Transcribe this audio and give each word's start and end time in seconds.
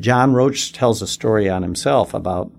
John 0.00 0.32
Roach 0.32 0.72
tells 0.72 1.02
a 1.02 1.06
story 1.06 1.48
on 1.48 1.62
himself 1.62 2.14
about 2.14 2.52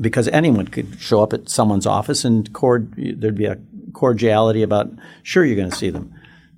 because 0.00 0.28
anyone 0.28 0.68
could 0.68 1.00
show 1.00 1.22
up 1.22 1.32
at 1.32 1.48
someone's 1.48 1.86
office 1.86 2.24
and 2.24 2.52
cord, 2.52 2.94
there'd 2.96 3.34
be 3.34 3.46
a 3.46 3.58
cordiality 3.92 4.62
about, 4.62 4.90
sure, 5.22 5.44
you're 5.44 5.56
going 5.56 5.70
to 5.70 5.76
see 5.76 5.90
them. 5.90 6.14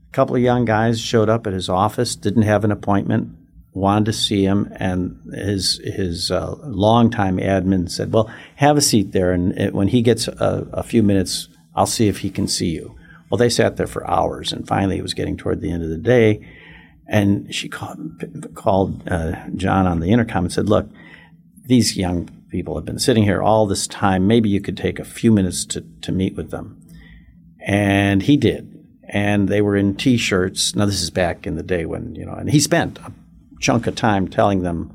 A 0.09 0.13
couple 0.13 0.37
of 0.37 0.43
young 0.43 0.65
guys 0.65 1.01
showed 1.01 1.29
up 1.29 1.47
at 1.47 1.53
his 1.53 1.69
office, 1.69 2.17
didn't 2.17 2.43
have 2.43 2.65
an 2.65 2.73
appointment, 2.73 3.35
wanted 3.73 4.07
to 4.07 4.13
see 4.13 4.45
him, 4.45 4.73
and 4.77 5.21
his 5.33 5.81
his 5.85 6.31
uh, 6.31 6.57
longtime 6.65 7.37
admin 7.37 7.91
said, 7.91 8.13
"Well, 8.13 8.31
have 8.57 8.77
a 8.77 8.81
seat 8.81 9.13
there, 9.13 9.33
and 9.33 9.57
it, 9.59 9.75
when 9.75 9.89
he 9.89 10.03
gets 10.03 10.29
a, 10.29 10.67
a, 10.73 10.83
few 10.83 11.03
minutes, 11.03 11.49
I'll 11.75 11.87
see 11.87 12.09
if 12.09 12.19
he 12.19 12.31
can 12.31 12.49
see 12.49 12.71
you." 12.71 12.97
Well, 13.31 13.39
they 13.39 13.51
sat 13.51 13.77
there 13.77 13.87
for 13.87 14.09
hours, 14.11 14.53
and 14.53 14.67
finally, 14.67 14.99
it 14.99 15.03
was 15.03 15.15
getting 15.15 15.37
toward 15.37 15.61
the 15.61 15.71
end 15.71 15.83
of 15.83 15.91
the 15.91 15.99
day, 15.99 16.47
and 17.09 17.55
she 17.55 17.69
called, 17.69 18.55
called 18.55 19.09
uh, 19.09 19.49
John 19.57 19.87
on 19.87 20.01
the 20.01 20.11
intercom 20.11 20.45
and 20.45 20.53
said, 20.53 20.69
"Look, 20.69 20.89
these 21.65 21.97
young 21.97 22.29
people 22.51 22.75
have 22.77 22.85
been 22.85 22.99
sitting 22.99 23.25
here 23.25 23.43
all 23.43 23.67
this 23.67 23.87
time. 23.87 24.27
Maybe 24.27 24.49
you 24.49 24.61
could 24.61 24.77
take 24.77 24.99
a 24.99 25.05
few 25.05 25.31
minutes 25.31 25.65
to, 25.67 25.83
to 26.03 26.13
meet 26.13 26.35
with 26.35 26.51
them. 26.51 26.83
And 27.61 28.23
he 28.23 28.37
did. 28.37 28.75
And 29.09 29.49
they 29.49 29.61
were 29.61 29.77
in 29.77 29.95
t 29.95 30.17
shirts. 30.17 30.75
Now, 30.75 30.87
this 30.87 31.03
is 31.03 31.11
back 31.11 31.47
in 31.47 31.57
the 31.57 31.63
day 31.63 31.85
when, 31.85 32.15
you 32.15 32.25
know, 32.25 32.33
and 32.33 32.51
he 32.51 32.61
spent 32.61 32.99
a 32.99 33.13
chunk 33.61 33.87
of 33.87 33.95
time 33.95 34.29
telling 34.29 34.63
them 34.63 34.95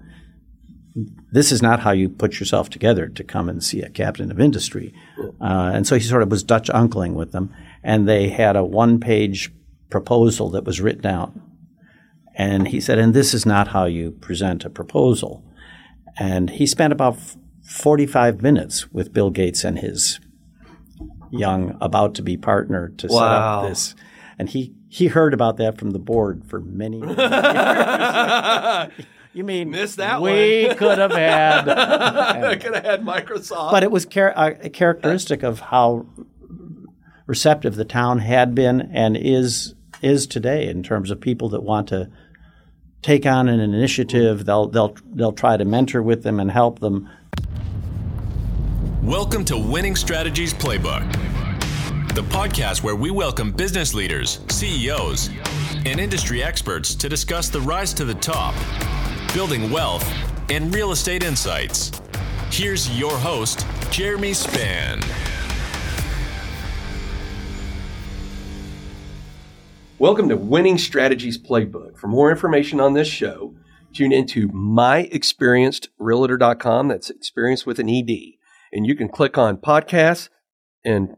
this 1.31 1.51
is 1.51 1.61
not 1.61 1.79
how 1.79 1.91
you 1.91 2.07
put 2.09 2.39
yourself 2.39 2.69
together 2.69 3.07
to 3.07 3.23
come 3.23 3.49
and 3.49 3.63
see 3.63 3.81
a 3.81 3.89
captain 3.89 4.29
of 4.29 4.39
industry. 4.39 4.93
Uh, 5.41 5.71
and 5.73 5.87
so 5.87 5.95
he 5.95 6.01
sort 6.01 6.21
of 6.21 6.29
was 6.29 6.43
Dutch 6.43 6.69
uncling 6.69 7.13
with 7.13 7.31
them. 7.31 7.53
And 7.83 8.07
they 8.07 8.29
had 8.29 8.55
a 8.55 8.63
one 8.63 8.99
page 8.99 9.51
proposal 9.89 10.49
that 10.51 10.65
was 10.65 10.81
written 10.81 11.07
out. 11.07 11.33
And 12.35 12.67
he 12.67 12.81
said, 12.81 12.97
and 12.97 13.13
this 13.13 13.33
is 13.33 13.45
not 13.45 13.69
how 13.69 13.85
you 13.85 14.11
present 14.11 14.65
a 14.65 14.69
proposal. 14.69 15.43
And 16.17 16.49
he 16.49 16.65
spent 16.65 16.93
about 16.93 17.17
45 17.63 18.41
minutes 18.41 18.91
with 18.91 19.13
Bill 19.13 19.29
Gates 19.29 19.63
and 19.63 19.79
his 19.79 20.19
young, 21.31 21.77
about 21.81 22.15
to 22.15 22.21
be 22.21 22.37
partner 22.37 22.89
to 22.97 23.07
wow. 23.07 23.19
set 23.19 23.41
up 23.41 23.69
this. 23.69 23.95
And 24.37 24.49
he, 24.49 24.73
he 24.89 25.07
heard 25.07 25.33
about 25.33 25.57
that 25.57 25.77
from 25.77 25.91
the 25.91 25.99
board 25.99 26.43
for 26.45 26.59
many, 26.59 26.99
many 26.99 27.15
years. 27.15 29.07
you 29.33 29.43
mean 29.43 29.71
Missed 29.71 29.97
that 29.97 30.21
we 30.21 30.73
could 30.77 30.97
have 30.99 31.11
had 31.11 31.63
could 32.61 32.75
have 32.75 32.85
had 32.85 33.03
Microsoft. 33.03 33.71
But 33.71 33.83
it 33.83 33.91
was 33.91 34.05
char- 34.05 34.33
a 34.35 34.69
characteristic 34.69 35.43
of 35.43 35.59
how 35.59 36.05
receptive 37.25 37.75
the 37.75 37.85
town 37.85 38.19
had 38.19 38.53
been 38.53 38.81
and 38.93 39.17
is 39.17 39.75
is 40.01 40.27
today 40.27 40.67
in 40.67 40.83
terms 40.83 41.09
of 41.09 41.19
people 41.21 41.49
that 41.49 41.63
want 41.63 41.87
to 41.87 42.09
take 43.03 43.25
on 43.25 43.49
an 43.49 43.59
initiative. 43.59 44.45
They'll 44.45 44.67
they'll 44.67 44.95
they'll 45.13 45.33
try 45.33 45.57
to 45.57 45.65
mentor 45.65 46.01
with 46.01 46.23
them 46.23 46.39
and 46.39 46.49
help 46.49 46.79
them 46.79 47.09
Welcome 49.03 49.43
to 49.45 49.57
Winning 49.57 49.97
Strategies 49.97 50.53
Playbook, 50.53 51.03
the 52.15 52.21
podcast 52.21 52.83
where 52.83 52.95
we 52.95 53.11
welcome 53.11 53.51
business 53.51 53.93
leaders, 53.93 54.39
CEOs, 54.47 55.29
and 55.85 55.99
industry 55.99 56.41
experts 56.41 56.95
to 56.95 57.09
discuss 57.09 57.49
the 57.49 57.59
rise 57.59 57.93
to 57.95 58.05
the 58.05 58.13
top, 58.13 58.55
building 59.33 59.69
wealth, 59.69 60.09
and 60.49 60.73
real 60.73 60.93
estate 60.93 61.21
insights. 61.21 61.91
Here's 62.49 62.97
your 62.97 63.11
host, 63.17 63.67
Jeremy 63.91 64.33
Span. 64.33 65.01
Welcome 70.03 70.27
to 70.27 70.35
Winning 70.35 70.77
Strategies 70.77 71.37
Playbook. 71.37 71.97
For 71.97 72.09
more 72.09 72.29
information 72.29 72.81
on 72.81 72.93
this 72.93 73.07
show, 73.07 73.55
tune 73.93 74.11
into 74.11 74.49
myexperiencedrealtor.com. 74.49 76.89
That's 76.89 77.09
experience 77.09 77.65
with 77.65 77.79
an 77.79 77.89
ED 77.89 78.09
and 78.73 78.85
you 78.85 78.97
can 78.97 79.07
click 79.07 79.37
on 79.37 79.55
podcasts 79.55 80.27
and 80.83 81.15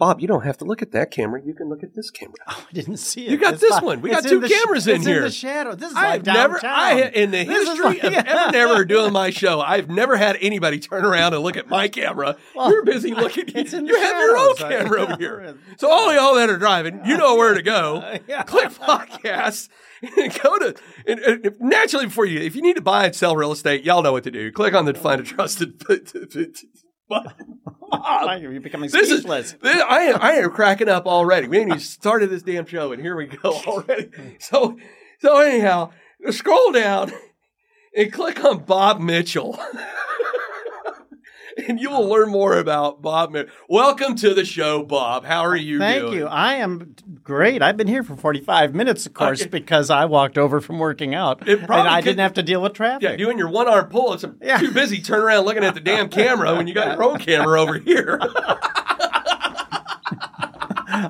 Bob, 0.00 0.18
you 0.20 0.26
don't 0.26 0.44
have 0.44 0.56
to 0.58 0.64
look 0.64 0.80
at 0.82 0.92
that 0.92 1.10
camera. 1.10 1.40
You 1.44 1.52
can 1.54 1.68
look 1.68 1.82
at 1.84 1.94
this 1.94 2.10
camera. 2.10 2.34
Oh, 2.48 2.66
I 2.68 2.72
didn't 2.72 2.96
see 2.96 3.26
it. 3.26 3.30
You 3.30 3.36
got 3.36 3.52
it's 3.52 3.60
this 3.62 3.70
not, 3.70 3.84
one. 3.84 4.00
We 4.00 4.10
got 4.10 4.24
two 4.24 4.40
cameras 4.40 4.84
sh- 4.84 4.88
in 4.88 5.02
here. 5.02 5.18
in 5.18 5.22
the 5.24 5.30
shadow. 5.30 5.74
This 5.76 5.90
is 5.90 5.96
I've 5.96 6.26
like 6.26 6.34
never, 6.34 6.54
downtown. 6.54 6.70
I 6.72 7.00
in 7.10 7.30
the 7.30 7.44
This 7.44 7.68
history 7.68 7.84
like- 7.84 8.02
of 8.04 8.12
ever 8.14 8.50
never 8.52 8.84
doing 8.86 9.12
my 9.12 9.30
show, 9.30 9.60
I've 9.60 9.88
never 9.90 10.16
had 10.16 10.36
anybody 10.40 10.80
turn 10.80 11.04
around 11.04 11.34
and 11.34 11.42
look 11.44 11.56
at 11.56 11.68
my 11.68 11.86
camera. 11.88 12.36
Well, 12.56 12.70
You're 12.72 12.84
busy 12.84 13.14
looking. 13.14 13.44
it's 13.54 13.72
in 13.74 13.86
you 13.86 13.94
have 13.94 14.16
your 14.18 14.36
own 14.38 14.56
camera 14.56 15.02
over 15.02 15.16
here. 15.18 15.54
So 15.78 15.88
all 15.90 16.12
y'all 16.14 16.34
that 16.36 16.48
are 16.50 16.56
driving, 16.58 17.02
you 17.04 17.16
know 17.18 17.36
where 17.36 17.54
to 17.54 17.62
go. 17.62 18.18
Yeah. 18.26 18.42
Click 18.44 18.70
podcasts. 18.70 19.68
And 20.16 20.32
go 20.42 20.58
to 20.58 20.74
and, 21.06 21.20
and 21.20 21.56
naturally 21.60 22.06
before 22.06 22.24
you 22.24 22.40
if 22.40 22.56
you 22.56 22.62
need 22.62 22.76
to 22.76 22.80
buy 22.80 23.04
and 23.04 23.14
sell 23.14 23.36
real 23.36 23.52
estate, 23.52 23.84
y'all 23.84 24.02
know 24.02 24.12
what 24.12 24.24
to 24.24 24.30
do. 24.30 24.50
Click 24.50 24.72
on 24.72 24.86
the 24.86 24.94
find 24.94 25.20
a 25.20 25.24
trusted 25.24 25.78
button. 27.10 27.58
You're 28.40 28.60
becoming 28.60 28.88
This 28.88 29.10
is 29.10 29.18
speechless. 29.18 29.52
this, 29.60 29.82
I 29.82 30.02
am 30.04 30.18
I 30.22 30.32
am 30.34 30.50
cracking 30.52 30.88
up 30.88 31.06
already. 31.06 31.48
We 31.48 31.58
ain't 31.58 31.68
even 31.68 31.80
started 31.80 32.30
this 32.30 32.42
damn 32.42 32.64
show, 32.64 32.92
and 32.92 33.02
here 33.02 33.16
we 33.16 33.26
go 33.26 33.52
already. 33.66 34.08
So 34.38 34.78
so 35.18 35.38
anyhow, 35.40 35.90
scroll 36.30 36.72
down 36.72 37.12
and 37.94 38.12
click 38.12 38.42
on 38.44 38.60
Bob 38.64 39.00
Mitchell. 39.00 39.58
and 41.68 41.80
you 41.80 41.90
will 41.90 42.06
learn 42.08 42.30
more 42.30 42.56
about 42.58 43.02
Bob. 43.02 43.34
Welcome 43.68 44.14
to 44.16 44.34
the 44.34 44.44
show, 44.44 44.82
Bob. 44.82 45.24
How 45.24 45.40
are 45.42 45.52
oh, 45.52 45.54
you 45.54 45.78
Thank 45.78 46.02
doing? 46.02 46.14
you. 46.14 46.26
I 46.26 46.54
am 46.54 46.94
great. 47.22 47.62
I've 47.62 47.76
been 47.76 47.86
here 47.88 48.02
for 48.02 48.16
45 48.16 48.74
minutes, 48.74 49.06
of 49.06 49.14
course, 49.14 49.42
Okay. 49.42 49.50
because 49.50 49.90
I 49.90 50.04
walked 50.06 50.38
over 50.38 50.60
from 50.60 50.78
working 50.78 51.14
out. 51.14 51.46
And 51.48 51.70
I 51.70 52.00
could- 52.00 52.10
didn't 52.10 52.20
have 52.20 52.34
to 52.34 52.42
deal 52.42 52.62
with 52.62 52.72
traffic. 52.74 53.02
Yeah, 53.02 53.12
you 53.16 53.30
and 53.30 53.38
your 53.38 53.48
one 53.50 53.68
arm 53.68 53.86
pull. 53.88 54.14
It's 54.14 54.24
Yeah. 54.42 54.58
too 54.58 54.72
busy 54.72 55.00
turning 55.00 55.24
around 55.24 55.44
looking 55.44 55.64
at 55.64 55.74
the 55.74 55.80
damn 55.80 56.08
camera 56.08 56.54
when 56.54 56.66
you 56.66 56.74
got 56.74 56.96
your 56.96 57.02
own 57.04 57.18
camera 57.20 57.60
over 57.60 57.78
here. 57.78 58.20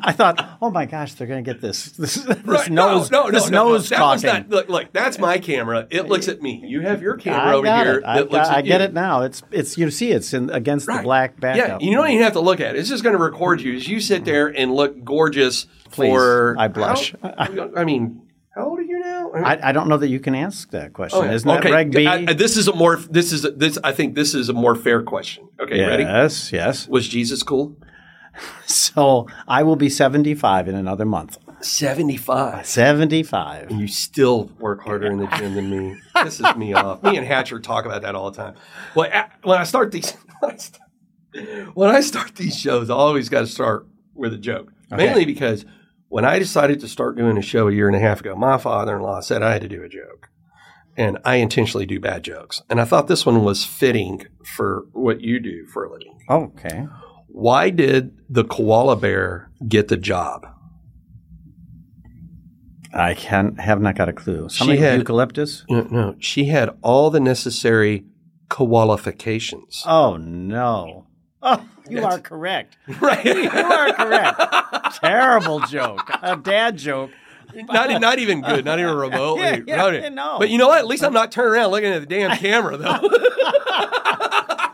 I 0.02 0.12
thought, 0.12 0.58
oh 0.62 0.70
my 0.70 0.86
gosh, 0.86 1.14
they're 1.14 1.26
going 1.26 1.42
to 1.44 1.52
get 1.52 1.60
this 1.60 1.92
this, 1.92 2.14
this 2.16 2.26
Right, 2.46 2.70
nose 2.70 3.10
no, 3.10 3.24
no, 3.24 3.30
this 3.30 3.50
no, 3.50 3.64
no, 3.64 3.68
nose 3.72 3.88
that 3.88 4.00
was 4.00 4.22
talking. 4.22 4.40
not- 4.42 4.48
look, 4.50 4.68
look, 4.68 4.92
that's 4.92 5.18
my 5.18 5.38
camera. 5.38 5.86
It 5.90 6.08
looks 6.08 6.28
at 6.28 6.40
me. 6.42 6.62
You 6.66 6.80
have 6.82 7.02
your 7.02 7.16
camera 7.16 7.56
over 7.56 7.66
here 7.84 7.98
it. 7.98 8.04
I, 8.04 8.16
that 8.18 8.30
looks 8.30 8.48
got- 8.48 8.56
I 8.58 8.62
get 8.62 8.80
you. 8.80 8.86
it 8.86 8.92
now. 8.94 9.22
It's 9.22 9.42
it's 9.50 9.76
you 9.78 9.90
see 9.90 10.10
it's 10.12 10.32
in 10.34 10.50
against 10.50 10.86
the 10.86 10.92
Right. 10.92 11.04
black 11.04 11.34
Yeah, 11.42 11.78
you 11.80 11.94
don't 11.94 12.08
even 12.10 12.22
have 12.22 12.34
to 12.34 12.40
look 12.40 12.60
at 12.60 12.74
it. 12.74 12.78
It's 12.78 12.88
just 12.88 13.02
going 13.02 13.16
to 13.16 13.22
record 13.22 13.60
you 13.60 13.74
as 13.74 13.88
you 13.88 14.00
sit 14.00 14.24
there 14.24 14.48
and 14.48 14.74
look 14.74 15.04
gorgeous. 15.04 15.66
Please, 15.90 16.10
for 16.10 16.54
I 16.58 16.68
blush. 16.68 17.14
how- 17.22 17.70
I 17.76 17.84
mean, 17.84 18.22
how 18.54 18.68
old 18.68 18.78
are 18.78 18.82
you 18.82 18.98
now? 19.00 19.30
I, 19.32 19.70
I 19.70 19.72
don't 19.72 19.88
know 19.88 19.96
that 19.96 20.08
you 20.08 20.20
can 20.20 20.34
ask 20.34 20.70
that 20.70 20.92
question. 20.92 21.20
Oh, 21.20 21.24
yeah. 21.24 21.32
Isn't 21.32 21.48
that 21.48 21.60
okay. 21.60 21.72
Reg 21.72 21.90
B? 21.92 22.06
I- 22.06 22.32
this 22.32 22.56
is 22.56 22.68
a 22.68 22.74
more. 22.74 22.96
This 22.96 23.32
is 23.32 23.44
a, 23.44 23.50
this. 23.50 23.78
I 23.82 23.92
think 23.92 24.14
this 24.14 24.34
is 24.34 24.48
a 24.48 24.52
more 24.52 24.74
fair 24.74 25.02
question. 25.02 25.48
Okay, 25.60 25.80
ready? 25.80 26.02
yes, 26.04 26.52
yes. 26.52 26.86
Was 26.88 27.06
Jesus 27.08 27.42
cool? 27.42 27.76
So 28.66 29.26
I 29.48 29.64
will 29.64 29.76
be 29.76 29.90
75 29.90 30.68
in 30.68 30.74
another 30.76 31.04
month. 31.04 31.38
Seventy-five. 31.60 32.64
75. 32.64 33.70
And 33.70 33.80
you 33.80 33.88
still 33.88 34.50
work 34.58 34.82
harder 34.82 35.06
in 35.10 35.18
the 35.18 35.26
gym 35.26 35.54
than 35.54 35.70
me. 35.70 36.00
This 36.24 36.40
is 36.40 36.56
me 36.56 36.72
off. 36.72 37.02
Me 37.02 37.16
and 37.16 37.26
Hatcher 37.26 37.58
talk 37.60 37.84
about 37.84 38.02
that 38.02 38.14
all 38.14 38.30
the 38.30 38.36
time. 38.36 38.54
Well, 38.94 39.10
when 39.42 39.58
I 39.58 39.64
start 39.64 39.92
these, 39.92 40.12
when 40.40 40.52
I 40.52 40.56
start, 40.56 40.88
when 41.74 41.90
I 41.90 42.00
start 42.00 42.36
these 42.36 42.58
shows, 42.58 42.90
I 42.90 42.94
always 42.94 43.28
got 43.28 43.40
to 43.40 43.46
start 43.46 43.86
with 44.14 44.32
a 44.32 44.38
joke. 44.38 44.72
Okay. 44.92 45.04
Mainly 45.04 45.24
because 45.24 45.64
when 46.08 46.24
I 46.24 46.38
decided 46.38 46.80
to 46.80 46.88
start 46.88 47.16
doing 47.16 47.36
a 47.36 47.42
show 47.42 47.68
a 47.68 47.72
year 47.72 47.88
and 47.88 47.96
a 47.96 48.00
half 48.00 48.20
ago, 48.20 48.34
my 48.34 48.56
father-in-law 48.58 49.20
said 49.20 49.42
I 49.42 49.52
had 49.52 49.62
to 49.62 49.68
do 49.68 49.82
a 49.82 49.88
joke, 49.88 50.30
and 50.96 51.18
I 51.24 51.36
intentionally 51.36 51.86
do 51.86 52.00
bad 52.00 52.24
jokes. 52.24 52.62
And 52.70 52.80
I 52.80 52.84
thought 52.84 53.06
this 53.06 53.26
one 53.26 53.44
was 53.44 53.64
fitting 53.64 54.26
for 54.44 54.86
what 54.92 55.20
you 55.20 55.38
do 55.40 55.66
for 55.66 55.84
a 55.84 55.92
living. 55.92 56.18
Okay. 56.28 56.86
Why 57.32 57.70
did 57.70 58.16
the 58.28 58.44
koala 58.44 58.96
bear 58.96 59.50
get 59.66 59.88
the 59.88 59.96
job? 59.96 60.46
I 62.92 63.14
can 63.14 63.56
have 63.56 63.80
not 63.80 63.94
got 63.94 64.08
a 64.08 64.12
clue. 64.12 64.48
Something 64.48 64.78
had- 64.78 64.98
eucalyptus? 64.98 65.64
No, 65.70 65.82
no, 65.90 66.16
she 66.18 66.46
had 66.46 66.70
all 66.82 67.10
the 67.10 67.20
necessary 67.20 68.04
qualifications. 68.48 69.82
Oh 69.86 70.16
no. 70.16 71.06
Oh, 71.42 71.64
you 71.88 71.96
That's- 72.00 72.14
are 72.14 72.20
correct. 72.20 72.76
right. 73.00 73.24
You 73.24 73.48
are 73.48 73.92
correct. 73.94 74.40
Terrible 75.00 75.60
joke. 75.60 76.10
A 76.22 76.36
dad 76.36 76.76
joke. 76.76 77.10
not, 77.54 78.00
not 78.00 78.18
even 78.18 78.42
good, 78.42 78.64
not 78.64 78.78
even 78.80 78.94
remotely. 78.94 79.42
Yeah, 79.44 79.58
yeah, 79.66 79.76
Not- 79.76 79.94
I 79.94 80.08
know. 80.08 80.36
But 80.38 80.50
you 80.50 80.58
know 80.58 80.68
what? 80.68 80.78
At 80.80 80.86
least 80.86 81.02
I'm 81.04 81.12
not 81.12 81.30
turning 81.32 81.52
around 81.54 81.70
looking 81.70 81.90
at 81.92 82.00
the 82.00 82.06
damn 82.06 82.36
camera, 82.38 82.76
though. 82.76 82.98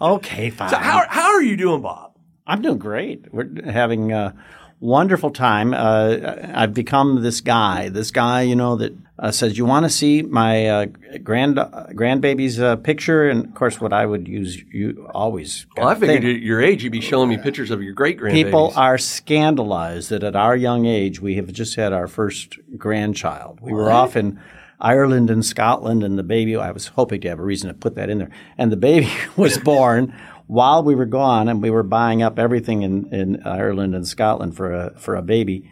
Okay, 0.00 0.50
fine. 0.50 0.68
so 0.70 0.76
how, 0.76 1.04
how 1.08 1.32
are 1.34 1.42
you 1.42 1.56
doing, 1.56 1.82
Bob? 1.82 2.12
I'm 2.46 2.62
doing 2.62 2.78
great. 2.78 3.32
We're 3.32 3.48
having 3.70 4.12
a 4.12 4.34
wonderful 4.80 5.30
time. 5.30 5.74
Uh, 5.74 6.16
I've 6.54 6.72
become 6.72 7.22
this 7.22 7.40
guy, 7.40 7.88
this 7.88 8.10
guy, 8.10 8.42
you 8.42 8.56
know, 8.56 8.76
that 8.76 8.94
uh, 9.18 9.30
says, 9.32 9.58
"You 9.58 9.66
want 9.66 9.84
to 9.84 9.90
see 9.90 10.22
my 10.22 10.66
uh, 10.68 10.86
grand 11.22 11.56
grandbaby's 11.56 12.58
uh, 12.60 12.76
picture?" 12.76 13.28
And 13.28 13.44
of 13.46 13.54
course, 13.54 13.80
what 13.80 13.92
I 13.92 14.06
would 14.06 14.26
use, 14.28 14.62
you 14.72 15.06
always. 15.12 15.66
Well, 15.76 15.88
I 15.88 15.94
figured 15.94 16.24
at 16.24 16.40
your 16.40 16.62
age, 16.62 16.84
you'd 16.84 16.92
be 16.92 17.00
showing 17.00 17.28
me 17.28 17.36
pictures 17.36 17.70
of 17.70 17.82
your 17.82 17.92
great 17.92 18.18
grandbabies. 18.18 18.44
People 18.44 18.72
are 18.76 18.96
scandalized 18.96 20.08
that 20.10 20.22
at 20.22 20.36
our 20.36 20.56
young 20.56 20.86
age 20.86 21.20
we 21.20 21.34
have 21.34 21.52
just 21.52 21.74
had 21.74 21.92
our 21.92 22.06
first 22.06 22.58
grandchild. 22.78 23.58
We 23.60 23.72
were 23.72 23.84
What? 23.84 23.92
off 23.92 24.16
in 24.16 24.40
Ireland 24.80 25.30
and 25.30 25.44
Scotland, 25.44 26.02
and 26.04 26.18
the 26.18 26.22
baby. 26.22 26.56
I 26.56 26.70
was 26.70 26.88
hoping 26.88 27.20
to 27.22 27.28
have 27.28 27.38
a 27.38 27.44
reason 27.44 27.68
to 27.68 27.74
put 27.74 27.94
that 27.96 28.10
in 28.10 28.18
there. 28.18 28.30
And 28.56 28.70
the 28.70 28.76
baby 28.76 29.10
was 29.36 29.58
born 29.58 30.14
while 30.46 30.82
we 30.82 30.94
were 30.94 31.06
gone, 31.06 31.48
and 31.48 31.62
we 31.62 31.70
were 31.70 31.82
buying 31.82 32.22
up 32.22 32.38
everything 32.38 32.82
in, 32.82 33.12
in 33.12 33.42
Ireland 33.44 33.94
and 33.94 34.06
Scotland 34.06 34.56
for 34.56 34.72
a 34.72 34.98
for 34.98 35.16
a 35.16 35.22
baby. 35.22 35.70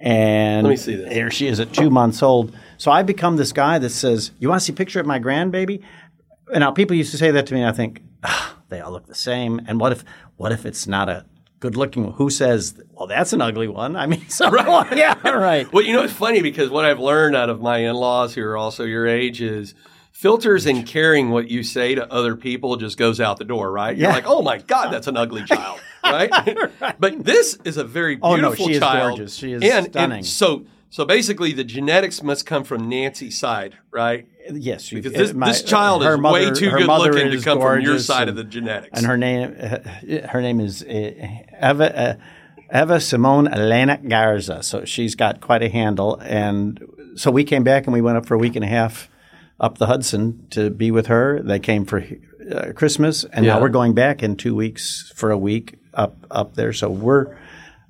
And 0.00 0.64
Let 0.64 0.70
me 0.70 0.76
see 0.76 0.94
this. 0.96 1.08
there 1.12 1.30
she 1.30 1.48
is 1.48 1.58
at 1.58 1.72
two 1.72 1.90
months 1.90 2.22
old. 2.22 2.54
So 2.76 2.90
I 2.90 3.02
become 3.02 3.36
this 3.36 3.52
guy 3.52 3.78
that 3.78 3.90
says, 3.90 4.30
"You 4.38 4.48
want 4.48 4.60
to 4.60 4.64
see 4.66 4.72
a 4.72 4.76
picture 4.76 5.00
of 5.00 5.06
my 5.06 5.18
grandbaby?" 5.18 5.82
And 6.52 6.60
now 6.60 6.70
people 6.70 6.96
used 6.96 7.10
to 7.10 7.18
say 7.18 7.30
that 7.32 7.46
to 7.46 7.54
me, 7.54 7.60
and 7.60 7.68
I 7.68 7.72
think 7.72 8.02
"Ah, 8.22 8.56
they 8.68 8.80
all 8.80 8.92
look 8.92 9.06
the 9.06 9.14
same. 9.14 9.60
And 9.66 9.80
what 9.80 9.92
if 9.92 10.04
what 10.36 10.52
if 10.52 10.64
it's 10.66 10.86
not 10.86 11.08
a 11.08 11.24
good 11.60 11.76
looking? 11.76 12.12
Who 12.12 12.30
says? 12.30 12.80
Well, 12.92 13.06
that's 13.06 13.32
an 13.32 13.40
ugly 13.40 13.68
one. 13.68 13.96
I 13.96 14.06
mean, 14.06 14.28
so 14.28 14.50
yeah, 14.94 15.28
right. 15.28 15.70
Well, 15.72 15.84
you 15.84 15.92
know, 15.92 16.02
it's 16.02 16.12
funny 16.12 16.42
because 16.42 16.70
what 16.70 16.84
I've 16.84 17.00
learned 17.00 17.36
out 17.36 17.50
of 17.50 17.60
my 17.60 17.78
in 17.78 17.94
laws 17.94 18.34
who 18.34 18.42
are 18.42 18.56
also 18.56 18.84
your 18.84 19.06
age 19.06 19.40
is 19.40 19.74
filters 20.12 20.66
and 20.66 20.84
caring 20.86 21.30
what 21.30 21.48
you 21.48 21.62
say 21.62 21.94
to 21.94 22.12
other 22.12 22.34
people 22.34 22.76
just 22.76 22.96
goes 22.98 23.20
out 23.20 23.36
the 23.38 23.44
door, 23.44 23.70
right? 23.70 23.96
You're 23.96 24.10
like, 24.10 24.24
oh 24.26 24.42
my 24.42 24.58
God, 24.58 24.90
that's 24.90 25.06
an 25.06 25.16
ugly 25.16 25.44
child, 25.44 25.80
right? 26.04 26.30
But 26.98 27.24
this 27.24 27.56
is 27.64 27.76
a 27.76 27.84
very 27.84 28.18
Oh, 28.20 28.34
beautiful 28.34 28.66
no, 28.66 28.70
she 28.70 28.74
is 28.74 28.80
child. 28.80 29.16
gorgeous. 29.18 29.34
She 29.36 29.52
is 29.52 29.62
and, 29.62 29.86
stunning. 29.86 30.18
And 30.18 30.26
so, 30.26 30.64
so 30.90 31.04
basically, 31.04 31.52
the 31.52 31.62
genetics 31.64 32.22
must 32.22 32.46
come 32.46 32.64
from 32.64 32.88
Nancy's 32.88 33.38
side, 33.38 33.76
right? 33.92 34.26
Yes, 34.52 34.90
Because 34.90 35.12
this, 35.12 35.32
my- 35.34 35.48
this 35.48 35.62
child 35.62 36.02
is 36.02 36.18
mother- 36.18 36.32
way 36.32 36.50
too 36.50 36.70
good 36.70 36.86
looking 36.86 37.30
to 37.30 37.40
come 37.40 37.60
from 37.60 37.80
your 37.80 37.98
side 37.98 38.22
and- 38.28 38.30
of 38.30 38.36
the 38.36 38.44
genetics. 38.44 38.96
and 38.98 39.06
her 39.06 39.16
name 39.16 39.54
uh, 39.60 39.78
her 40.28 40.40
name 40.40 40.60
is 40.60 40.82
uh, 40.82 40.86
Eva 41.62 41.98
uh, 41.98 42.14
Eva 42.82 43.00
Simone 43.00 43.48
Elena 43.48 43.98
Garza. 43.98 44.62
So 44.62 44.84
she's 44.84 45.14
got 45.14 45.40
quite 45.40 45.62
a 45.62 45.68
handle. 45.68 46.16
And 46.22 46.82
so 47.16 47.30
we 47.30 47.44
came 47.44 47.64
back 47.64 47.84
and 47.86 47.92
we 47.92 48.00
went 48.00 48.16
up 48.18 48.26
for 48.26 48.34
a 48.34 48.38
week 48.38 48.56
and 48.56 48.64
a 48.64 48.68
half 48.68 49.08
up 49.60 49.78
the 49.78 49.86
Hudson 49.86 50.46
to 50.50 50.70
be 50.70 50.90
with 50.90 51.06
her. 51.06 51.40
They 51.42 51.58
came 51.58 51.84
for 51.84 52.04
uh, 52.52 52.72
Christmas, 52.74 53.24
and 53.24 53.44
Yeah. 53.44 53.54
now 53.54 53.60
we're 53.60 53.68
going 53.70 53.92
back 53.94 54.22
in 54.22 54.36
two 54.36 54.54
weeks 54.54 55.12
for 55.16 55.30
a 55.30 55.38
week 55.38 55.78
up 55.94 56.16
up 56.30 56.54
there. 56.54 56.72
So 56.72 56.88
we're 56.90 57.36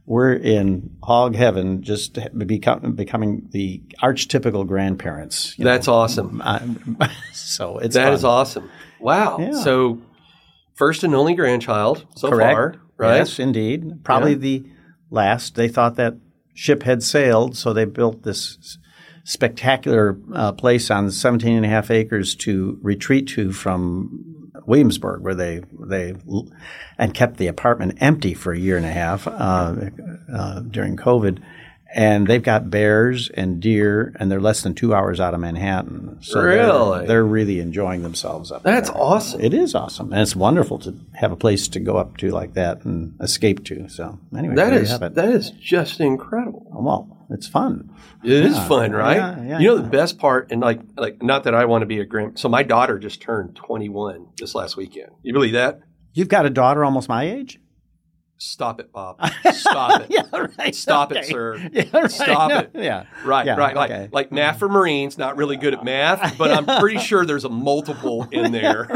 we're 0.08 0.32
in 0.32 0.96
hog 1.02 1.34
heaven, 1.34 1.82
just 1.82 2.18
become, 2.36 2.92
becoming 2.94 3.46
the 3.50 3.82
archetypical 4.02 4.66
grandparents. 4.66 5.56
you 5.58 5.64
know. 5.66 5.70
That's 5.72 5.86
awesome. 5.86 6.42
Uh, 6.44 7.08
so 7.34 7.76
it's 7.78 7.94
That 7.94 8.04
fun. 8.06 8.12
is 8.14 8.24
awesome. 8.24 8.70
Wow. 9.00 9.36
Yeah. 9.38 9.52
So, 9.52 10.00
first 10.74 11.04
and 11.04 11.14
only 11.14 11.34
grandchild 11.34 12.06
so 12.16 12.30
Correct. 12.30 12.54
far, 12.54 12.74
right? 12.96 13.16
Yes, 13.18 13.38
indeed. 13.38 14.02
Probably 14.02 14.32
Yeah. 14.32 14.38
the 14.38 14.64
last. 15.10 15.54
They 15.56 15.68
thought 15.68 15.96
that 15.96 16.14
ship 16.54 16.84
had 16.84 17.02
sailed, 17.02 17.56
so 17.56 17.72
they 17.74 17.84
built 17.84 18.22
this 18.22 18.78
spectacular 19.24 20.18
uh, 20.32 20.52
place 20.52 20.90
on 20.90 21.10
17 21.10 21.54
and 21.54 21.66
a 21.66 21.68
half 21.68 21.90
acres 21.90 22.34
to 22.34 22.78
retreat 22.82 23.28
to 23.28 23.52
from 23.52 24.37
Williamsburg, 24.68 25.22
where 25.22 25.34
they 25.34 25.62
they 25.80 26.14
and 26.98 27.14
kept 27.14 27.38
the 27.38 27.46
apartment 27.48 27.98
empty 28.00 28.34
for 28.34 28.52
a 28.52 28.58
year 28.58 28.76
and 28.76 28.86
a 28.86 28.92
half 28.92 29.26
uh, 29.26 29.74
uh, 30.32 30.60
during 30.60 30.96
COVID. 30.96 31.40
And 31.94 32.26
they've 32.26 32.42
got 32.42 32.68
bears 32.68 33.30
and 33.30 33.60
deer, 33.60 34.14
and 34.20 34.30
they're 34.30 34.42
less 34.42 34.62
than 34.62 34.74
two 34.74 34.94
hours 34.94 35.20
out 35.20 35.32
of 35.32 35.40
Manhattan. 35.40 36.18
So 36.20 36.42
they're- 36.42 36.50
Really? 36.50 37.06
they're, 37.06 37.24
really 37.24 37.60
enjoying 37.60 38.02
themselves 38.02 38.52
up 38.52 38.62
That's 38.62 38.90
there. 38.90 39.00
awesome. 39.00 39.40
It 39.40 39.54
is 39.54 39.74
awesome, 39.74 40.12
and 40.12 40.20
it's 40.20 40.36
wonderful 40.36 40.78
to 40.80 40.94
have 41.14 41.32
a 41.32 41.36
place 41.36 41.66
to 41.68 41.80
go 41.80 41.96
up 41.96 42.18
to 42.18 42.30
like 42.30 42.52
that 42.54 42.84
and 42.84 43.14
escape 43.22 43.64
to. 43.64 43.88
So 43.88 44.18
anyway, 44.36 44.56
That 44.56 44.74
is 44.74 44.88
you 44.90 44.92
have 44.92 45.02
it. 45.02 45.14
that 45.14 45.30
is 45.30 45.48
just 45.52 45.98
incredible. 46.00 46.66
well, 46.74 47.17
it's 47.30 47.46
fun. 47.46 47.90
It 48.24 48.30
is 48.32 48.58
fun, 48.66 48.92
right? 48.92 49.16
Yeah, 49.16 49.42
yeah, 49.42 49.58
you 49.58 49.68
know 49.68 49.76
yeah. 49.76 49.82
the 49.82 49.88
best 49.88 50.18
part, 50.18 50.50
and 50.50 50.60
like 50.60 50.80
like 50.96 51.22
not 51.22 51.44
that 51.44 51.54
I 51.54 51.64
want 51.66 51.82
to 51.82 51.86
be 51.86 52.00
a 52.00 52.04
grand. 52.04 52.38
So 52.38 52.48
my 52.48 52.62
daughter 52.62 52.98
just 52.98 53.20
turned 53.22 53.54
21 53.56 54.28
this 54.38 54.54
last 54.54 54.76
weekend. 54.76 55.10
You 55.22 55.32
believe 55.32 55.52
that? 55.52 55.80
You've 56.14 56.28
got 56.28 56.46
a 56.46 56.50
daughter 56.50 56.84
almost 56.84 57.08
my 57.08 57.24
age. 57.30 57.60
Stop 58.40 58.78
it, 58.78 58.92
Bob. 58.92 59.20
Stop 59.52 60.06
it. 60.08 60.26
right. 60.58 60.74
Stop 60.74 61.10
it, 61.12 61.24
sir. 61.24 61.56
Yeah, 61.72 61.84
right. 61.92 62.10
Stop 62.10 62.50
No, 62.50 62.58
it. 62.60 62.70
Yeah, 62.74 63.04
Right, 63.24 63.46
Yeah, 63.46 63.56
right. 63.56 63.76
okay. 63.76 64.02
Like 64.02 64.12
like 64.12 64.32
math 64.32 64.60
for 64.60 64.68
Marines, 64.68 65.18
not 65.18 65.36
really 65.36 65.56
good 65.56 65.74
at 65.74 65.84
math, 65.84 66.38
but 66.38 66.52
I'm 66.52 66.80
pretty 66.80 66.98
sure 66.98 67.26
there's 67.26 67.44
a 67.44 67.48
multiple 67.48 68.28
in 68.30 68.52
there. 68.52 68.86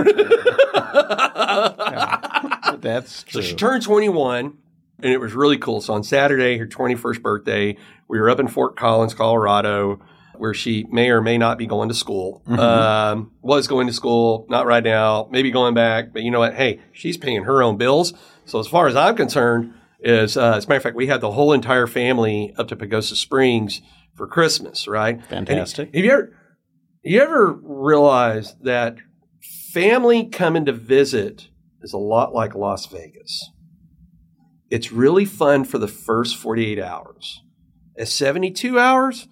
That's 2.81 3.23
true. 3.25 3.43
So 3.43 3.49
she 3.49 3.55
turned 3.57 3.83
21, 3.83 4.57
and 5.03 5.13
it 5.13 5.21
was 5.21 5.35
really 5.35 5.59
cool. 5.59 5.81
So 5.81 5.95
on 5.95 6.03
Saturday, 6.03 6.59
her 6.59 6.67
21st 6.67 7.23
birthday, 7.23 7.77
we 8.09 8.21
were 8.21 8.31
up 8.31 8.41
in 8.41 8.49
Fort 8.49 8.77
Collins, 8.77 9.15
Colorado, 9.15 10.01
where 10.37 10.55
she 10.55 10.87
may 10.91 11.11
or 11.11 11.21
may 11.21 11.39
not 11.39 11.59
be 11.59 11.67
going 11.67 11.89
to 11.89 11.95
school. 11.95 12.43
Mm-hmm. 12.47 12.59
Um, 12.59 13.33
was 13.43 13.67
going 13.67 13.87
to 13.87 13.93
school, 13.93 14.47
not 14.49 14.67
right 14.67 14.83
now, 14.83 15.29
maybe 15.31 15.51
going 15.51 15.75
back. 15.75 16.13
But 16.13 16.23
you 16.23 16.31
know 16.31 16.41
what? 16.41 16.55
Hey, 16.55 16.81
she's 16.93 17.17
paying 17.17 17.45
her 17.45 17.63
own 17.63 17.77
bills. 17.77 18.15
So 18.45 18.59
as 18.59 18.67
far 18.67 18.87
as 18.89 18.97
I'm 18.97 19.17
concerned, 19.17 19.75
is 20.03 20.37
uh, 20.37 20.55
as 20.57 20.65
a 20.65 20.69
matter 20.69 20.79
of 20.79 20.83
fact, 20.83 20.97
we 20.97 21.07
had 21.07 21.21
the 21.21 21.31
whole 21.31 21.53
entire 21.53 21.87
family 21.87 22.55
up 22.59 22.69
to 22.69 22.77
Pagosa 22.77 23.15
Springs 23.15 23.81
for 24.15 24.27
Christmas, 24.27 24.89
right? 24.89 25.21
And 25.31 25.47
Fantastic. 25.47 25.95
have 25.95 26.05
you 26.05 26.11
ever, 26.11 26.37
you 27.03 27.21
ever 27.21 27.53
realize 27.53 28.57
that 28.63 28.97
family 29.73 30.27
coming 30.27 30.65
to 30.67 30.73
visit 30.73 31.49
is 31.83 31.93
a 31.93 31.99
lot 31.99 32.35
like 32.35 32.55
Las 32.55 32.87
Vegas? 32.87 33.51
It's 34.73 34.91
really 34.91 35.27
fun 35.27 35.65
for 35.65 35.77
the 35.77 35.87
first 35.87 36.35
48 36.35 36.79
hours. 36.79 37.43
At 37.99 38.09
72 38.09 38.79
hours, 38.79 39.29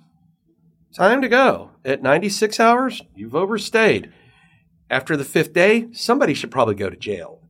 time 0.95 1.23
to 1.23 1.31
go. 1.31 1.71
At 1.83 2.03
96 2.03 2.61
hours, 2.61 3.01
you've 3.15 3.35
overstayed. 3.35 4.13
After 4.91 5.17
the 5.17 5.25
fifth 5.25 5.55
day, 5.55 5.87
somebody 5.93 6.35
should 6.35 6.51
probably 6.51 6.75
go 6.75 6.91
to 6.91 6.97
jail 6.97 7.41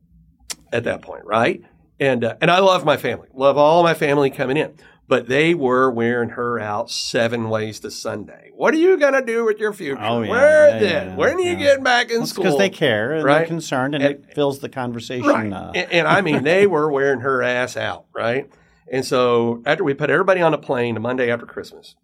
at 0.71 0.85
that 0.85 1.01
point, 1.01 1.25
right? 1.25 1.63
And 1.99 2.23
uh, 2.23 2.37
and 2.39 2.49
I 2.49 2.59
love 2.59 2.85
my 2.85 2.95
family, 2.95 3.27
love 3.33 3.57
all 3.57 3.83
my 3.83 3.93
family 3.93 4.29
coming 4.29 4.55
in, 4.55 4.73
but 5.11 5.27
they 5.27 5.53
were 5.53 5.91
wearing 5.91 6.29
her 6.29 6.57
out 6.57 6.89
seven 6.89 7.49
ways 7.49 7.81
to 7.81 7.91
Sunday. 7.91 8.49
What 8.55 8.73
are 8.73 8.77
you 8.77 8.97
gonna 8.97 9.21
do 9.21 9.43
with 9.43 9.59
your 9.59 9.73
future? 9.73 9.99
Oh, 10.01 10.21
yeah, 10.21 10.29
Where 10.29 10.67
yeah, 10.69 10.79
then? 10.79 11.07
yeah, 11.09 11.15
when 11.17 11.35
are 11.35 11.39
you 11.41 11.57
getting 11.57 11.83
back 11.83 12.11
in 12.11 12.21
It's 12.21 12.29
school? 12.31 12.45
because 12.45 12.57
they 12.57 12.69
care 12.69 13.11
and 13.11 13.25
right? 13.25 13.39
they're 13.39 13.47
concerned, 13.47 13.93
and, 13.93 14.01
And- 14.05 14.13
it 14.23 14.33
fills 14.33 14.59
the 14.59 14.69
conversation. 14.69 15.27
Right. 15.27 15.51
Uh, 15.51 15.73
and, 15.75 15.91
and 15.91 16.07
I 16.07 16.21
mean, 16.21 16.43
they 16.43 16.65
were 16.65 16.89
wearing 16.89 17.19
her 17.19 17.43
ass 17.43 17.75
out, 17.75 18.05
right? 18.15 18.49
And 18.89 19.05
so 19.05 19.61
after 19.65 19.83
we 19.83 19.93
put 19.93 20.09
everybody 20.09 20.39
on 20.41 20.53
a 20.53 20.57
plane 20.57 20.93
the 20.93 21.01
Monday 21.01 21.29
after 21.29 21.45
Christmas, 21.45 21.95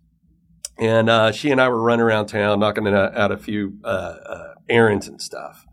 and 0.77 1.09
uh, 1.09 1.31
she 1.31 1.49
and 1.49 1.61
I 1.61 1.69
were 1.69 1.81
running 1.81 2.03
around 2.03 2.25
town 2.25 2.59
knocking 2.59 2.85
out 2.89 3.15
out 3.17 3.31
a 3.31 3.37
few 3.37 3.77
uh, 3.85 3.87
uh, 3.87 4.53
errands 4.67 5.07
and 5.07 5.21
stuff. 5.21 5.65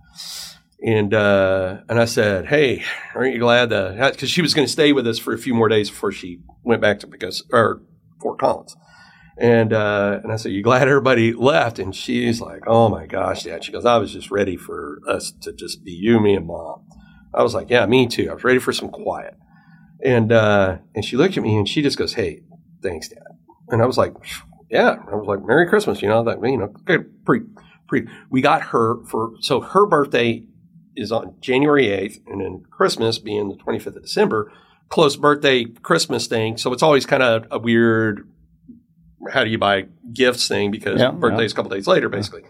And 0.85 1.15
uh, 1.15 1.79
and 1.89 1.99
I 1.99 2.05
said, 2.05 2.45
"Hey, 2.47 2.85
aren't 3.15 3.33
you 3.33 3.41
glad 3.41 3.71
that?" 3.71 4.13
Because 4.13 4.29
she 4.29 4.43
was 4.43 4.53
going 4.53 4.67
to 4.67 4.73
stay 4.73 4.93
with 4.93 5.07
us 5.07 5.19
for 5.19 5.33
a 5.33 5.39
few 5.39 5.55
more 5.55 5.69
days 5.69 5.89
before 5.89 6.13
she 6.13 6.41
went 6.63 6.83
back 6.83 7.01
to 7.01 7.07
because 7.07 7.43
or 7.51 7.81
Fort 8.21 8.39
Collins. 8.39 8.77
And 9.39 9.73
uh, 9.73 10.21
and 10.23 10.31
I 10.31 10.37
said, 10.37 10.53
"You 10.53 10.63
glad 10.63 10.87
everybody 10.87 11.33
left?" 11.33 11.79
And 11.79 11.97
she's 11.97 12.39
like, 12.39 12.65
"Oh 12.67 12.91
my 12.91 13.07
gosh, 13.07 13.45
Dad!" 13.45 13.65
She 13.65 13.73
goes, 13.73 13.87
"I 13.87 13.97
was 13.97 14.13
just 14.13 14.31
ready 14.31 14.59
for 14.59 15.01
us 15.09 15.33
to 15.41 15.55
just 15.55 15.85
be 15.85 15.93
you, 15.93 16.21
me, 16.21 16.35
and 16.35 16.47
Mom." 16.47 16.85
I 17.33 17.43
was 17.43 17.55
like, 17.55 17.71
"Yeah, 17.71 17.87
me 17.87 18.07
too." 18.07 18.29
I 18.31 18.35
was 18.35 18.45
ready 18.45 18.59
for 18.59 18.75
some 18.75 18.91
quiet. 18.91 19.39
And 20.05 20.33
uh, 20.33 20.79
and 20.95 21.03
she 21.03 21.17
looked 21.17 21.39
at 21.39 21.43
me 21.43 21.57
and 21.57 21.67
she 21.67 21.81
just 21.81 21.97
goes, 21.97 22.13
"Hey, 22.13 22.43
thanks, 22.83 23.09
Dad." 23.09 23.23
And 23.71 23.81
I 23.81 23.87
was 23.87 23.97
like, 23.97 24.13
"Yeah." 24.71 24.97
I 25.11 25.15
was 25.15 25.27
like, 25.27 25.43
"Merry 25.47 25.67
Christmas," 25.67 26.03
you 26.03 26.09
know 26.09 26.25
that 26.25 26.43
you 26.43 26.59
know, 26.59 26.75
pretty, 27.25 27.47
pretty. 27.89 28.09
We 28.29 28.43
got 28.43 28.61
her 28.61 29.03
for 29.07 29.33
so 29.41 29.63
her 29.63 29.87
birthday 29.87 30.45
is 30.97 31.13
on 31.13 31.35
January 31.41 31.89
eighth, 31.89 32.21
and 32.27 32.41
then 32.41 32.65
Christmas 32.71 33.19
being 33.19 33.49
the 33.49 33.57
twenty 33.57 33.79
fifth 33.79 33.97
of 33.97 34.03
December. 34.03 34.53
Close 34.89 35.17
birthday 35.17 35.65
Christmas 35.65 36.27
thing, 36.27 36.57
so 36.57 36.73
it's 36.73 36.83
always 36.83 37.07
kind 37.07 37.23
of 37.23 37.47
a 37.51 37.59
weird. 37.59 38.29
How 39.33 39.43
do 39.43 39.51
you 39.51 39.59
buy 39.59 39.87
gifts 40.13 40.47
thing 40.49 40.71
because 40.71 41.01
Yeah, 41.01 41.11
birthday's 41.11 41.53
a 41.53 41.55
couple 41.55 41.71
days 41.71 41.87
later, 41.87 42.09
basically. 42.09 42.43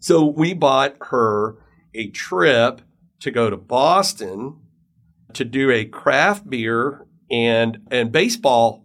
So 0.00 0.24
we 0.24 0.52
bought 0.52 0.96
her 1.10 1.56
a 1.94 2.10
trip 2.10 2.82
to 3.20 3.30
go 3.30 3.48
to 3.48 3.56
Boston 3.56 4.60
to 5.32 5.44
do 5.44 5.70
a 5.70 5.84
craft 5.84 6.48
beer 6.48 7.06
and 7.30 7.78
and 7.90 8.12
baseball, 8.12 8.84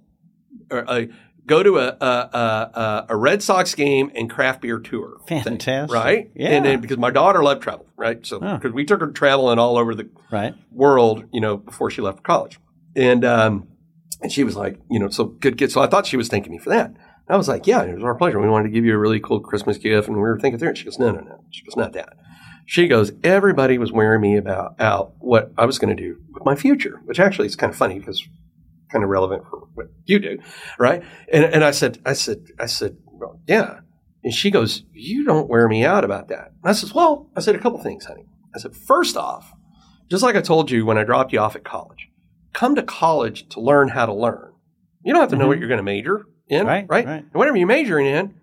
or 0.72 0.90
uh, 0.90 1.06
go 1.46 1.64
to 1.64 1.78
a, 1.80 1.88
a 2.02 2.06
a 2.06 3.06
a 3.10 3.16
Red 3.18 3.42
Sox 3.44 3.74
game 3.76 4.12
and 4.16 4.30
craft 4.30 4.62
beer 4.62 4.80
tour. 4.80 5.20
thing, 5.28 5.44
Fantastic. 5.44 5.94
right? 5.94 6.32
Yeah. 6.36 6.50
And 6.50 6.66
then 6.66 6.82
because 6.82 6.98
my 6.98 7.12
daughter 7.12 7.44
loved 7.44 7.62
travel, 7.64 7.88
right? 7.98 8.26
So 8.26 8.40
Oh. 8.42 8.56
because 8.58 8.74
we 8.74 8.86
took 8.86 9.00
her 9.02 9.08
traveling 9.12 9.60
all 9.60 9.78
over 9.78 9.96
the 9.96 10.10
right. 10.32 10.54
world, 10.72 11.26
you 11.34 11.42
know, 11.42 11.58
before 11.58 11.90
she 11.92 12.02
left 12.02 12.18
for 12.18 12.24
college. 12.24 12.60
And 12.96 13.24
um, 13.26 13.68
and 14.22 14.32
she 14.32 14.44
was 14.44 14.56
like, 14.56 14.78
you 14.90 15.00
know, 15.00 15.10
so 15.10 15.26
good 15.26 15.58
kid. 15.58 15.72
So 15.72 15.82
I 15.82 15.88
thought 15.88 16.06
she 16.06 16.18
was 16.18 16.28
thanking 16.28 16.52
me 16.52 16.58
for 16.60 16.70
that. 16.70 16.94
I 17.30 17.38
was 17.38 17.48
like, 17.48 17.66
yeah, 17.66 17.82
it 17.84 17.96
was 17.96 18.04
our 18.04 18.16
pleasure. 18.16 18.42
We 18.42 18.50
wanted 18.50 18.66
to 18.70 18.74
give 18.74 18.84
you 18.84 18.94
a 18.94 18.98
really 18.98 19.20
cool 19.22 19.40
Christmas 19.40 19.78
gift, 19.78 20.08
and 20.10 20.18
we 20.18 20.22
were 20.22 20.38
thinking 20.38 20.60
through 20.60 20.72
it. 20.72 20.78
She 20.78 20.84
goes, 20.84 21.00
no, 21.00 21.12
no, 21.12 21.22
no. 21.22 21.44
She 21.50 21.64
goes, 21.64 21.78
not 21.78 21.94
that. 21.94 22.10
She 22.66 22.88
goes, 22.88 23.14
everybody 23.24 23.78
was 23.78 23.92
wearing 23.92 24.20
me 24.22 24.36
about 24.38 24.76
out 24.82 25.14
what 25.20 25.52
I 25.58 25.66
was 25.66 25.80
going 25.80 25.96
to 25.96 26.02
do 26.02 26.18
with 26.34 26.44
my 26.44 26.56
future, 26.56 27.00
which 27.06 27.20
actually 27.22 27.48
is 27.48 27.56
kind 27.56 27.72
of 27.72 27.78
funny 27.78 28.00
because 28.00 28.28
kind 28.92 29.04
of 29.04 29.10
relevant 29.10 29.44
for 29.50 29.68
what 29.74 29.88
you 30.06 30.20
do, 30.20 30.40
right? 30.78 31.04
And 31.32 31.46
and 31.46 31.64
I 31.64 31.72
said, 31.72 32.00
I 32.06 32.14
said, 32.14 32.46
I 32.60 32.66
said, 32.66 32.98
well, 33.06 33.40
yeah. 33.48 33.80
And 34.24 34.34
she 34.34 34.52
goes, 34.52 34.84
You 34.94 35.26
don't 35.26 35.50
wear 35.50 35.68
me 35.68 35.84
out 35.84 36.04
about 36.04 36.28
that. 36.30 36.52
And 36.62 36.70
I 36.70 36.74
says, 36.74 36.94
Well, 36.94 37.30
I 37.36 37.42
said 37.42 37.56
a 37.56 37.60
couple 37.60 37.82
things, 37.82 38.06
honey. 38.06 38.26
I 38.56 38.60
said, 38.60 38.76
First 38.76 39.18
off, 39.18 39.52
just 40.10 40.24
like 40.24 40.36
I 40.36 40.42
told 40.42 40.70
you 40.70 40.86
when 40.86 40.98
I 40.98 41.04
dropped 41.04 41.34
you 41.34 41.40
off 41.40 41.56
at 41.56 41.64
college, 41.64 42.10
come 42.54 42.76
to 42.76 42.84
college 42.84 43.48
to 43.50 43.62
learn 43.62 43.90
how 43.90 44.06
to 44.06 44.14
learn. 44.14 44.54
You 45.04 45.14
don't 45.14 45.22
have 45.22 45.32
to 45.32 45.38
know 45.38 45.48
what 45.48 45.58
you're 45.58 45.68
going 45.68 45.80
to 45.80 45.84
major 45.84 46.26
in, 46.48 46.62
Mm-hmm. 46.62 46.68
Right, 46.68 46.86
right? 46.90 47.06
right. 47.06 47.24
And 47.24 47.34
whatever 47.34 47.58
you're 47.58 47.68
majoring 47.68 48.08
in, 48.08 48.36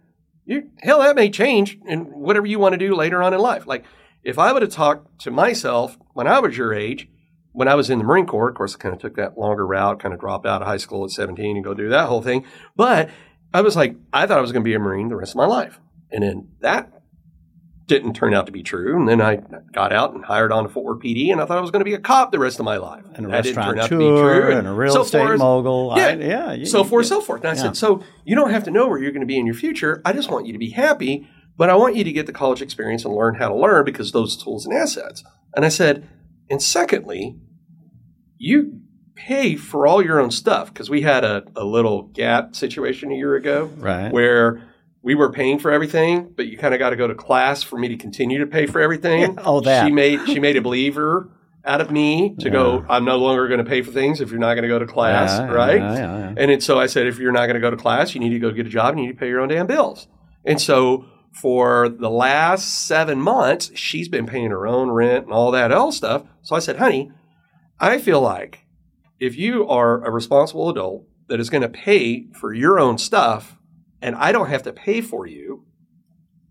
you, 0.44 0.70
hell, 0.80 1.00
that 1.00 1.14
may 1.14 1.30
change 1.30 1.78
in 1.86 2.04
whatever 2.06 2.46
you 2.46 2.58
want 2.58 2.72
to 2.72 2.78
do 2.78 2.94
later 2.94 3.22
on 3.22 3.34
in 3.34 3.40
life. 3.40 3.66
Like 3.66 3.84
if 4.24 4.38
I 4.38 4.52
would 4.52 4.62
have 4.62 4.72
talked 4.72 5.20
to 5.20 5.30
myself 5.30 5.96
when 6.14 6.26
I 6.26 6.40
was 6.40 6.56
your 6.56 6.72
age, 6.74 7.08
when 7.58 7.66
I 7.66 7.74
was 7.74 7.90
in 7.90 7.98
the 7.98 8.04
Marine 8.04 8.24
Corps, 8.26 8.48
of 8.48 8.54
course, 8.54 8.76
I 8.76 8.78
kind 8.78 8.94
of 8.94 9.00
took 9.00 9.16
that 9.16 9.36
longer 9.36 9.66
route, 9.66 9.98
kind 10.00 10.14
of 10.14 10.20
dropped 10.20 10.46
out 10.46 10.62
of 10.62 10.68
high 10.68 10.76
school 10.76 11.04
at 11.04 11.10
17 11.10 11.56
and 11.56 11.64
go 11.64 11.74
do 11.74 11.88
that 11.88 12.06
whole 12.06 12.22
thing. 12.22 12.44
But 12.76 13.10
I 13.52 13.62
was 13.62 13.74
like, 13.74 13.96
I 14.12 14.26
thought 14.26 14.38
I 14.38 14.40
was 14.40 14.52
going 14.52 14.62
to 14.62 14.68
be 14.68 14.74
a 14.74 14.78
Marine 14.78 15.08
the 15.08 15.16
rest 15.16 15.32
of 15.32 15.36
my 15.36 15.46
life. 15.46 15.80
And 16.12 16.22
then 16.22 16.48
that 16.60 16.92
didn't 17.86 18.12
turn 18.14 18.32
out 18.32 18.46
to 18.46 18.52
be 18.52 18.62
true. 18.62 18.96
And 18.96 19.08
then 19.08 19.20
I 19.20 19.40
got 19.72 19.92
out 19.92 20.14
and 20.14 20.24
hired 20.24 20.52
on 20.52 20.62
to 20.62 20.68
Fort 20.68 20.86
Worth 20.86 21.02
PD, 21.02 21.32
and 21.32 21.40
I 21.40 21.46
thought 21.46 21.58
I 21.58 21.60
was 21.60 21.72
going 21.72 21.80
to 21.80 21.84
be 21.84 21.94
a 21.94 21.98
cop 21.98 22.30
the 22.30 22.38
rest 22.38 22.60
of 22.60 22.64
my 22.64 22.76
life. 22.76 23.02
And 23.14 23.26
a 23.26 23.28
that 23.30 23.42
didn't 23.42 23.64
turn 23.64 23.80
out 23.80 23.88
to 23.88 23.98
be 23.98 24.04
restaurateur 24.08 24.46
true. 24.50 24.56
and 24.58 24.68
a 24.68 24.72
real 24.72 24.92
so 24.92 25.02
estate 25.02 25.26
forth. 25.26 25.38
mogul. 25.40 25.94
Yeah, 25.96 26.06
I- 26.06 26.12
yeah, 26.14 26.52
you- 26.52 26.66
so 26.66 26.84
forth, 26.84 27.06
so 27.06 27.20
forth. 27.20 27.40
And 27.40 27.50
I 27.50 27.54
yeah. 27.54 27.62
said, 27.62 27.76
so 27.76 28.04
you 28.24 28.36
don't 28.36 28.50
have 28.50 28.62
to 28.64 28.70
know 28.70 28.86
where 28.88 28.98
you're 28.98 29.10
going 29.10 29.22
to 29.22 29.26
be 29.26 29.38
in 29.38 29.46
your 29.46 29.54
future. 29.56 30.00
I 30.04 30.12
just 30.12 30.30
want 30.30 30.46
you 30.46 30.52
to 30.52 30.58
be 30.60 30.70
happy, 30.70 31.26
but 31.56 31.70
I 31.70 31.74
want 31.74 31.96
you 31.96 32.04
to 32.04 32.12
get 32.12 32.26
the 32.26 32.32
college 32.32 32.62
experience 32.62 33.04
and 33.04 33.12
learn 33.14 33.34
how 33.34 33.48
to 33.48 33.54
learn 33.56 33.84
because 33.84 34.12
those 34.12 34.36
tools 34.36 34.64
and 34.64 34.76
assets. 34.76 35.24
And 35.56 35.64
I 35.64 35.68
said, 35.70 36.08
and 36.50 36.62
secondly, 36.62 37.36
you 38.38 38.80
pay 39.14 39.56
for 39.56 39.86
all 39.86 40.02
your 40.02 40.20
own 40.20 40.30
stuff 40.30 40.72
because 40.72 40.88
we 40.88 41.02
had 41.02 41.24
a, 41.24 41.42
a 41.56 41.64
little 41.64 42.02
gap 42.04 42.54
situation 42.54 43.10
a 43.10 43.14
year 43.16 43.34
ago 43.34 43.70
Right. 43.76 44.12
where 44.12 44.62
we 45.02 45.14
were 45.14 45.30
paying 45.32 45.58
for 45.58 45.70
everything, 45.72 46.32
but 46.36 46.46
you 46.46 46.56
kind 46.56 46.72
of 46.74 46.78
got 46.78 46.90
to 46.90 46.96
go 46.96 47.06
to 47.08 47.14
class 47.14 47.62
for 47.62 47.78
me 47.78 47.88
to 47.88 47.96
continue 47.96 48.38
to 48.38 48.46
pay 48.46 48.66
for 48.66 48.80
everything. 48.80 49.36
Oh, 49.44 49.60
that. 49.60 49.86
she 49.86 49.92
made 49.92 50.26
she 50.26 50.38
made 50.38 50.56
a 50.56 50.60
believer 50.62 51.30
out 51.64 51.80
of 51.80 51.90
me 51.90 52.34
to 52.38 52.48
go. 52.50 52.84
I'm 52.88 53.04
no 53.04 53.18
longer 53.18 53.46
going 53.48 53.62
to 53.62 53.68
pay 53.68 53.82
for 53.82 53.90
things 53.90 54.20
if 54.20 54.30
you're 54.30 54.38
not 54.40 54.54
going 54.54 54.62
to 54.62 54.68
go 54.68 54.78
to 54.78 54.86
class, 54.86 55.38
Yeah, 55.38 55.46
right? 55.52 55.76
yeah, 55.80 55.94
yeah, 55.94 56.18
yeah. 56.18 56.34
And 56.36 56.50
it, 56.50 56.62
so 56.62 56.78
I 56.78 56.86
said, 56.86 57.06
if 57.06 57.18
you're 57.18 57.32
not 57.32 57.46
going 57.46 57.54
to 57.54 57.60
go 57.60 57.70
to 57.70 57.76
class, 57.76 58.14
you 58.14 58.20
need 58.20 58.30
to 58.30 58.38
go 58.38 58.50
get 58.52 58.66
a 58.66 58.70
job. 58.70 58.90
and 58.94 59.00
You 59.00 59.06
need 59.08 59.12
to 59.14 59.18
pay 59.18 59.28
your 59.28 59.40
own 59.40 59.48
damn 59.48 59.66
bills. 59.66 60.06
And 60.44 60.60
so 60.60 61.04
for 61.32 61.88
the 61.90 62.08
last 62.08 62.86
seven 62.86 63.20
months, 63.20 63.70
she's 63.74 64.08
been 64.08 64.26
paying 64.26 64.50
her 64.50 64.66
own 64.66 64.90
rent 64.90 65.24
and 65.24 65.32
all 65.32 65.50
that 65.50 65.70
else 65.72 65.96
stuff. 65.98 66.22
So 66.42 66.56
I 66.56 66.60
said, 66.60 66.76
honey, 66.76 67.12
I 67.80 67.98
feel 67.98 68.20
like 68.20 68.66
if 69.20 69.36
you 69.36 69.66
are 69.68 70.04
a 70.04 70.10
responsible 70.10 70.68
adult 70.68 71.04
that 71.28 71.40
is 71.40 71.50
going 71.50 71.62
to 71.62 71.68
pay 71.68 72.26
for 72.32 72.52
your 72.52 72.78
own 72.80 72.98
stuff 72.98 73.56
and 74.00 74.14
I 74.16 74.32
don't 74.32 74.48
have 74.48 74.62
to 74.64 74.72
pay 74.72 75.00
for 75.00 75.26
you, 75.26 75.64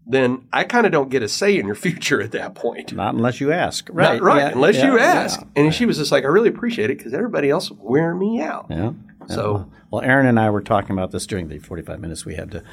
then 0.06 0.48
I 0.54 0.64
kind 0.64 0.86
of 0.86 0.92
don't 0.92 1.10
get 1.10 1.22
a 1.24 1.28
say 1.28 1.58
in 1.58 1.66
your 1.66 1.76
future 1.88 2.22
at 2.22 2.32
that 2.32 2.56
point. 2.56 2.94
Not 2.94 3.14
unless 3.16 3.42
you 3.42 3.52
ask. 3.52 3.90
Not 3.90 3.96
Right. 3.96 4.22
right, 4.22 4.38
yeah, 4.40 4.50
unless 4.50 4.76
you 4.78 4.98
yeah, 4.98 5.04
ask. 5.06 5.42
And 5.56 5.74
she 5.74 5.86
was 5.86 5.98
just 5.98 6.12
like, 6.12 6.24
I 6.24 6.28
really 6.28 6.50
appreciate 6.50 6.90
it 6.90 6.98
because 6.98 7.14
everybody 7.14 7.50
else 7.50 7.66
is 7.66 7.78
wearing 7.80 8.20
me 8.20 8.42
out. 8.42 8.68
Yeah. 8.70 8.92
yeah. 9.30 9.36
So- 9.36 9.72
well, 9.90 10.02
Aaron 10.02 10.26
and 10.26 10.38
I 10.38 10.50
were 10.50 10.62
talking 10.62 10.92
about 10.92 11.12
this 11.12 11.26
during 11.26 11.48
the 11.48 11.60
45 11.60 12.02
minutes 12.02 12.26
we 12.26 12.36
had 12.36 12.52
to 12.52 12.64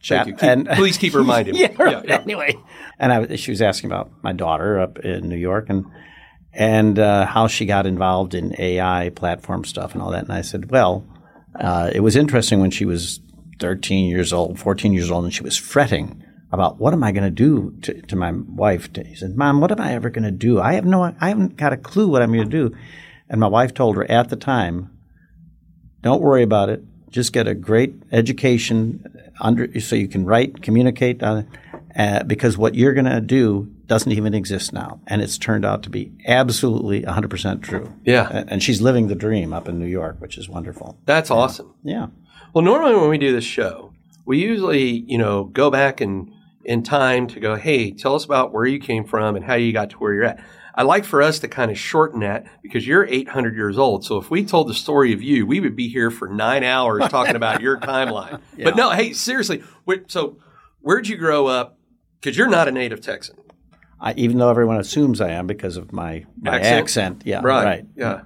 chat. 0.00 0.26
You. 0.26 0.34
Keep- 0.34 0.68
please 0.76 0.96
keep 0.96 1.14
reminding 1.14 1.52
me. 1.54 1.60
yeah, 1.60 1.72
right. 1.78 1.92
Yeah, 1.96 2.02
yeah. 2.06 2.20
Anyway, 2.22 2.54
and 2.98 3.12
I, 3.12 3.36
she 3.36 3.50
was 3.50 3.60
asking 3.60 3.90
about 3.90 4.10
my 4.22 4.32
daughter 4.32 4.80
up 4.80 4.98
in 5.00 5.28
New 5.28 5.36
York 5.36 5.66
and 5.68 5.84
and 6.52 6.98
uh, 6.98 7.26
how 7.26 7.46
she 7.46 7.64
got 7.66 7.86
involved 7.86 8.34
in 8.34 8.54
AI 8.58 9.10
platform 9.10 9.64
stuff 9.64 9.94
and 9.94 10.02
all 10.02 10.10
that. 10.10 10.24
And 10.24 10.32
I 10.32 10.42
said, 10.42 10.70
well, 10.70 11.04
uh, 11.58 11.90
it 11.94 12.00
was 12.00 12.16
interesting 12.16 12.60
when 12.60 12.70
she 12.70 12.84
was 12.84 13.20
13 13.58 14.08
years 14.08 14.32
old, 14.32 14.58
14 14.58 14.92
years 14.92 15.10
old, 15.10 15.24
and 15.24 15.32
she 15.32 15.42
was 15.42 15.56
fretting 15.56 16.22
about 16.50 16.78
what 16.78 16.92
am 16.92 17.02
I 17.02 17.12
going 17.12 17.24
to 17.24 17.30
do 17.30 17.74
to, 17.80 18.16
my 18.16 18.32
wife. 18.32 18.94
He 18.94 19.14
said, 19.14 19.36
"Mom, 19.36 19.60
what 19.60 19.72
am 19.72 19.80
I 19.80 19.94
ever 19.94 20.10
going 20.10 20.24
to 20.24 20.30
do? 20.30 20.60
I 20.60 20.74
have 20.74 20.84
no, 20.84 21.02
I 21.02 21.28
haven't 21.28 21.56
got 21.56 21.72
a 21.72 21.78
clue 21.78 22.08
what 22.08 22.20
I'm 22.20 22.32
going 22.32 22.48
to 22.48 22.68
do." 22.68 22.76
And 23.28 23.40
my 23.40 23.46
wife 23.46 23.72
told 23.72 23.96
her 23.96 24.10
at 24.10 24.28
the 24.28 24.36
time, 24.36 24.90
don't 26.02 26.20
worry 26.20 26.42
about 26.42 26.68
it. 26.68 26.82
Just 27.08 27.32
get 27.32 27.48
a 27.48 27.54
great 27.54 27.94
education 28.12 29.32
under 29.40 29.80
so 29.80 29.96
you 29.96 30.08
can 30.08 30.26
write, 30.26 30.62
communicate 30.62 31.22
it. 31.22 31.46
Uh, 31.96 32.22
because 32.24 32.58
what 32.58 32.74
you're 32.74 32.94
going 32.94 33.06
to 33.06 33.20
do 33.20 33.71
doesn't 33.86 34.12
even 34.12 34.34
exist 34.34 34.72
now, 34.72 35.00
and 35.06 35.20
it's 35.22 35.38
turned 35.38 35.64
out 35.64 35.82
to 35.82 35.90
be 35.90 36.12
absolutely 36.26 37.02
100% 37.02 37.62
true. 37.62 37.92
Yeah. 38.04 38.44
and, 38.48 38.62
she's 38.62 38.80
living 38.80 39.08
the 39.08 39.14
dream 39.14 39.52
up 39.52 39.68
in 39.68 39.78
New 39.78 39.86
York, 39.86 40.16
which 40.20 40.38
is 40.38 40.48
wonderful. 40.48 40.98
That's 41.04 41.30
awesome. 41.30 41.74
Yeah, 41.82 42.06
Well, 42.54 42.64
normally 42.64 42.94
when 42.94 43.08
we 43.08 43.18
do 43.18 43.32
this 43.32 43.44
show, 43.44 43.92
we 44.24 44.38
usually, 44.38 45.04
you 45.06 45.18
know, 45.18 45.44
go 45.44 45.70
back 45.70 46.00
in 46.00 46.32
in 46.64 46.82
time 46.82 47.26
to 47.26 47.40
go, 47.40 47.56
hey, 47.56 47.90
tell 47.90 48.14
us 48.14 48.24
about 48.24 48.52
where 48.52 48.64
you 48.64 48.78
came 48.78 49.04
from 49.04 49.34
and 49.34 49.44
how 49.44 49.54
you 49.54 49.72
got 49.72 49.90
to 49.90 49.96
where 49.96 50.14
you're 50.14 50.24
at. 50.24 50.44
I 50.74 50.84
like 50.84 51.04
for 51.04 51.20
us 51.20 51.40
to 51.40 51.48
kind 51.48 51.70
of 51.70 51.78
shorten 51.78 52.20
that 52.20 52.46
because 52.62 52.86
you're 52.86 53.04
800 53.04 53.54
years 53.54 53.76
old. 53.76 54.04
So 54.04 54.16
if 54.18 54.30
we 54.30 54.44
told 54.44 54.68
the 54.68 54.74
story 54.74 55.12
of 55.12 55.20
you, 55.20 55.44
we 55.44 55.60
would 55.60 55.76
be 55.76 55.88
here 55.88 56.10
for 56.10 56.28
nine 56.28 56.64
hours 56.64 57.02
talking 57.08 57.36
about 57.36 57.60
your 57.60 57.78
timeline. 57.80 58.40
But 58.62 58.76
no, 58.76 58.90
hey, 58.90 59.12
seriously. 59.12 59.62
So 60.06 60.38
where'd 60.80 61.08
you 61.08 61.16
grow 61.16 61.46
up? 61.46 61.78
Because 62.20 62.38
you're 62.38 62.48
not 62.48 62.68
a 62.68 62.70
native 62.72 63.00
Texan. 63.00 63.36
I, 64.02 64.12
even 64.14 64.38
though 64.38 64.50
everyone 64.50 64.78
assumes 64.78 65.20
I 65.20 65.30
am 65.30 65.46
because 65.46 65.76
of 65.76 65.92
my, 65.92 66.24
my 66.40 66.56
Accent? 66.56 66.80
accent. 66.80 67.22
Yeah, 67.24 67.40
Right. 67.42 67.64
right. 67.64 67.86
Yeah. 67.96 68.22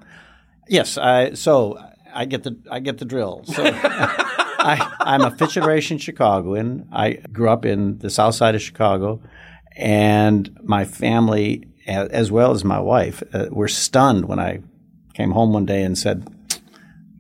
Yes, 0.69 0.97
I, 0.99 1.35
so 1.35 1.79
I 2.15 2.25
get 2.25 2.43
the 2.43 2.57
I 2.71 2.81
get 2.81 2.99
the 2.99 3.05
drill. 3.05 3.45
So 3.45 3.63
I, 3.75 4.95
I'm 5.01 5.21
a 5.21 5.31
fifth 5.31 5.53
generation 5.53 5.99
Chicagoan. 5.99 6.89
I 6.91 7.13
grew 7.33 7.51
up 7.51 7.65
in 7.65 7.99
the 7.99 8.11
south 8.11 8.35
side 8.35 8.55
of 8.55 8.63
Chicago, 8.63 9.21
and 9.77 10.51
my 10.63 10.85
family, 10.85 11.69
as 11.87 12.33
well 12.33 12.51
as 12.53 12.65
my 12.65 12.81
wife, 12.81 13.23
uh, 13.33 13.47
were 13.51 13.69
stunned 13.69 14.25
when 14.25 14.41
I 14.41 14.61
came 15.15 15.31
home 15.33 15.53
one 15.53 15.67
day 15.67 15.83
and 15.83 15.97
said, 15.97 16.27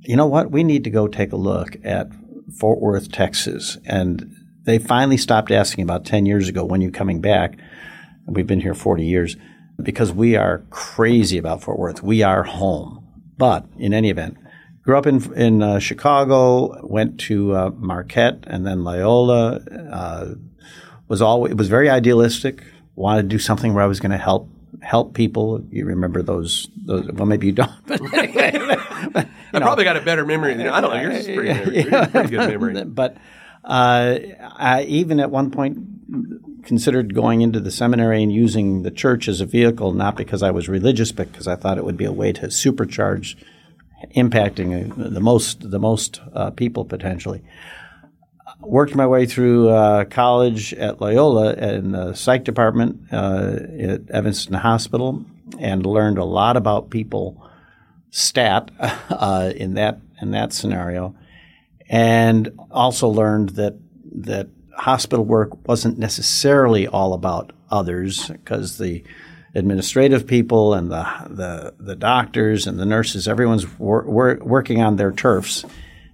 "You 0.00 0.16
know 0.16 0.26
what? 0.26 0.50
We 0.50 0.64
need 0.64 0.82
to 0.84 0.90
go 0.90 1.06
take 1.06 1.32
a 1.32 1.36
look 1.36 1.76
at 1.84 2.08
Fort 2.58 2.80
Worth, 2.80 3.12
Texas." 3.12 3.78
And 3.84 4.34
they 4.64 4.78
finally 4.78 5.18
stopped 5.18 5.50
asking 5.52 5.84
about 5.84 6.04
ten 6.04 6.26
years 6.26 6.48
ago, 6.48 6.64
"When 6.64 6.80
you 6.80 6.90
coming 6.90 7.20
back?" 7.20 7.58
We've 8.26 8.46
been 8.46 8.60
here 8.60 8.74
40 8.74 9.04
years 9.04 9.36
because 9.80 10.12
we 10.12 10.36
are 10.36 10.64
crazy 10.70 11.38
about 11.38 11.62
Fort 11.62 11.78
Worth. 11.78 12.02
We 12.02 12.22
are 12.22 12.42
home. 12.42 13.06
But 13.38 13.66
in 13.78 13.92
any 13.92 14.10
event, 14.10 14.36
grew 14.82 14.96
up 14.96 15.06
in 15.06 15.32
in 15.34 15.62
uh, 15.62 15.78
Chicago, 15.78 16.84
went 16.86 17.20
to 17.20 17.54
uh, 17.54 17.70
Marquette 17.76 18.44
and 18.46 18.66
then 18.66 18.82
Loyola. 18.82 19.60
Uh, 19.90 20.34
was 21.08 21.22
always 21.22 21.52
it 21.52 21.58
was 21.58 21.68
very 21.68 21.90
idealistic. 21.90 22.64
Wanted 22.94 23.22
to 23.22 23.28
do 23.28 23.38
something 23.38 23.74
where 23.74 23.84
I 23.84 23.86
was 23.86 24.00
going 24.00 24.12
to 24.12 24.18
help 24.18 24.48
help 24.80 25.14
people. 25.14 25.62
You 25.70 25.84
remember 25.84 26.22
those? 26.22 26.68
those 26.86 27.06
well, 27.12 27.26
maybe 27.26 27.46
you 27.46 27.52
don't. 27.52 27.70
But 27.86 28.00
anyway, 28.14 28.76
I 29.52 29.60
probably 29.60 29.84
got 29.84 29.96
a 29.96 30.00
better 30.00 30.24
memory 30.24 30.54
than 30.54 30.66
you. 30.66 30.72
I 30.72 30.80
don't 30.80 30.94
know. 30.94 31.00
Yours 31.00 31.26
is 31.26 31.36
pretty, 31.36 31.78
is 31.78 31.86
pretty 32.10 32.28
good 32.30 32.48
memory. 32.48 32.84
but 32.84 33.16
uh, 33.64 34.18
I 34.40 34.84
even 34.88 35.20
at 35.20 35.30
one 35.30 35.50
point 35.50 35.78
considered 36.62 37.14
going 37.14 37.40
into 37.40 37.60
the 37.60 37.70
seminary 37.70 38.22
and 38.22 38.32
using 38.32 38.82
the 38.82 38.90
church 38.90 39.28
as 39.28 39.40
a 39.40 39.46
vehicle, 39.46 39.92
not 39.92 40.16
because 40.16 40.42
I 40.42 40.50
was 40.50 40.68
religious, 40.68 41.12
but 41.12 41.30
because 41.30 41.48
I 41.48 41.56
thought 41.56 41.78
it 41.78 41.84
would 41.84 41.96
be 41.96 42.04
a 42.04 42.12
way 42.12 42.32
to 42.32 42.46
supercharge 42.46 43.36
impacting 44.14 44.92
uh, 44.92 45.08
the 45.08 45.20
most 45.20 45.70
the 45.70 45.78
most 45.78 46.20
uh, 46.32 46.50
people 46.50 46.84
potentially. 46.84 47.42
Worked 48.60 48.94
my 48.94 49.06
way 49.06 49.26
through 49.26 49.68
uh, 49.68 50.04
college 50.06 50.72
at 50.74 51.00
Loyola 51.00 51.54
in 51.54 51.92
the 51.92 52.14
psych 52.14 52.44
department 52.44 53.00
uh, 53.12 53.58
at 53.78 54.10
Evanston 54.10 54.54
Hospital, 54.54 55.24
and 55.58 55.84
learned 55.84 56.18
a 56.18 56.24
lot 56.24 56.56
about 56.56 56.90
people 56.90 57.42
stat 58.10 58.70
uh, 58.80 59.52
in 59.54 59.74
that 59.74 60.00
in 60.20 60.30
that 60.30 60.52
scenario 60.52 61.14
and 61.88 62.50
also 62.70 63.08
learned 63.08 63.50
that 63.50 63.76
that 64.12 64.48
hospital 64.76 65.24
work 65.24 65.66
wasn't 65.66 65.98
necessarily 65.98 66.86
all 66.86 67.14
about 67.14 67.52
others 67.70 68.28
because 68.28 68.78
the 68.78 69.02
administrative 69.54 70.26
people 70.26 70.74
and 70.74 70.90
the 70.90 71.04
the, 71.28 71.74
the 71.78 71.96
doctors 71.96 72.66
and 72.66 72.78
the 72.78 72.84
nurses 72.84 73.26
everyone's 73.26 73.66
wor- 73.78 74.04
wor- 74.04 74.38
working 74.42 74.82
on 74.82 74.96
their 74.96 75.12
turfs. 75.12 75.64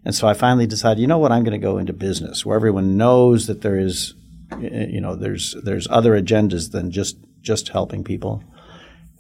And 0.05 0.15
so 0.15 0.27
I 0.27 0.35
finally 0.35 0.67
decided 0.67 1.01
you 1.01 1.07
know 1.07 1.19
what 1.19 1.33
I'm 1.33 1.45
going 1.45 1.61
to 1.61 1.67
go 1.67 1.79
into 1.79 1.93
business 1.93 2.47
where 2.47 2.57
everyone 2.57 2.97
knows 2.97 3.47
that 3.49 3.63
there 3.63 3.79
is 3.79 4.15
you 4.61 5.01
know 5.01 5.17
there's 5.17 5.57
there's 5.63 5.89
other 5.91 6.21
agendas 6.21 6.71
than 6.71 6.91
just 6.91 7.17
just 7.41 7.69
helping 7.69 8.05
people. 8.05 8.45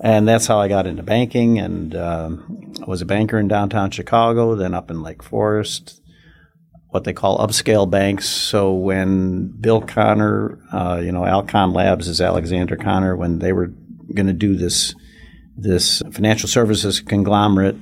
And 0.04 0.26
that's 0.26 0.46
how 0.46 0.58
I 0.58 0.66
got 0.66 0.86
into 0.86 1.02
banking 1.02 1.58
and 1.58 1.94
um, 1.94 2.74
I 2.82 2.86
was 2.86 3.02
a 3.02 3.06
banker 3.06 3.38
in 3.38 3.46
downtown 3.46 3.90
Chicago 3.90 4.54
then 4.56 4.74
up 4.74 4.90
in 4.90 5.02
Lake 5.02 5.22
Forest 5.22 6.01
what 6.92 7.04
they 7.04 7.12
call 7.14 7.38
upscale 7.38 7.88
banks. 7.88 8.28
So 8.28 8.74
when 8.74 9.48
Bill 9.48 9.80
Conner, 9.80 10.58
uh, 10.72 11.00
you 11.02 11.10
know, 11.10 11.24
Alcon 11.24 11.72
Labs 11.72 12.06
is 12.06 12.20
Alexander 12.20 12.76
Conner, 12.76 13.16
when 13.16 13.38
they 13.38 13.52
were 13.52 13.72
going 14.14 14.26
to 14.26 14.32
do 14.32 14.54
this 14.56 14.94
this 15.56 16.02
financial 16.12 16.48
services 16.48 17.00
conglomerate, 17.00 17.76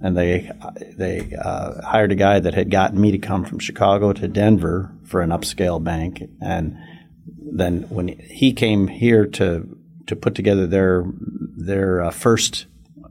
and 0.00 0.16
they 0.16 0.50
they 0.96 1.34
uh, 1.36 1.82
hired 1.82 2.12
a 2.12 2.16
guy 2.16 2.40
that 2.40 2.54
had 2.54 2.70
gotten 2.70 2.98
me 2.98 3.12
to 3.12 3.18
come 3.18 3.44
from 3.44 3.58
Chicago 3.58 4.14
to 4.14 4.28
Denver 4.28 4.90
for 5.04 5.20
an 5.20 5.30
upscale 5.30 5.82
bank, 5.82 6.22
and 6.40 6.76
then 7.52 7.82
when 7.90 8.08
he 8.08 8.54
came 8.54 8.88
here 8.88 9.26
to 9.26 9.76
to 10.06 10.16
put 10.16 10.34
together 10.34 10.66
their 10.66 11.04
their 11.56 12.02
uh, 12.02 12.10
first 12.10 12.64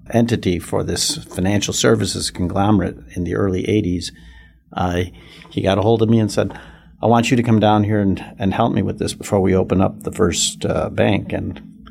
entity 0.10 0.58
for 0.58 0.84
this 0.84 1.24
financial 1.26 1.74
services 1.74 2.32
conglomerate 2.32 2.98
in 3.16 3.24
the 3.24 3.36
early 3.36 3.64
80s, 3.64 4.12
uh, 4.74 5.04
he 5.50 5.62
got 5.62 5.78
a 5.78 5.82
hold 5.82 6.02
of 6.02 6.10
me 6.10 6.20
and 6.20 6.32
said, 6.32 6.60
I 7.02 7.08
want 7.08 7.30
you 7.30 7.38
to 7.38 7.44
come 7.44 7.60
down 7.60 7.84
here 7.84 8.00
and, 8.00 8.24
and 8.40 8.54
help 8.54 8.74
me 8.74 8.82
with 8.82 8.98
this 8.98 9.14
before 9.14 9.42
we 9.42 9.56
open 9.56 9.82
up 9.82 10.04
the 10.04 10.12
first 10.12 10.66
uh, 10.66 10.90
bank. 10.90 11.34
And 11.34 11.86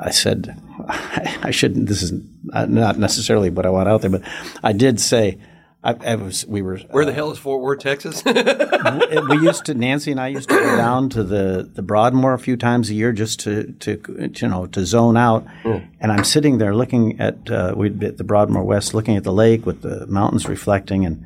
I 0.00 0.10
said, 0.10 0.60
I 0.88 1.50
shouldn't, 1.50 1.86
this 1.86 2.02
is 2.02 2.12
not 2.44 2.98
necessarily 2.98 3.50
what 3.50 3.64
I 3.64 3.70
want 3.70 3.88
out 3.88 4.02
there, 4.02 4.10
but 4.10 4.22
I 4.64 4.72
did 4.72 5.00
say, 5.00 5.38
I, 5.86 5.94
I 6.04 6.14
was, 6.16 6.44
we 6.46 6.62
were. 6.62 6.78
Where 6.90 7.04
the 7.04 7.12
hell 7.12 7.30
is 7.30 7.38
Fort 7.38 7.62
Worth, 7.62 7.78
Texas? 7.78 8.24
we 8.24 9.38
used 9.38 9.66
to 9.66 9.74
Nancy 9.74 10.10
and 10.10 10.18
I 10.18 10.28
used 10.28 10.48
to 10.48 10.56
go 10.56 10.76
down 10.76 11.10
to 11.10 11.22
the 11.22 11.70
the 11.72 11.82
Broadmoor 11.82 12.34
a 12.34 12.40
few 12.40 12.56
times 12.56 12.90
a 12.90 12.94
year 12.94 13.12
just 13.12 13.38
to 13.40 13.70
to 13.72 14.32
you 14.34 14.48
know 14.48 14.66
to 14.66 14.84
zone 14.84 15.16
out. 15.16 15.46
Mm. 15.62 15.86
And 16.00 16.10
I'm 16.10 16.24
sitting 16.24 16.58
there 16.58 16.74
looking 16.74 17.20
at 17.20 17.48
uh, 17.48 17.74
we'd 17.76 18.00
be 18.00 18.06
at 18.06 18.16
the 18.16 18.24
Broadmoor 18.24 18.64
West, 18.64 18.94
looking 18.94 19.16
at 19.16 19.22
the 19.22 19.32
lake 19.32 19.64
with 19.64 19.82
the 19.82 20.08
mountains 20.08 20.48
reflecting, 20.48 21.06
and 21.06 21.24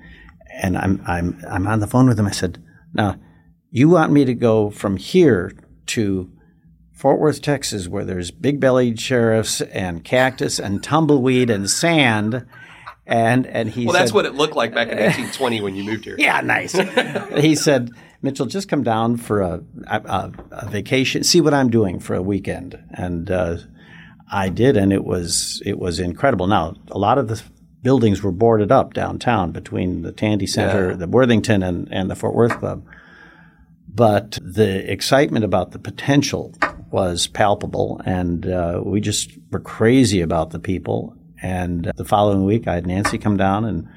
and 0.60 0.76
I'm 0.76 1.02
I'm 1.06 1.42
I'm 1.48 1.66
on 1.66 1.80
the 1.80 1.86
phone 1.86 2.06
with 2.06 2.18
him. 2.18 2.26
I 2.26 2.30
said, 2.30 2.62
"Now, 2.92 3.16
you 3.70 3.88
want 3.88 4.12
me 4.12 4.24
to 4.24 4.34
go 4.34 4.70
from 4.70 4.96
here 4.96 5.52
to 5.86 6.30
Fort 6.92 7.18
Worth, 7.18 7.42
Texas, 7.42 7.88
where 7.88 8.04
there's 8.04 8.30
big 8.30 8.60
bellied 8.60 9.00
sheriffs 9.00 9.60
and 9.60 10.04
cactus 10.04 10.58
and 10.58 10.82
tumbleweed 10.82 11.50
and 11.50 11.68
sand." 11.68 12.46
And 13.06 13.46
and 13.46 13.68
he 13.70 13.86
well, 13.86 13.94
said, 13.94 14.02
that's 14.02 14.12
what 14.12 14.26
it 14.26 14.34
looked 14.34 14.54
like 14.54 14.72
back 14.72 14.88
in 14.88 14.98
1820 14.98 15.62
when 15.62 15.74
you 15.74 15.82
moved 15.82 16.04
here. 16.04 16.14
Yeah, 16.16 16.40
nice. 16.42 16.72
he 17.36 17.56
said, 17.56 17.90
Mitchell, 18.22 18.46
just 18.46 18.68
come 18.68 18.84
down 18.84 19.16
for 19.16 19.40
a, 19.40 19.60
a, 19.88 20.32
a, 20.52 20.68
vacation, 20.68 21.24
see 21.24 21.40
what 21.40 21.52
I'm 21.52 21.70
doing 21.70 21.98
for 21.98 22.14
a 22.14 22.22
weekend, 22.22 22.78
and 22.90 23.28
uh, 23.30 23.56
I 24.30 24.48
did, 24.48 24.76
and 24.76 24.92
it 24.92 25.04
was 25.04 25.60
it 25.64 25.78
was 25.78 25.98
incredible. 25.98 26.46
Now, 26.46 26.74
a 26.90 26.98
lot 26.98 27.18
of 27.18 27.26
the 27.26 27.42
buildings 27.82 28.22
were 28.22 28.32
boarded 28.32 28.70
up 28.70 28.94
downtown 28.94 29.52
between 29.52 30.02
the 30.02 30.12
Tandy 30.12 30.46
Center, 30.46 30.90
yeah. 30.90 30.96
the 30.96 31.08
Worthington, 31.08 31.62
and, 31.62 31.88
and 31.92 32.10
the 32.10 32.16
Fort 32.16 32.34
Worth 32.34 32.58
Club. 32.58 32.84
But 33.92 34.38
the 34.42 34.90
excitement 34.90 35.44
about 35.44 35.72
the 35.72 35.78
potential 35.78 36.54
was 36.90 37.26
palpable, 37.26 38.00
and 38.04 38.46
uh, 38.46 38.80
we 38.84 39.00
just 39.00 39.32
were 39.50 39.60
crazy 39.60 40.20
about 40.20 40.50
the 40.50 40.58
people. 40.58 41.16
And 41.42 41.90
the 41.96 42.04
following 42.04 42.44
week, 42.44 42.68
I 42.68 42.74
had 42.74 42.86
Nancy 42.86 43.18
come 43.18 43.36
down 43.36 43.64
and 43.64 43.88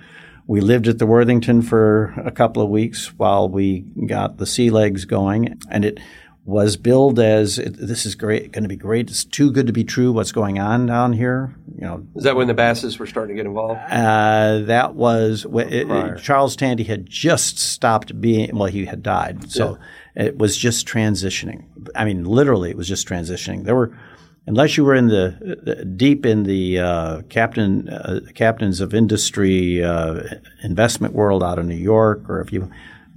we 0.47 0.61
lived 0.61 0.87
at 0.87 0.99
the 0.99 1.05
Worthington 1.05 1.61
for 1.61 2.13
a 2.17 2.31
couple 2.31 2.61
of 2.61 2.69
weeks 2.69 3.13
while 3.17 3.47
we 3.47 3.85
got 4.07 4.37
the 4.37 4.45
sea 4.45 4.69
legs 4.69 5.05
going. 5.05 5.59
And 5.69 5.85
it 5.85 5.99
was 6.45 6.75
billed 6.75 7.19
as 7.19 7.55
this 7.55 8.05
is 8.05 8.15
great, 8.15 8.51
going 8.51 8.63
to 8.63 8.69
be 8.69 8.75
great. 8.75 9.09
It's 9.09 9.23
too 9.23 9.51
good 9.51 9.67
to 9.67 9.73
be 9.73 9.85
true. 9.85 10.11
What's 10.11 10.33
going 10.33 10.59
on 10.59 10.85
down 10.87 11.13
here? 11.13 11.55
You 11.75 11.81
know, 11.81 12.07
is 12.15 12.23
that 12.23 12.35
when 12.35 12.47
the 12.47 12.53
Basses 12.53 12.99
were 12.99 13.07
starting 13.07 13.35
to 13.35 13.39
get 13.41 13.47
involved? 13.47 13.79
Uh, 13.89 14.59
that 14.65 14.95
was 14.95 15.45
it, 15.45 15.89
it, 15.89 16.17
Charles 16.21 16.55
Tandy 16.55 16.83
had 16.83 17.09
just 17.09 17.57
stopped 17.57 18.19
being. 18.21 18.55
Well, 18.55 18.69
he 18.69 18.85
had 18.85 19.01
died, 19.01 19.51
so 19.51 19.79
yeah. 20.15 20.23
it 20.23 20.37
was 20.37 20.55
just 20.55 20.87
transitioning. 20.87 21.65
I 21.95 22.05
mean, 22.05 22.25
literally, 22.25 22.69
it 22.69 22.77
was 22.77 22.87
just 22.87 23.07
transitioning. 23.07 23.63
There 23.63 23.75
were 23.75 23.97
unless 24.45 24.77
you 24.77 24.83
were 24.83 24.95
in 24.95 25.07
the 25.07 25.85
deep 25.97 26.25
in 26.25 26.43
the 26.43 26.79
uh, 26.79 27.21
captain 27.23 27.89
uh, 27.89 28.19
captains 28.33 28.81
of 28.81 28.93
industry 28.93 29.83
uh, 29.83 30.21
investment 30.63 31.13
world 31.13 31.43
out 31.43 31.59
of 31.59 31.65
New 31.65 31.75
York, 31.75 32.29
or 32.29 32.41
if 32.41 32.51
you 32.51 32.69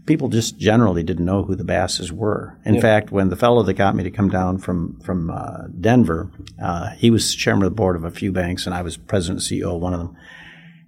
people 0.06 0.28
just 0.28 0.58
generally 0.58 1.02
didn't 1.02 1.25
know 1.25 1.42
who 1.42 1.54
the 1.54 1.64
Basses 1.64 2.12
were. 2.12 2.58
In 2.64 2.80
fact, 2.80 3.10
when 3.10 3.28
the 3.28 3.36
fellow 3.36 3.62
that 3.64 3.75
got 3.75 3.94
me 3.94 4.04
to 4.04 4.10
come 4.10 4.28
down 4.28 4.58
from 4.58 5.00
from 5.00 5.30
uh, 5.30 5.66
Denver, 5.80 6.30
uh, 6.62 6.90
he 6.90 7.10
was 7.10 7.34
chairman 7.34 7.64
of 7.64 7.72
the 7.72 7.76
board 7.76 7.96
of 7.96 8.04
a 8.04 8.10
few 8.10 8.32
banks, 8.32 8.66
and 8.66 8.75
I 8.75 8.82
was 8.82 8.97
president 8.97 9.50
and 9.50 9.60
CEO 9.60 9.75
of 9.75 9.82
one 9.82 9.95
of 9.95 10.00
them. 10.00 10.16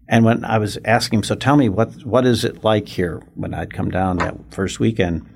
And 0.09 0.25
when 0.25 0.45
I 0.45 0.57
was 0.57 0.79
asking 0.85 1.19
him, 1.19 1.23
so 1.25 1.35
tell 1.35 1.57
me 1.57 1.69
what 1.69 2.05
what 2.05 2.25
is 2.25 2.45
it 2.45 2.65
like 2.65 2.89
here 2.89 3.23
when 3.35 3.53
I'd 3.53 3.75
come 3.75 3.91
down 3.91 4.19
that 4.19 4.37
first 4.51 4.81
weekend 4.81 5.27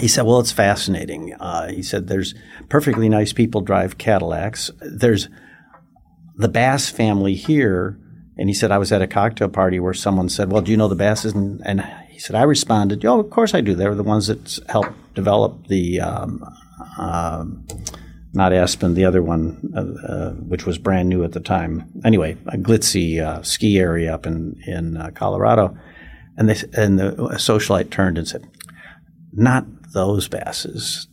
he 0.00 0.08
said, 0.08 0.22
"Well, 0.22 0.40
it's 0.40 0.52
fascinating." 0.52 1.34
Uh, 1.34 1.68
he 1.68 1.82
said, 1.82 2.06
"There's 2.06 2.34
perfectly 2.68 3.08
nice 3.08 3.32
people 3.32 3.60
drive 3.60 3.98
Cadillacs. 3.98 4.70
There's 4.80 5.28
the 6.36 6.48
Bass 6.48 6.88
family 6.88 7.34
here." 7.34 7.98
And 8.38 8.48
he 8.48 8.54
said, 8.54 8.70
"I 8.70 8.78
was 8.78 8.92
at 8.92 9.02
a 9.02 9.06
cocktail 9.06 9.48
party 9.48 9.78
where 9.78 9.94
someone 9.94 10.28
said, 10.28 10.50
"Well, 10.50 10.62
do 10.62 10.70
you 10.70 10.76
know 10.76 10.88
the 10.88 10.94
Basses?" 10.94 11.34
And, 11.34 11.60
and 11.64 11.86
said, 12.20 12.36
"I 12.36 12.42
responded, 12.42 13.04
oh, 13.04 13.20
of 13.20 13.30
course 13.30 13.54
I 13.54 13.60
do. 13.60 13.74
They 13.74 13.88
were 13.88 13.94
the 13.94 14.02
ones 14.02 14.28
that 14.28 14.58
helped 14.68 15.14
develop 15.14 15.66
the." 15.68 16.00
Um, 16.00 16.44
uh, 16.98 17.44
not 18.32 18.52
Aspen, 18.52 18.94
the 18.94 19.04
other 19.04 19.22
one, 19.22 19.72
uh, 19.74 20.12
uh, 20.12 20.30
which 20.34 20.64
was 20.64 20.78
brand 20.78 21.08
new 21.08 21.24
at 21.24 21.32
the 21.32 21.40
time. 21.40 21.90
Anyway, 22.04 22.36
a 22.46 22.56
glitzy 22.56 23.20
uh, 23.20 23.42
ski 23.42 23.78
area 23.78 24.14
up 24.14 24.26
in 24.26 24.60
in 24.66 24.96
uh, 24.96 25.10
Colorado, 25.14 25.76
and 26.36 26.48
they 26.48 26.56
and 26.74 26.98
the 26.98 27.12
socialite 27.38 27.90
turned 27.90 28.18
and 28.18 28.28
said, 28.28 28.48
"Not 29.32 29.66
those 29.92 30.28
basses, 30.28 31.08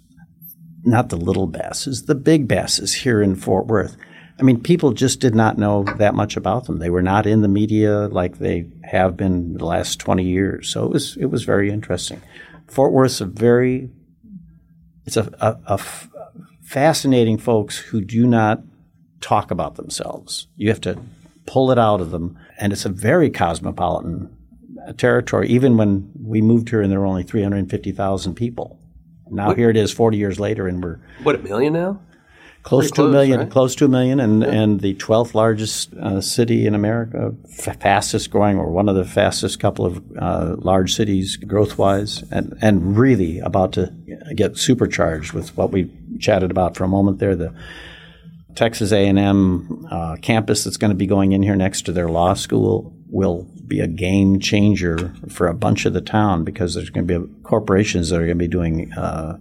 not 0.84 1.10
the 1.10 1.18
little 1.18 1.48
basses, 1.48 2.06
the 2.06 2.16
big 2.16 2.48
basses 2.48 2.94
here 2.94 3.22
in 3.22 3.36
Fort 3.36 3.68
Worth. 3.68 3.98
I 4.40 4.44
mean, 4.44 4.62
people 4.62 4.94
just 4.94 5.20
did 5.20 5.34
not 5.34 5.58
know 5.58 5.84
that 5.98 6.14
much 6.14 6.38
about 6.38 6.66
them. 6.66 6.78
They 6.78 6.92
were 6.92 7.02
not 7.02 7.26
in 7.26 7.42
the 7.42 7.48
media 7.48 8.08
like 8.08 8.38
they 8.38 8.68
have 8.84 9.18
been 9.18 9.56
the 9.56 9.66
last 9.66 10.00
20 10.00 10.24
years. 10.24 10.70
So 10.70 10.86
it 10.86 10.92
was, 10.92 11.18
it 11.18 11.26
was 11.26 11.44
very 11.44 11.72
interesting. 11.72 12.22
Fort 12.68 12.94
Worth's 12.94 13.22
a 13.22 13.26
very, 13.26 13.90
it's 15.06 15.18
a, 15.18 15.32
a, 15.40 15.60
a 15.68 15.74
f- 15.74 16.10
fascinating 16.62 17.40
folks 17.40 17.78
who 17.78 18.02
do 18.02 18.28
not 18.28 18.62
talk 19.22 19.50
about 19.50 19.76
themselves. 19.76 20.48
You 20.56 20.70
have 20.70 20.82
to 20.82 21.00
pull 21.48 21.72
it 21.72 21.80
out 21.80 22.02
of 22.02 22.12
them. 22.12 22.38
And 22.60 22.72
it's 22.72 22.86
a 22.86 22.90
very 22.90 23.32
cosmopolitan 23.32 24.36
territory, 24.98 25.48
even 25.50 25.78
when 25.78 26.12
we 26.22 26.42
moved 26.42 26.70
here 26.70 26.82
and 26.82 26.92
there 26.92 27.00
were 27.00 27.06
only 27.06 27.24
350,000 27.24 28.36
people. 28.36 28.80
Now 29.30 29.48
what? 29.48 29.58
here 29.58 29.70
it 29.70 29.78
is 29.78 29.92
40 29.92 30.18
years 30.18 30.40
later 30.40 30.68
and 30.68 30.84
we're. 30.84 31.00
What, 31.24 31.36
a 31.36 31.40
million 31.40 31.74
now? 31.74 32.00
Close 32.68 32.92
to 32.92 33.06
a 33.06 33.10
million, 33.10 33.40
right? 33.40 33.50
close 33.50 33.76
to 33.76 33.86
a 33.86 33.88
million, 33.88 34.20
and, 34.20 34.42
yeah. 34.42 34.50
and 34.50 34.82
the 34.82 34.94
12th 34.96 35.34
largest 35.34 35.94
uh, 35.94 36.20
city 36.20 36.68
in 36.68 36.76
America, 36.76 37.34
f- 37.58 37.80
fastest 37.80 38.30
growing, 38.30 38.58
or 38.58 38.70
one 38.70 38.90
of 38.90 38.96
the 38.96 39.06
fastest 39.06 39.62
couple 39.62 39.86
of 39.86 40.04
uh, 40.20 40.56
large 40.58 40.94
cities 40.94 41.38
growth 41.38 41.78
wise, 41.78 42.24
and, 42.30 42.58
and 42.62 42.98
really 42.98 43.40
about 43.40 43.72
to 43.72 43.94
get 44.36 44.58
supercharged 44.58 45.32
with 45.32 45.56
what 45.56 45.72
we 45.72 45.90
chatted 46.20 46.52
about 46.52 46.76
for 46.76 46.84
a 46.84 46.90
moment 46.90 47.20
there 47.20 47.38
the 47.38 47.54
Texas 48.54 48.92
A&M 48.92 49.88
uh, 49.90 50.18
campus 50.22 50.64
that's 50.64 50.78
going 50.78 50.90
to 50.90 50.96
be 50.96 51.06
going 51.06 51.32
in 51.32 51.44
here 51.44 51.56
next 51.56 51.84
to 51.84 51.94
their 51.94 52.10
law 52.10 52.34
school 52.34 52.92
will 53.08 53.44
be 53.66 53.80
a 53.80 53.88
game 53.88 54.40
changer 54.40 55.14
for 55.30 55.48
a 55.48 55.54
bunch 55.54 55.86
of 55.86 55.94
the 55.94 56.02
town 56.02 56.44
because 56.44 56.74
there's 56.74 56.90
going 56.90 57.08
to 57.08 57.20
be 57.20 57.34
corporations 57.44 58.10
that 58.10 58.18
are 58.18 58.26
going 58.26 58.30
to 58.30 58.36
be 58.36 58.48
doing 58.48 58.92
uh, 58.94 59.38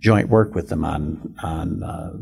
joint 0.00 0.28
work 0.28 0.54
with 0.54 0.68
them 0.68 0.84
on 0.84 1.34
on 1.42 1.82
uh, 1.82 2.12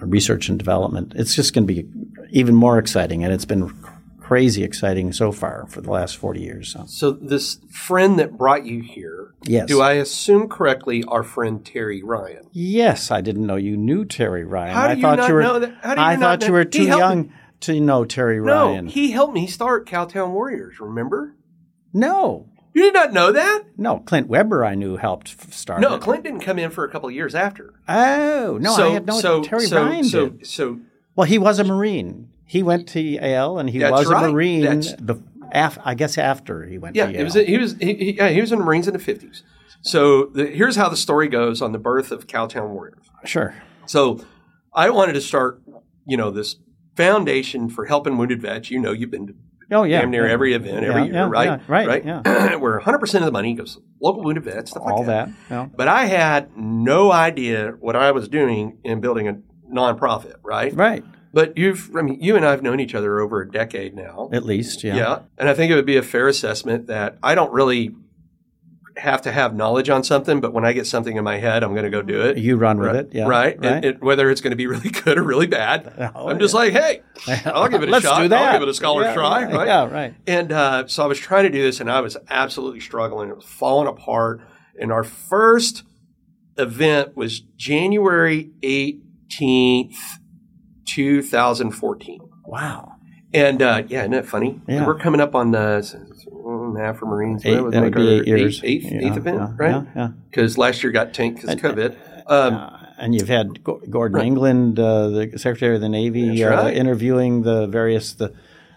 research 0.00 0.48
and 0.48 0.58
development. 0.58 1.12
It's 1.16 1.34
just 1.34 1.54
going 1.54 1.66
to 1.66 1.72
be 1.72 1.88
even 2.30 2.54
more 2.54 2.78
exciting, 2.78 3.22
and 3.24 3.32
it's 3.32 3.44
been 3.44 3.72
crazy 4.20 4.62
exciting 4.62 5.10
so 5.12 5.32
far 5.32 5.66
for 5.70 5.80
the 5.80 5.90
last 5.90 6.18
40 6.18 6.40
years. 6.40 6.72
So. 6.72 6.84
so, 6.86 7.12
this 7.12 7.60
friend 7.70 8.18
that 8.18 8.36
brought 8.36 8.66
you 8.66 8.82
here, 8.82 9.34
yes. 9.44 9.66
do 9.66 9.80
I 9.80 9.92
assume 9.92 10.50
correctly, 10.50 11.02
our 11.08 11.22
friend 11.22 11.64
Terry 11.64 12.02
Ryan? 12.02 12.46
Yes, 12.52 13.10
I 13.10 13.22
didn't 13.22 13.46
know 13.46 13.56
you 13.56 13.76
knew 13.76 14.04
Terry 14.04 14.44
Ryan. 14.44 14.74
How 14.74 14.86
do 14.88 14.92
I 14.92 14.96
you 14.96 15.02
thought 15.02 15.18
not 15.18 15.28
you 15.28 15.34
were, 15.34 15.42
know 15.42 15.58
that? 15.60 15.74
How 15.82 15.94
do 15.94 16.00
you 16.00 16.06
I 16.06 16.16
not 16.16 16.40
thought 16.40 16.46
you 16.46 16.52
were 16.52 16.64
too 16.66 16.84
young. 16.84 17.22
Me 17.22 17.32
to 17.60 17.80
know 17.80 18.04
Terry 18.04 18.40
Ryan. 18.40 18.84
No, 18.86 18.90
he 18.90 19.10
helped 19.10 19.34
me 19.34 19.46
start 19.46 19.88
Cowtown 19.88 20.30
Warriors. 20.30 20.78
Remember? 20.78 21.34
No. 21.92 22.48
You 22.74 22.82
did 22.82 22.94
not 22.94 23.12
know 23.12 23.32
that? 23.32 23.64
No, 23.76 24.00
Clint 24.00 24.28
Weber 24.28 24.64
I 24.64 24.74
knew 24.74 24.96
helped 24.96 25.52
start. 25.52 25.80
No, 25.80 25.94
it. 25.94 26.00
Clint 26.00 26.24
didn't 26.24 26.40
come 26.40 26.58
in 26.58 26.70
for 26.70 26.84
a 26.84 26.90
couple 26.90 27.08
of 27.08 27.14
years 27.14 27.34
after. 27.34 27.74
Oh 27.88 28.58
no, 28.60 28.76
so, 28.76 28.88
I 28.88 28.92
had 28.92 29.06
no. 29.06 29.20
So, 29.20 29.42
Terry 29.42 29.66
so, 29.66 29.82
Ryan 29.84 30.04
so, 30.04 30.28
did. 30.28 30.46
So, 30.46 30.80
well, 31.16 31.26
he 31.26 31.38
was 31.38 31.58
a 31.58 31.64
Marine. 31.64 32.30
He 32.44 32.62
went 32.62 32.88
to 32.90 33.00
Yale 33.00 33.58
and 33.58 33.68
he 33.68 33.80
was 33.80 34.06
right. 34.06 34.24
a 34.24 34.32
Marine. 34.32 34.62
That's- 34.62 34.94
bef- 34.94 35.22
af- 35.52 35.78
I 35.84 35.94
guess 35.94 36.18
after 36.18 36.64
he 36.66 36.78
went 36.78 36.96
yeah, 36.96 37.06
to 37.06 37.12
Yale. 37.12 37.24
was, 37.24 37.34
he 37.34 37.58
was 37.58 37.76
he, 37.80 37.94
he, 37.94 38.16
yeah, 38.16 38.28
he 38.28 38.40
was 38.40 38.52
in 38.52 38.58
the 38.58 38.64
Marines 38.64 38.86
in 38.86 38.92
the 38.92 38.98
fifties. 38.98 39.42
So 39.80 40.26
the, 40.26 40.46
here's 40.46 40.76
how 40.76 40.88
the 40.88 40.96
story 40.96 41.28
goes 41.28 41.62
on 41.62 41.72
the 41.72 41.78
birth 41.78 42.10
of 42.10 42.26
Cowtown 42.26 42.70
Warriors. 42.70 43.10
sure. 43.24 43.54
So 43.86 44.20
I 44.74 44.90
wanted 44.90 45.14
to 45.14 45.20
start, 45.20 45.62
you 46.06 46.16
know, 46.16 46.30
this 46.30 46.56
foundation 46.96 47.70
for 47.70 47.86
helping 47.86 48.18
wounded 48.18 48.42
vets. 48.42 48.70
You 48.70 48.80
know, 48.80 48.92
you've 48.92 49.10
been 49.10 49.26
to 49.28 49.34
Oh 49.70 49.82
yeah. 49.84 50.00
damn 50.00 50.10
near 50.10 50.26
yeah. 50.26 50.32
every 50.32 50.54
event 50.54 50.84
every 50.84 51.02
Yeah, 51.02 51.04
year, 51.04 51.14
yeah, 51.14 51.28
right? 51.28 51.60
right, 51.68 51.86
Right. 51.88 52.04
yeah. 52.04 52.56
Where 52.56 52.74
100 52.74 52.98
percent 52.98 53.22
of 53.22 53.26
the 53.26 53.32
money 53.32 53.54
goes 53.54 53.78
local 54.00 54.22
wounded 54.24 54.44
vets, 54.44 54.70
stuff 54.70 54.84
like 54.84 54.94
All 54.94 55.04
that. 55.04 55.26
that. 55.26 55.34
Yeah. 55.50 55.68
But 55.74 55.88
I 55.88 56.06
had 56.06 56.56
no 56.56 57.12
idea 57.12 57.72
what 57.78 57.96
I 57.96 58.12
was 58.12 58.28
doing 58.28 58.78
in 58.84 59.00
building 59.00 59.28
a 59.28 59.38
nonprofit, 59.72 60.34
right? 60.42 60.74
Right. 60.74 61.04
But 61.32 61.58
you've, 61.58 61.94
I 61.94 62.00
mean, 62.00 62.18
you 62.22 62.36
and 62.36 62.44
I 62.46 62.50
have 62.52 62.62
known 62.62 62.80
each 62.80 62.94
other 62.94 63.20
over 63.20 63.42
a 63.42 63.50
decade 63.50 63.94
now. 63.94 64.30
At 64.32 64.44
least, 64.44 64.82
yeah. 64.82 64.96
Yeah. 64.96 65.18
And 65.36 65.48
I 65.48 65.54
think 65.54 65.70
it 65.70 65.74
would 65.74 65.84
be 65.86 65.98
a 65.98 66.02
fair 66.02 66.26
assessment 66.26 66.86
that 66.86 67.18
I 67.22 67.34
don't 67.34 67.52
really 67.52 67.94
have 68.98 69.22
to 69.22 69.32
have 69.32 69.54
knowledge 69.54 69.88
on 69.88 70.02
something, 70.02 70.40
but 70.40 70.52
when 70.52 70.64
I 70.64 70.72
get 70.72 70.86
something 70.86 71.16
in 71.16 71.24
my 71.24 71.38
head, 71.38 71.62
I'm 71.62 71.72
going 71.72 71.84
to 71.84 71.90
go 71.90 72.02
do 72.02 72.20
it. 72.22 72.36
You 72.38 72.56
run 72.56 72.78
with 72.78 72.88
right, 72.88 72.96
it, 72.96 73.10
yeah, 73.12 73.26
right. 73.26 73.56
right. 73.58 73.64
And 73.76 73.84
it, 73.84 74.02
whether 74.02 74.28
it's 74.30 74.40
going 74.40 74.50
to 74.50 74.56
be 74.56 74.66
really 74.66 74.90
good 74.90 75.18
or 75.18 75.22
really 75.22 75.46
bad, 75.46 76.10
Oh, 76.14 76.28
I'm 76.28 76.38
just 76.38 76.54
like, 76.54 76.72
hey, 76.72 77.02
I'll 77.46 77.68
give 77.68 77.82
it 77.82 77.88
a 77.88 77.92
Let's 77.92 78.04
shot. 78.04 78.22
do 78.22 78.28
that. 78.28 78.42
I'll 78.42 78.52
give 78.58 78.62
it 78.62 78.68
a 78.70 78.74
scholar 78.74 79.02
Yeah, 79.04 79.14
try. 79.14 79.40
yeah, 79.48 79.56
right? 79.56 79.66
yeah, 79.66 79.88
right. 79.88 80.14
And 80.26 80.52
uh, 80.52 80.86
so 80.88 81.04
I 81.04 81.06
was 81.06 81.18
trying 81.18 81.44
to 81.44 81.50
do 81.50 81.62
this, 81.62 81.80
and 81.80 81.90
I 81.90 82.00
was 82.00 82.16
absolutely 82.28 82.80
struggling. 82.80 83.30
It 83.30 83.36
was 83.36 83.44
falling 83.44 83.88
apart. 83.88 84.40
And 84.80 84.90
our 84.92 85.04
first 85.04 85.84
event 86.56 87.16
was 87.16 87.40
January 87.40 88.50
18th, 88.62 89.94
2014. 90.86 92.20
Wow. 92.44 92.92
And 93.34 93.60
uh, 93.60 93.82
yeah, 93.88 94.00
isn't 94.00 94.12
that 94.12 94.26
funny? 94.26 94.60
Yeah. 94.66 94.86
We're 94.86 94.98
coming 94.98 95.20
up 95.20 95.34
on 95.34 95.50
the 95.50 95.82
half 96.76 96.98
for 96.98 97.06
Marines. 97.06 97.44
Eight, 97.44 97.54
that 97.54 97.62
would 97.82 97.94
be 97.94 98.00
our 98.16 98.20
eight 98.22 98.26
years. 98.26 98.60
Eighth, 98.64 98.84
eighth, 98.86 98.92
Yeah, 98.92 99.08
eighth 99.08 99.16
event, 99.16 99.36
yeah, 99.38 99.52
right? 99.56 99.70
Yeah, 99.70 99.84
yeah. 99.96 100.08
Because 100.30 100.58
last 100.58 100.82
year 100.82 100.92
got 100.92 101.12
tanked 101.14 101.40
because 101.42 101.54
of 101.54 101.60
COVID. 101.60 101.96
Um, 102.26 102.54
Uh, 102.54 102.70
and 102.98 103.14
you've 103.14 103.28
had 103.28 103.62
Go- 103.64 103.80
Gordon 103.88 104.20
England, 104.20 104.78
uh, 104.80 105.08
the 105.08 105.32
Secretary 105.38 105.74
of 105.76 105.80
the 105.80 105.88
Navy, 105.88 106.42
uh, 106.44 106.50
right. 106.50 106.76
interviewing 106.76 107.42
the 107.42 107.66
various 107.68 108.12
the 108.12 108.32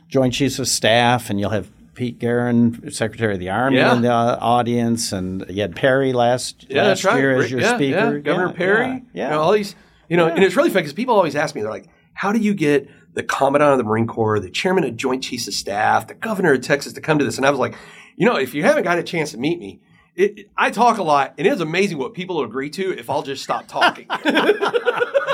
Joint 0.08 0.34
Chiefs 0.34 0.60
of 0.60 0.68
Staff, 0.68 1.30
and 1.30 1.40
you'll 1.40 1.50
have 1.50 1.70
Pete 1.96 2.20
Geren, 2.20 2.92
Secretary 2.94 3.34
of 3.34 3.40
the 3.40 3.50
Army, 3.50 3.78
Yeah. 3.78 3.96
in 3.96 4.02
the 4.04 4.12
uh, 4.14 4.38
audience, 4.40 5.12
and 5.12 5.44
you 5.50 5.62
had 5.62 5.76
Perry 5.76 6.14
last 6.14 6.66
yeah, 6.70 6.84
last 6.84 7.04
right. 7.04 7.18
year 7.18 7.36
as 7.38 7.50
your 7.52 7.62
yeah, 7.62 7.76
speaker, 7.76 8.16
yeah. 8.16 8.20
Governor 8.20 8.48
Yeah, 8.50 8.54
Perry. 8.58 9.04
yeah, 9.14 9.26
you 9.26 9.30
know, 9.32 9.42
all 9.42 9.52
these. 9.52 9.76
You 10.08 10.18
know, 10.18 10.28
and 10.28 10.44
it's 10.44 10.56
really 10.56 10.70
funny 10.70 10.82
because 10.84 10.94
people 10.94 11.16
always 11.16 11.36
ask 11.36 11.56
me, 11.56 11.62
they're 11.62 11.72
like, 11.72 11.88
"How 12.14 12.32
do 12.32 12.40
you 12.40 12.54
get 12.54 12.90
the 13.14 13.24
Commandant 13.24 13.74
of 13.74 13.78
the 13.78 13.84
Marine 13.84 14.08
Corps, 14.08 14.40
the 14.40 14.50
Chairman 14.50 14.84
of 14.84 14.96
Joint 14.96 15.24
Chiefs 15.24 15.48
of 15.48 15.54
Staff, 15.54 16.08
the 16.08 16.14
Governor 16.14 16.54
of 16.54 16.62
Texas 16.62 16.94
to 16.94 17.02
come 17.02 17.20
to 17.20 17.26
this?" 17.26 17.38
And 17.38 17.46
I 17.46 17.50
was 17.50 17.60
like, 17.60 17.76
you 18.16 18.26
know, 18.26 18.36
if 18.38 18.54
you 18.54 18.64
haven't 18.64 18.84
got 18.84 18.98
a 19.00 19.04
chance 19.04 19.32
to 19.32 19.38
meet 19.38 19.60
me. 19.60 19.82
It, 20.14 20.50
I 20.58 20.72
talk 20.72 20.98
a 20.98 21.04
lot, 21.04 21.36
and 21.38 21.48
it 21.48 21.54
is 21.54 21.62
amazing 21.62 21.98
what 21.98 22.14
people 22.14 22.44
agree 22.44 22.70
to 22.72 22.92
if 23.00 23.10
I'll 23.10 23.24
just 23.24 23.44
stop 23.44 23.68
talking. 23.68 24.08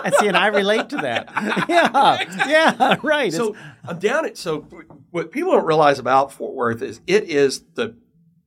And 0.05 0.15
see, 0.15 0.27
and 0.27 0.37
I 0.37 0.47
relate 0.47 0.87
to 0.89 0.97
that. 0.97 1.29
yeah, 1.67 2.47
yeah, 2.47 2.95
right. 3.03 3.33
So 3.33 3.49
It's- 3.49 3.63
I'm 3.85 3.99
down 3.99 4.25
at 4.25 4.37
so 4.37 4.61
what 5.11 5.31
people 5.31 5.51
don't 5.51 5.65
realize 5.65 5.99
about 5.99 6.31
Fort 6.31 6.53
Worth 6.55 6.81
is 6.81 7.01
it 7.07 7.25
is 7.25 7.63
the 7.73 7.97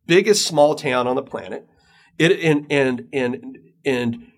biggest 0.07 0.47
small 0.47 0.75
town 0.75 1.07
on 1.07 1.17
the 1.17 1.23
planet. 1.23 1.67
It 2.19 2.41
and 2.41 2.67
and 2.71 3.09
and 3.13 3.59
and 3.85 4.30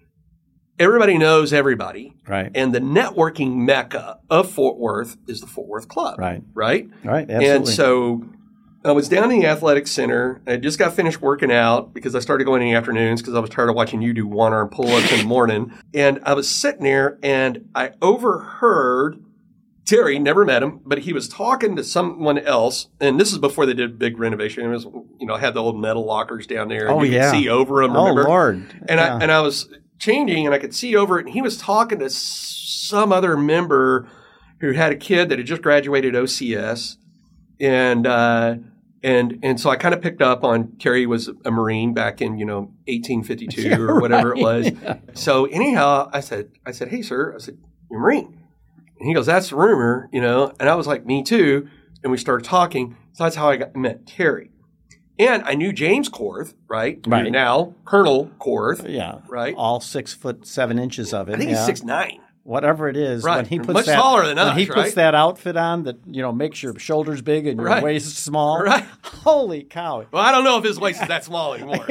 everybody 0.78 1.18
knows 1.18 1.52
everybody. 1.52 2.14
right, 2.26 2.50
And 2.54 2.74
the 2.74 2.80
networking 2.80 3.56
mecca 3.56 4.18
of 4.30 4.50
Fort 4.50 4.78
Worth 4.78 5.16
is 5.26 5.40
the 5.40 5.46
Fort 5.46 5.68
Worth 5.68 5.88
Club. 5.88 6.18
right, 6.18 6.42
Right. 6.54 6.88
right. 7.04 7.22
Absolutely. 7.30 7.48
And 7.48 7.68
so 7.68 8.24
I 8.84 8.90
was 8.92 9.08
down 9.08 9.30
in 9.30 9.40
the 9.40 9.46
athletic 9.46 9.86
center. 9.86 10.40
I 10.46 10.56
just 10.56 10.78
got 10.78 10.92
finished 10.92 11.20
working 11.22 11.52
out 11.52 11.94
because 11.94 12.14
I 12.16 12.18
started 12.18 12.44
going 12.44 12.62
in 12.62 12.68
the 12.68 12.74
afternoons 12.74 13.20
because 13.22 13.34
I 13.34 13.38
was 13.38 13.48
tired 13.50 13.68
of 13.68 13.76
watching 13.76 14.02
you 14.02 14.12
do 14.12 14.26
one 14.26 14.52
arm 14.52 14.68
pull 14.70 14.88
ups 14.88 15.12
in 15.12 15.18
the 15.18 15.24
morning. 15.24 15.72
And 15.94 16.18
I 16.24 16.34
was 16.34 16.48
sitting 16.48 16.82
there 16.82 17.18
and 17.22 17.68
I 17.76 17.92
overheard 18.02 19.22
Terry, 19.84 20.18
never 20.18 20.44
met 20.44 20.62
him, 20.62 20.80
but 20.86 20.98
he 21.00 21.12
was 21.12 21.28
talking 21.28 21.74
to 21.76 21.82
someone 21.84 22.38
else. 22.38 22.88
And 23.00 23.18
this 23.20 23.32
is 23.32 23.38
before 23.38 23.66
they 23.66 23.74
did 23.74 23.90
a 23.90 23.92
big 23.92 24.16
renovation. 24.18 24.64
It 24.64 24.68
was, 24.68 24.84
you 24.84 25.26
know, 25.26 25.36
had 25.36 25.54
the 25.54 25.60
old 25.60 25.78
metal 25.78 26.04
lockers 26.06 26.46
down 26.46 26.68
there. 26.68 26.86
And 26.86 27.00
Oh, 27.00 27.02
you 27.02 27.12
yeah. 27.12 27.30
could 27.32 27.38
see 27.40 27.48
over 27.48 27.82
them. 27.82 27.96
oh 27.96 28.02
Remember? 28.08 28.24
Lord, 28.24 28.62
And 28.88 28.98
Yeah. 29.00 29.16
I 29.16 29.18
and 29.22 29.30
I 29.32 29.40
was 29.40 29.68
changing, 30.02 30.46
and 30.46 30.54
I 30.54 30.58
could 30.58 30.74
see 30.74 30.96
over 30.96 31.18
it, 31.18 31.26
and 31.26 31.34
he 31.34 31.40
was 31.40 31.56
talking 31.56 32.00
to 32.00 32.10
some 32.10 33.12
other 33.12 33.36
member 33.36 34.08
who 34.60 34.72
had 34.72 34.92
a 34.92 34.96
kid 34.96 35.28
that 35.28 35.38
had 35.38 35.46
just 35.46 35.62
graduated 35.62 36.14
OCS, 36.14 36.96
and 37.60 38.06
uh, 38.06 38.56
and 39.02 39.38
and 39.42 39.60
so 39.60 39.70
I 39.70 39.76
kind 39.76 39.94
of 39.94 40.02
picked 40.02 40.20
up 40.20 40.44
on 40.44 40.76
Terry 40.78 41.06
was 41.06 41.30
a 41.44 41.50
Marine 41.50 41.94
back 41.94 42.20
in 42.20 42.38
you 42.38 42.44
know 42.44 42.72
1852 42.88 43.62
Yeah, 43.68 43.76
or 43.78 44.00
whatever 44.00 44.34
it 44.34 44.42
right. 44.42 44.74
was. 44.74 45.00
So 45.14 45.46
anyhow, 45.46 46.10
I 46.12 46.20
said 46.20 46.50
I 46.66 46.72
said, 46.72 46.88
hey 46.88 47.02
sir, 47.02 47.34
I 47.34 47.38
said 47.38 47.58
you're 47.90 48.00
a 48.00 48.02
Marine, 48.02 48.42
and 48.98 49.08
he 49.08 49.14
goes, 49.14 49.26
that's 49.26 49.50
the 49.50 49.56
rumor, 49.56 50.08
you 50.12 50.20
know, 50.20 50.52
and 50.58 50.68
I 50.68 50.74
was 50.74 50.86
like, 50.86 51.06
me 51.06 51.22
too, 51.22 51.68
and 52.02 52.10
we 52.10 52.18
started 52.18 52.44
talking. 52.44 52.96
So 53.12 53.24
that's 53.24 53.36
how 53.36 53.50
I 53.50 53.56
got 53.56 53.76
met 53.76 54.06
Terry. 54.06 54.51
And 55.18 55.42
I 55.44 55.54
knew 55.54 55.72
James 55.72 56.08
Korth, 56.08 56.54
right? 56.68 56.98
Right. 57.06 57.30
Now 57.30 57.74
Colonel 57.84 58.30
Korth, 58.40 58.88
yeah, 58.88 59.18
right? 59.28 59.54
all 59.56 59.80
six 59.80 60.12
foot 60.14 60.46
seven 60.46 60.78
inches 60.78 61.12
of 61.14 61.28
it. 61.28 61.34
I 61.34 61.38
think 61.38 61.50
yeah. 61.50 61.56
he's 61.58 61.66
six 61.66 61.82
nine. 61.82 62.18
whatever 62.44 62.88
it 62.88 62.96
is, 62.96 63.22
Right. 63.22 63.36
when 63.36 63.44
he 63.44 63.58
puts 63.58 63.74
Much 63.74 63.86
that, 63.86 63.94
taller 63.96 64.26
than 64.26 64.36
when 64.36 64.48
us, 64.48 64.56
he 64.56 64.66
puts 64.66 64.76
right? 64.78 64.94
that 64.96 65.14
outfit 65.14 65.56
on 65.56 65.84
that 65.84 65.98
you 66.06 66.22
know 66.22 66.32
makes 66.32 66.62
your 66.62 66.76
shoulders 66.78 67.20
big 67.22 67.46
and 67.46 67.58
your 67.60 67.68
Right. 67.68 67.82
waist 67.82 68.16
small. 68.18 68.60
Right. 68.62 68.84
Holy 69.04 69.62
cow! 69.64 70.06
Well, 70.10 70.22
I 70.22 70.32
don't 70.32 70.44
know 70.44 70.58
if 70.58 70.64
his 70.64 70.80
waist 70.80 71.02
is 71.02 71.08
that 71.08 71.24
small 71.24 71.54
anymore. 71.56 71.84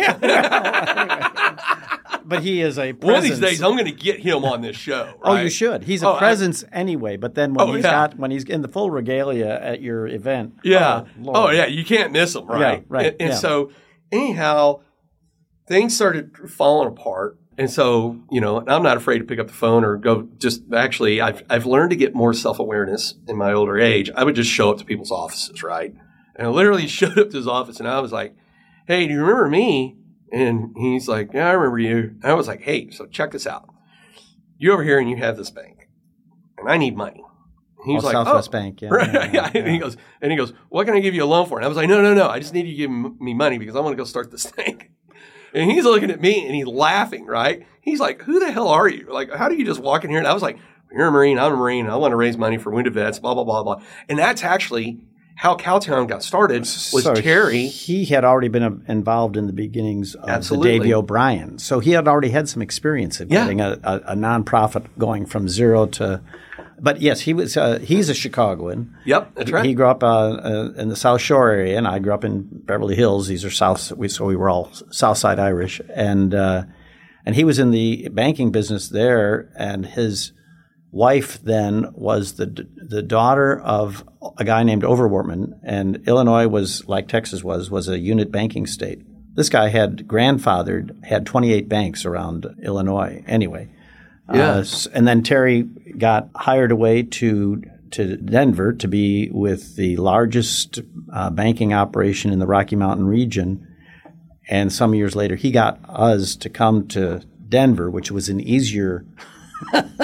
But 2.32 2.44
he 2.44 2.62
is 2.62 2.80
a 2.80 2.94
presence. 2.94 3.04
One 3.04 3.16
of 3.16 3.24
these 3.24 3.40
days, 3.40 3.62
I'm 3.62 3.74
going 3.74 3.86
to 3.86 3.92
get 3.92 4.20
him 4.22 4.44
on 4.44 4.62
this 4.62 4.76
show. 4.76 5.14
Oh, 5.24 5.36
you 5.36 5.50
should. 5.50 5.84
He's 5.84 6.02
a 6.02 6.08
Oh, 6.08 6.14
I- 6.16 6.20
presence 6.20 6.64
anyway. 6.72 7.18
But 7.18 7.36
then 7.36 7.54
when 7.54 7.70
Oh, 7.70 7.74
he's 7.74 7.84
yeah. 7.84 7.92
got 7.92 8.18
when 8.18 8.32
he's 8.32 8.46
in 8.46 8.62
the 8.64 8.68
full 8.68 8.90
regalia 8.90 9.60
at 9.62 9.82
your 9.82 10.08
event, 10.08 10.54
oh, 10.58 10.62
Yeah. 10.64 11.04
oh. 11.26 11.32
Oh, 11.36 11.50
yeah. 11.52 11.68
You 11.68 11.86
can't 11.86 12.12
miss 12.12 12.36
him, 12.36 12.48
right? 12.48 12.80
Yeah, 12.80 12.86
right, 12.88 13.06
And, 13.14 13.16
and 13.22 13.30
yeah. 13.32 13.36
so, 13.36 13.72
anyhow, 14.12 14.80
things 15.68 15.96
started 15.96 16.32
falling 16.50 16.88
apart. 16.88 17.38
And 17.58 17.70
so, 17.70 18.18
you 18.32 18.42
know, 18.42 18.64
I'm 18.66 18.82
not 18.82 18.98
afraid 18.98 19.20
to 19.20 19.26
pick 19.26 19.38
up 19.38 19.48
the 19.48 19.54
phone 19.54 19.84
or 19.84 19.98
go 19.98 20.28
just 20.38 20.62
actually, 20.74 21.22
I've, 21.22 21.44
I've 21.50 21.66
learned 21.66 21.92
to 21.92 21.96
get 21.96 22.16
more 22.16 22.34
self 22.34 22.60
awareness 22.60 23.16
in 23.28 23.38
my 23.38 23.52
older 23.54 23.78
age. 23.78 24.10
I 24.16 24.24
would 24.24 24.36
just 24.36 24.50
show 24.50 24.72
up 24.72 24.78
to 24.80 24.86
people's 24.86 25.12
offices, 25.12 25.62
right? 25.62 25.94
And 26.36 26.48
I 26.48 26.50
literally 26.50 26.88
showed 27.00 27.20
up 27.20 27.30
to 27.32 27.38
his 27.38 27.48
office 27.48 27.80
and 27.80 27.88
I 27.88 28.00
was 28.00 28.12
like, 28.12 28.36
hey, 28.88 29.06
do 29.06 29.14
you 29.14 29.20
remember 29.20 29.48
me? 29.50 29.98
And 30.32 30.74
he's 30.78 31.08
like, 31.08 31.34
yeah, 31.34 31.48
I 31.48 31.52
remember 31.52 31.80
you. 31.80 32.16
And 32.22 32.26
I 32.26 32.34
was 32.34 32.48
like, 32.48 32.62
hey, 32.62 32.90
so 32.92 33.06
check 33.06 33.32
this 33.32 33.46
out. 33.46 33.70
You 34.58 34.72
over 34.74 34.84
here 34.84 35.00
and 35.00 35.10
you 35.10 35.18
have 35.18 35.38
this 35.38 35.50
bank, 35.50 35.88
and 36.58 36.70
I 36.70 36.78
need 36.78 36.96
money. 36.96 37.24
He's 37.86 38.04
Oh, 38.04 38.06
like, 38.06 38.14
Southwest 38.14 38.50
oh. 38.50 38.52
Bank, 38.52 38.82
yeah, 38.82 38.90
right. 38.92 39.12
yeah, 39.12 39.32
yeah, 39.34 39.52
And 39.56 39.68
he 39.68 39.80
goes, 39.80 39.98
and 40.22 40.32
he 40.32 40.38
goes, 40.38 40.54
what 40.70 40.86
can 40.86 40.94
I 40.96 41.00
give 41.00 41.16
you 41.16 41.24
a 41.24 41.26
loan 41.26 41.48
for? 41.48 41.58
And 41.58 41.66
I 41.66 41.68
was 41.68 41.76
like, 41.78 41.90
no, 41.90 42.02
no, 42.02 42.14
no. 42.14 42.30
I 42.30 42.40
just 42.40 42.54
need 42.54 42.68
you 42.68 42.74
to 42.74 42.78
give 42.78 43.20
me 43.20 43.34
money 43.34 43.58
because 43.58 43.76
I 43.76 43.80
want 43.80 43.94
to 43.94 43.98
go 43.98 44.04
start 44.04 44.30
this 44.30 44.46
thing. 44.52 44.90
And 45.54 45.70
he's 45.70 45.84
looking 45.84 46.12
at 46.12 46.22
me 46.22 46.46
and 46.46 46.56
he's 46.56 46.68
laughing, 46.68 47.26
right? 47.26 47.66
He's 47.82 48.00
like, 48.00 48.22
who 48.22 48.40
the 48.40 48.52
hell 48.52 48.68
are 48.68 48.88
you? 48.88 49.08
Like, 49.12 49.34
how 49.34 49.50
do 49.50 49.56
you 49.56 49.66
just 49.66 49.80
walk 49.82 50.04
in 50.04 50.12
here? 50.12 50.20
And 50.20 50.28
I 50.28 50.34
was 50.34 50.44
like, 50.44 50.60
you're 50.94 51.08
a 51.08 51.12
Marine, 51.12 51.40
I'm 51.40 51.54
a 51.54 51.56
Marine, 51.58 51.88
I 51.88 51.96
want 51.96 52.12
to 52.12 52.16
raise 52.18 52.38
money 52.38 52.58
for 52.58 52.70
wounded 52.72 52.94
vets, 52.94 53.18
blah, 53.18 53.34
blah, 53.34 53.44
blah, 53.44 53.64
blah. 53.64 53.82
And 54.08 54.20
that's 54.20 54.44
actually 54.44 55.00
how 55.42 55.56
Cowtown 55.56 56.08
got 56.08 56.22
started 56.22 56.60
was 56.62 57.02
So 57.04 57.16
Terry. 57.16 57.66
He 57.66 58.06
had 58.06 58.24
already 58.24 58.48
been 58.48 58.62
uh, 58.62 58.78
involved 58.88 59.36
in 59.38 59.48
the 59.48 59.54
beginnings 59.54 60.14
of 60.14 60.30
Absolutely. 60.30 60.74
the 60.74 60.78
Davy 60.78 60.94
O'Brien, 60.94 61.58
so 61.58 61.80
he 61.80 61.90
had 61.94 62.08
already 62.08 62.30
had 62.30 62.48
some 62.48 62.62
experience 62.62 63.20
in 63.20 63.28
Yeah. 63.28 63.42
getting 63.46 63.60
a, 63.60 63.80
a, 63.84 63.96
a 64.10 64.16
nonprofit 64.16 64.86
going 65.00 65.26
from 65.26 65.50
zero 65.50 65.88
to. 65.88 66.22
But 66.80 67.02
yes, 67.02 67.22
he 67.22 67.34
was. 67.34 67.58
Uh, 67.58 67.80
he's 67.80 68.08
a 68.08 68.14
Chicagoan. 68.14 68.96
Yep, 69.06 69.32
that's 69.34 69.50
right. 69.50 69.66
He 69.66 69.74
grew 69.74 69.88
up 69.88 70.04
uh, 70.04 70.08
uh, 70.08 70.74
in 70.78 70.90
the 70.90 70.96
South 70.96 71.22
Shore 71.22 71.50
area, 71.50 71.76
and 71.76 71.88
I 71.88 71.98
grew 71.98 72.14
up 72.14 72.24
in 72.24 72.48
Beverly 72.52 72.96
Hills. 72.96 73.26
These 73.28 73.44
are 73.44 73.50
South, 73.50 73.92
we, 73.94 74.10
so 74.10 74.26
we 74.26 74.36
were 74.36 74.48
all 74.48 74.72
South 74.92 75.18
Side 75.18 75.40
Irish, 75.40 75.82
and 75.92 76.36
uh, 76.36 76.66
and 77.26 77.34
he 77.34 77.44
was 77.46 77.58
in 77.58 77.72
the 77.72 78.10
banking 78.10 78.52
business 78.52 78.90
there. 78.90 79.50
And 79.56 79.88
his 79.88 80.34
wife 80.92 81.42
then 81.42 81.88
was 81.94 82.34
the 82.34 82.68
the 82.76 83.02
daughter 83.02 83.60
of 83.60 84.04
a 84.38 84.44
guy 84.44 84.64
named 84.64 84.84
Overwortman, 84.84 85.60
and 85.64 86.08
Illinois 86.08 86.48
was 86.48 86.88
like 86.88 87.08
Texas 87.08 87.44
was 87.44 87.70
was 87.72 87.88
a 87.88 88.00
unit 88.00 88.32
banking 88.32 88.68
state. 88.68 89.02
This 89.34 89.50
guy 89.50 89.70
had 89.70 90.08
grandfathered 90.08 91.04
had 91.06 91.26
28 91.26 91.70
banks 91.70 92.06
around 92.06 92.46
Illinois. 92.62 93.24
Anyway, 93.28 93.70
Yeah. 94.32 94.52
uh, 94.56 94.66
and 94.94 95.08
then 95.08 95.24
Terry 95.24 95.64
got 95.98 96.30
hired 96.36 96.72
away 96.72 97.04
to 97.04 97.62
to 97.92 98.18
Denver 98.18 98.74
to 98.74 98.88
be 98.88 99.30
with 99.32 99.76
the 99.76 99.98
largest 99.98 100.80
uh, 101.14 101.30
banking 101.30 101.74
operation 101.74 102.32
in 102.32 102.40
the 102.40 102.48
Rocky 102.48 102.76
Mountain 102.76 103.06
region. 103.06 103.68
And 104.50 104.72
some 104.72 104.94
years 104.96 105.16
later, 105.16 105.36
he 105.36 105.52
got 105.52 105.80
us 105.88 106.36
to 106.38 106.50
come 106.50 106.88
to 106.90 107.22
Denver, 107.48 107.90
which 107.90 108.10
was 108.12 108.28
an 108.30 108.40
easier 108.42 109.06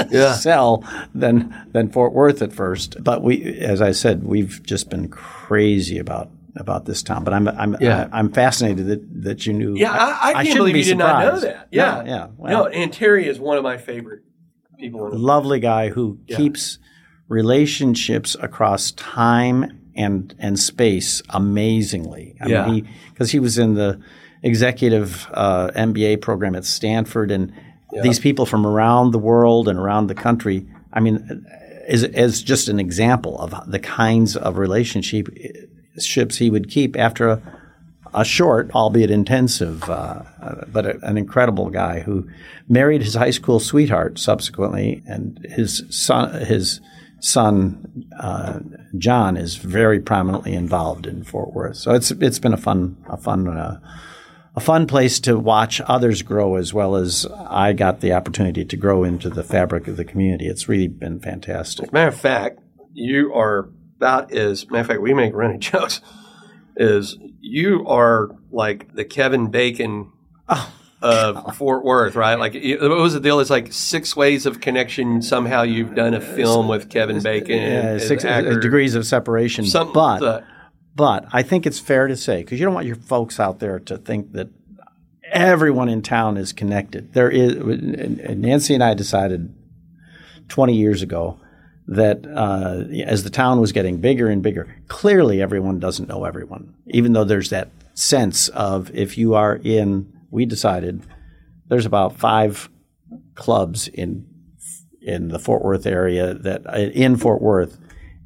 Yeah. 0.09 0.33
sell 0.35 0.83
than 1.13 1.53
than 1.71 1.89
Fort 1.89 2.13
Worth 2.13 2.41
at 2.41 2.53
first. 2.53 3.03
But 3.03 3.23
we, 3.23 3.43
as 3.59 3.81
I 3.81 3.91
said, 3.91 4.23
we've 4.23 4.61
just 4.63 4.89
been 4.89 5.07
crazy 5.09 5.97
about 5.99 6.29
about 6.55 6.85
this 6.85 7.03
town. 7.03 7.23
But 7.23 7.33
I'm 7.33 7.47
I'm 7.47 7.75
Yeah. 7.79 8.07
I, 8.11 8.19
am 8.19 8.31
fascinated 8.31 8.87
that 8.87 9.23
that 9.23 9.45
you 9.45 9.53
knew. 9.53 9.75
Yeah, 9.75 9.91
I, 9.91 10.33
I 10.35 10.43
can't 10.43 10.57
believe 10.57 10.73
be 10.73 10.79
you 10.79 10.85
did 10.85 10.97
not 10.97 11.23
know 11.25 11.39
that. 11.39 11.67
Yeah, 11.71 11.97
yeah. 11.97 12.03
yeah. 12.05 12.17
no, 12.17 12.33
Well, 12.37 12.69
and 12.71 12.91
Terry 12.91 13.27
is 13.27 13.39
one 13.39 13.57
of 13.57 13.63
my 13.63 13.77
favorite 13.77 14.23
people. 14.79 15.09
Lovely 15.11 15.59
guy 15.59 15.89
who 15.89 16.19
keeps 16.27 16.79
relationships 17.27 18.35
across 18.41 18.91
time 18.91 19.81
and 19.95 20.33
and 20.39 20.59
space 20.59 21.21
amazingly. 21.29 22.35
I 22.41 22.47
Yeah. 22.47 22.65
mean, 22.65 22.85
he 22.85 22.91
because 23.11 23.31
he 23.31 23.39
was 23.39 23.57
in 23.57 23.73
the 23.75 23.99
executive 24.43 25.27
uh, 25.33 25.69
MBA 25.75 26.21
program 26.21 26.55
at 26.55 26.65
Stanford, 26.65 27.31
and 27.31 27.51
these 27.91 28.19
people 28.19 28.45
from 28.45 28.65
around 28.65 29.11
the 29.11 29.19
world 29.19 29.67
and 29.67 29.79
around 29.79 30.07
the 30.07 30.15
country. 30.15 30.65
I 30.93 30.99
mean, 30.99 31.45
is 31.87 32.03
as 32.03 32.43
just 32.43 32.67
an 32.67 32.79
example 32.79 33.39
of 33.39 33.71
the 33.71 33.79
kinds 33.79 34.35
of 34.35 34.57
relationships 34.57 36.37
he 36.37 36.49
would 36.49 36.69
keep 36.69 36.97
after 36.97 37.29
a, 37.29 37.59
a 38.13 38.25
short, 38.25 38.69
albeit 38.75 39.09
intensive, 39.09 39.89
uh, 39.89 40.21
uh, 40.41 40.65
but 40.67 40.85
a, 40.85 40.99
an 41.03 41.17
incredible 41.17 41.69
guy 41.69 42.01
who 42.01 42.27
married 42.67 43.01
his 43.01 43.15
high 43.15 43.31
school 43.31 43.59
sweetheart 43.59 44.19
subsequently, 44.19 45.01
and 45.07 45.39
his 45.49 45.83
son, 45.89 46.45
his 46.45 46.81
son 47.19 48.05
uh, 48.19 48.59
John, 48.97 49.37
is 49.37 49.55
very 49.55 49.99
prominently 49.99 50.53
involved 50.53 51.07
in 51.07 51.23
Fort 51.23 51.53
Worth. 51.53 51.77
So 51.77 51.93
it's 51.93 52.11
it's 52.11 52.39
been 52.39 52.53
a 52.53 52.57
fun 52.57 52.97
a 53.09 53.17
fun. 53.17 53.47
Uh, 53.47 53.79
a 54.57 54.59
fun 54.59 54.87
place 54.87 55.19
to 55.19 55.37
watch 55.37 55.79
others 55.81 56.23
grow 56.23 56.55
as 56.55 56.73
well 56.73 56.95
as 56.95 57.27
I 57.47 57.73
got 57.73 58.01
the 58.01 58.13
opportunity 58.13 58.65
to 58.65 58.75
grow 58.75 59.03
into 59.03 59.29
the 59.29 59.43
fabric 59.43 59.87
of 59.87 59.97
the 59.97 60.03
community. 60.03 60.47
It's 60.47 60.67
really 60.67 60.87
been 60.87 61.19
fantastic. 61.19 61.93
Matter 61.93 62.07
of 62.07 62.19
fact, 62.19 62.59
you 62.91 63.35
are 63.35 63.69
about 63.97 64.33
as 64.33 64.67
matter 64.71 64.81
of 64.81 64.87
fact, 64.87 65.01
we 65.01 65.13
make 65.13 65.35
running 65.35 65.59
jokes. 65.61 66.01
Is 66.75 67.17
you 67.39 67.85
are 67.87 68.29
like 68.51 68.95
the 68.95 69.05
Kevin 69.05 69.51
Bacon 69.51 70.11
Oh, 70.49 70.73
of 71.03 71.55
Fort 71.55 71.85
Worth, 71.85 72.15
right? 72.15 72.39
Like, 72.39 72.53
what 72.53 72.89
was 72.89 73.13
the 73.13 73.19
deal? 73.19 73.39
It's 73.39 73.51
like 73.51 73.71
six 73.71 74.15
ways 74.15 74.47
of 74.47 74.59
connection. 74.59 75.21
Somehow 75.21 75.61
you've 75.61 75.93
done 75.93 76.15
a 76.15 76.21
film 76.21 76.67
with 76.67 76.89
Kevin 76.89 77.21
Bacon. 77.21 77.57
Yeah, 77.57 77.97
six 77.99 78.23
degrees 78.23 78.95
of 78.95 79.05
separation. 79.05 79.65
Something 79.65 79.93
but 79.93 80.21
like. 80.21 80.43
But 80.97 81.27
I 81.31 81.43
think 81.43 81.67
it's 81.67 81.79
fair 81.79 82.07
to 82.07 82.17
say 82.17 82.41
because 82.41 82.59
you 82.59 82.65
don't 82.65 82.73
want 82.73 82.87
your 82.87 82.95
folks 82.95 83.39
out 83.39 83.59
there 83.59 83.79
to 83.81 83.99
think 83.99 84.31
that 84.31 84.49
everyone 85.31 85.89
in 85.89 86.01
town 86.01 86.37
is 86.37 86.53
connected. 86.53 87.13
There 87.13 87.29
is. 87.29 87.55
Nancy 87.55 88.73
and 88.73 88.83
I 88.83 88.95
decided 88.95 89.53
20 90.49 90.73
years 90.73 91.03
ago 91.03 91.39
that 91.85 92.25
uh, 92.25 92.91
as 93.05 93.23
the 93.23 93.29
town 93.29 93.61
was 93.61 93.71
getting 93.71 93.97
bigger 93.97 94.27
and 94.27 94.41
bigger, 94.41 94.75
clearly 94.87 95.39
everyone 95.39 95.77
doesn't 95.79 96.09
know 96.09 96.25
everyone, 96.25 96.73
even 96.87 97.13
though 97.13 97.23
there's 97.23 97.51
that 97.51 97.69
sense 97.93 98.49
of 98.49 98.89
if 98.95 99.19
you 99.19 99.35
are 99.35 99.59
in. 99.63 100.11
We 100.31 100.47
decided 100.47 101.03
there's 101.67 101.85
about 101.85 102.17
five 102.17 102.69
clubs 103.35 103.87
in 103.87 104.27
in 104.99 105.27
the 105.27 105.39
Fort 105.39 105.63
Worth 105.63 105.85
area 105.85 106.33
that 106.33 106.65
in 106.95 107.17
Fort 107.17 107.39
Worth, 107.39 107.77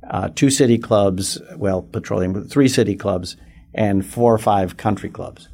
uh, 0.10 0.30
two 0.30 0.50
city 0.50 0.78
clubs, 0.78 1.40
well, 1.58 1.82
petroleum, 1.82 2.48
three 2.48 2.68
city 2.68 2.96
clubs, 2.96 3.38
and 3.74 4.06
four 4.06 4.34
or 4.34 4.40
five 4.40 4.78
country 4.78 5.10
clubs. 5.10 5.50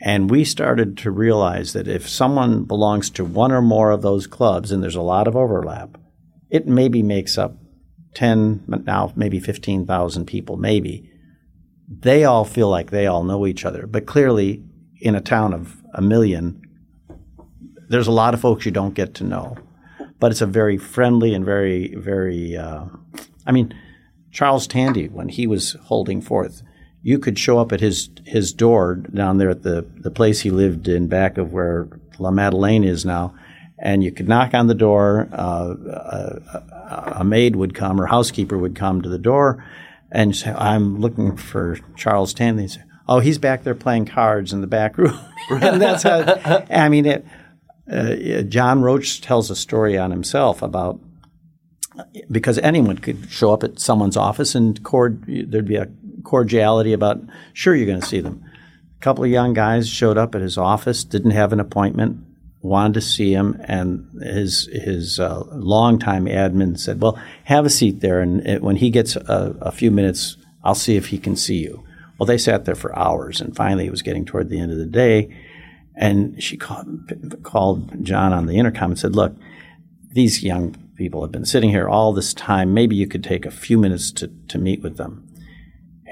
And 0.00 0.30
we 0.30 0.44
started 0.44 0.96
to 0.98 1.10
realize 1.10 1.72
that 1.72 1.88
if 1.88 2.08
someone 2.08 2.64
belongs 2.64 3.10
to 3.10 3.24
one 3.24 3.52
or 3.52 3.62
more 3.62 3.90
of 3.90 4.02
those 4.02 4.26
clubs, 4.26 4.70
and 4.70 4.82
there's 4.82 4.94
a 4.94 5.02
lot 5.02 5.26
of 5.26 5.36
overlap, 5.36 5.98
it 6.50 6.66
maybe 6.66 7.02
makes 7.02 7.36
up 7.38 7.56
10, 8.14 8.64
now 8.84 9.12
maybe 9.16 9.40
15,000 9.40 10.26
people, 10.26 10.56
maybe. 10.56 11.10
They 11.88 12.24
all 12.24 12.44
feel 12.44 12.68
like 12.68 12.90
they 12.90 13.06
all 13.06 13.24
know 13.24 13.46
each 13.46 13.64
other. 13.64 13.86
But 13.86 14.06
clearly, 14.06 14.64
in 15.00 15.14
a 15.14 15.20
town 15.20 15.52
of 15.52 15.76
a 15.94 16.02
million, 16.02 16.62
there's 17.88 18.06
a 18.06 18.12
lot 18.12 18.34
of 18.34 18.40
folks 18.40 18.64
you 18.64 18.72
don't 18.72 18.94
get 18.94 19.14
to 19.14 19.24
know. 19.24 19.56
But 20.18 20.30
it's 20.30 20.40
a 20.40 20.46
very 20.46 20.78
friendly 20.78 21.34
and 21.34 21.44
very, 21.44 21.94
very, 21.94 22.56
uh, 22.56 22.86
I 23.46 23.52
mean, 23.52 23.74
Charles 24.32 24.66
Tandy, 24.66 25.08
when 25.08 25.28
he 25.28 25.46
was 25.46 25.76
holding 25.84 26.20
forth, 26.20 26.62
you 27.02 27.18
could 27.18 27.38
show 27.38 27.58
up 27.58 27.72
at 27.72 27.80
his 27.80 28.10
his 28.24 28.52
door 28.52 28.96
down 28.96 29.38
there 29.38 29.50
at 29.50 29.62
the, 29.62 29.86
the 29.98 30.10
place 30.10 30.40
he 30.40 30.50
lived 30.50 30.88
in 30.88 31.06
back 31.08 31.38
of 31.38 31.52
where 31.52 31.88
La 32.18 32.30
Madeleine 32.30 32.84
is 32.84 33.04
now, 33.04 33.34
and 33.78 34.02
you 34.02 34.10
could 34.10 34.28
knock 34.28 34.54
on 34.54 34.66
the 34.66 34.74
door. 34.74 35.28
Uh, 35.32 35.74
a, 35.86 37.12
a 37.20 37.24
maid 37.24 37.56
would 37.56 37.74
come 37.74 38.00
or 38.00 38.06
housekeeper 38.06 38.58
would 38.58 38.74
come 38.74 39.02
to 39.02 39.08
the 39.08 39.18
door 39.18 39.64
and 40.10 40.34
say, 40.34 40.50
"I'm 40.52 41.00
looking 41.00 41.36
for 41.36 41.78
Charles 41.96 42.34
Tandy." 42.34 42.68
Say, 42.68 42.82
"Oh, 43.08 43.20
he's 43.20 43.38
back 43.38 43.62
there 43.62 43.74
playing 43.74 44.06
cards 44.06 44.52
in 44.52 44.60
the 44.60 44.66
back 44.66 44.98
room." 44.98 45.18
and 45.50 45.80
that's 45.80 46.02
how. 46.02 46.64
I 46.70 46.88
mean, 46.88 47.06
it, 47.06 47.26
uh, 47.90 48.42
John 48.42 48.82
Roach 48.82 49.20
tells 49.20 49.50
a 49.50 49.56
story 49.56 49.96
on 49.96 50.10
himself 50.10 50.60
about 50.60 51.00
because 52.30 52.58
anyone 52.58 52.98
could 52.98 53.30
show 53.30 53.52
up 53.52 53.62
at 53.62 53.78
someone's 53.78 54.16
office 54.16 54.54
and 54.54 54.82
cord, 54.82 55.24
there'd 55.26 55.66
be 55.66 55.76
a 55.76 55.88
cordiality 56.24 56.92
about, 56.92 57.20
sure, 57.52 57.74
you're 57.74 57.86
going 57.86 58.00
to 58.00 58.06
see 58.06 58.20
them. 58.20 58.44
A 58.98 59.02
couple 59.02 59.24
of 59.24 59.30
young 59.30 59.54
guys 59.54 59.88
showed 59.88 60.18
up 60.18 60.34
at 60.34 60.40
his 60.40 60.58
office, 60.58 61.04
didn't 61.04 61.30
have 61.32 61.52
an 61.52 61.60
appointment, 61.60 62.18
wanted 62.62 62.94
to 62.94 63.00
see 63.00 63.32
him, 63.32 63.60
and 63.64 64.08
his 64.22 64.68
his 64.72 65.20
uh, 65.20 65.44
longtime 65.52 66.26
admin 66.26 66.78
said, 66.78 67.00
"Well, 67.00 67.18
have 67.44 67.64
a 67.64 67.70
seat 67.70 68.00
there, 68.00 68.20
and 68.20 68.46
it, 68.46 68.62
when 68.62 68.76
he 68.76 68.90
gets 68.90 69.16
a, 69.16 69.56
a 69.60 69.72
few 69.72 69.90
minutes, 69.90 70.36
I'll 70.64 70.74
see 70.74 70.96
if 70.96 71.08
he 71.08 71.18
can 71.18 71.36
see 71.36 71.58
you." 71.58 71.84
Well, 72.18 72.26
they 72.26 72.38
sat 72.38 72.64
there 72.64 72.74
for 72.74 72.98
hours, 72.98 73.40
and 73.40 73.54
finally, 73.54 73.86
it 73.86 73.90
was 73.90 74.02
getting 74.02 74.24
toward 74.24 74.48
the 74.48 74.58
end 74.58 74.72
of 74.72 74.78
the 74.78 74.86
day, 74.86 75.36
and 75.94 76.42
she 76.42 76.56
called, 76.56 77.42
called 77.42 78.02
John 78.04 78.32
on 78.32 78.46
the 78.46 78.56
intercom 78.56 78.92
and 78.92 78.98
said, 78.98 79.14
"Look, 79.14 79.34
these 80.12 80.42
young 80.42 80.74
people 80.96 81.22
have 81.22 81.32
been 81.32 81.44
sitting 81.44 81.70
here 81.70 81.88
all 81.88 82.12
this 82.12 82.34
time. 82.34 82.74
Maybe 82.74 82.96
you 82.96 83.06
could 83.06 83.24
take 83.24 83.46
a 83.46 83.50
few 83.50 83.78
minutes 83.78 84.10
to, 84.12 84.28
to 84.48 84.58
meet 84.58 84.82
with 84.82 84.96
them. 84.96 85.28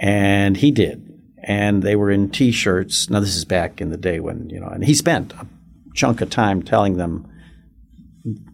And 0.00 0.56
he 0.56 0.70
did. 0.70 1.10
And 1.42 1.82
they 1.82 1.96
were 1.96 2.10
in 2.10 2.30
t 2.30 2.52
shirts. 2.52 3.10
Now, 3.10 3.20
this 3.20 3.36
is 3.36 3.44
back 3.44 3.80
in 3.80 3.90
the 3.90 3.96
day 3.96 4.20
when, 4.20 4.48
you 4.50 4.60
know, 4.60 4.68
and 4.68 4.84
he 4.84 4.94
spent 4.94 5.32
a 5.34 5.46
chunk 5.94 6.20
of 6.20 6.30
time 6.30 6.62
telling 6.62 6.96
them 6.96 7.30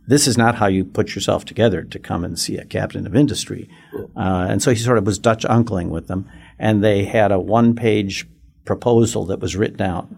this 0.07 0.27
is 0.27 0.37
not 0.37 0.57
how 0.57 0.67
you 0.67 0.85
put 0.85 1.15
yourself 1.15 1.45
together 1.45 1.85
to 1.85 1.99
come 1.99 2.25
and 2.25 2.39
see 2.39 2.57
a 2.57 2.65
captain 2.65 3.07
of 3.07 3.15
industry. 3.15 3.69
Uh, 4.17 4.47
and 4.49 4.61
so 4.61 4.71
he 4.71 4.77
sort 4.77 4.99
of 4.99 5.07
was 5.07 5.19
Dutch 5.19 5.45
uncling 5.45 5.91
with 5.91 6.09
them. 6.09 6.29
And 6.59 6.83
they 6.83 7.05
had 7.05 7.31
a 7.31 7.39
one 7.39 7.77
page 7.77 8.27
proposal 8.65 9.27
that 9.27 9.39
was 9.39 9.57
written 9.57 9.83
out. 9.83 10.09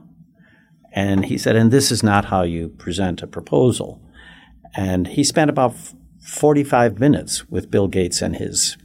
And 0.95 1.27
he 1.27 1.37
said, 1.37 1.57
and 1.57 1.71
this 1.71 1.91
is 1.91 2.03
not 2.03 2.27
how 2.27 2.43
you 2.43 2.71
present 2.71 3.23
a 3.23 3.27
proposal. 3.27 4.01
And 4.75 5.07
he 5.07 5.25
spent 5.25 5.51
about 5.51 5.75
45 6.23 6.99
minutes 6.99 7.49
with 7.51 7.71
Bill 7.71 7.89
Gates 7.89 8.23
and 8.23 8.37
his 8.37 8.77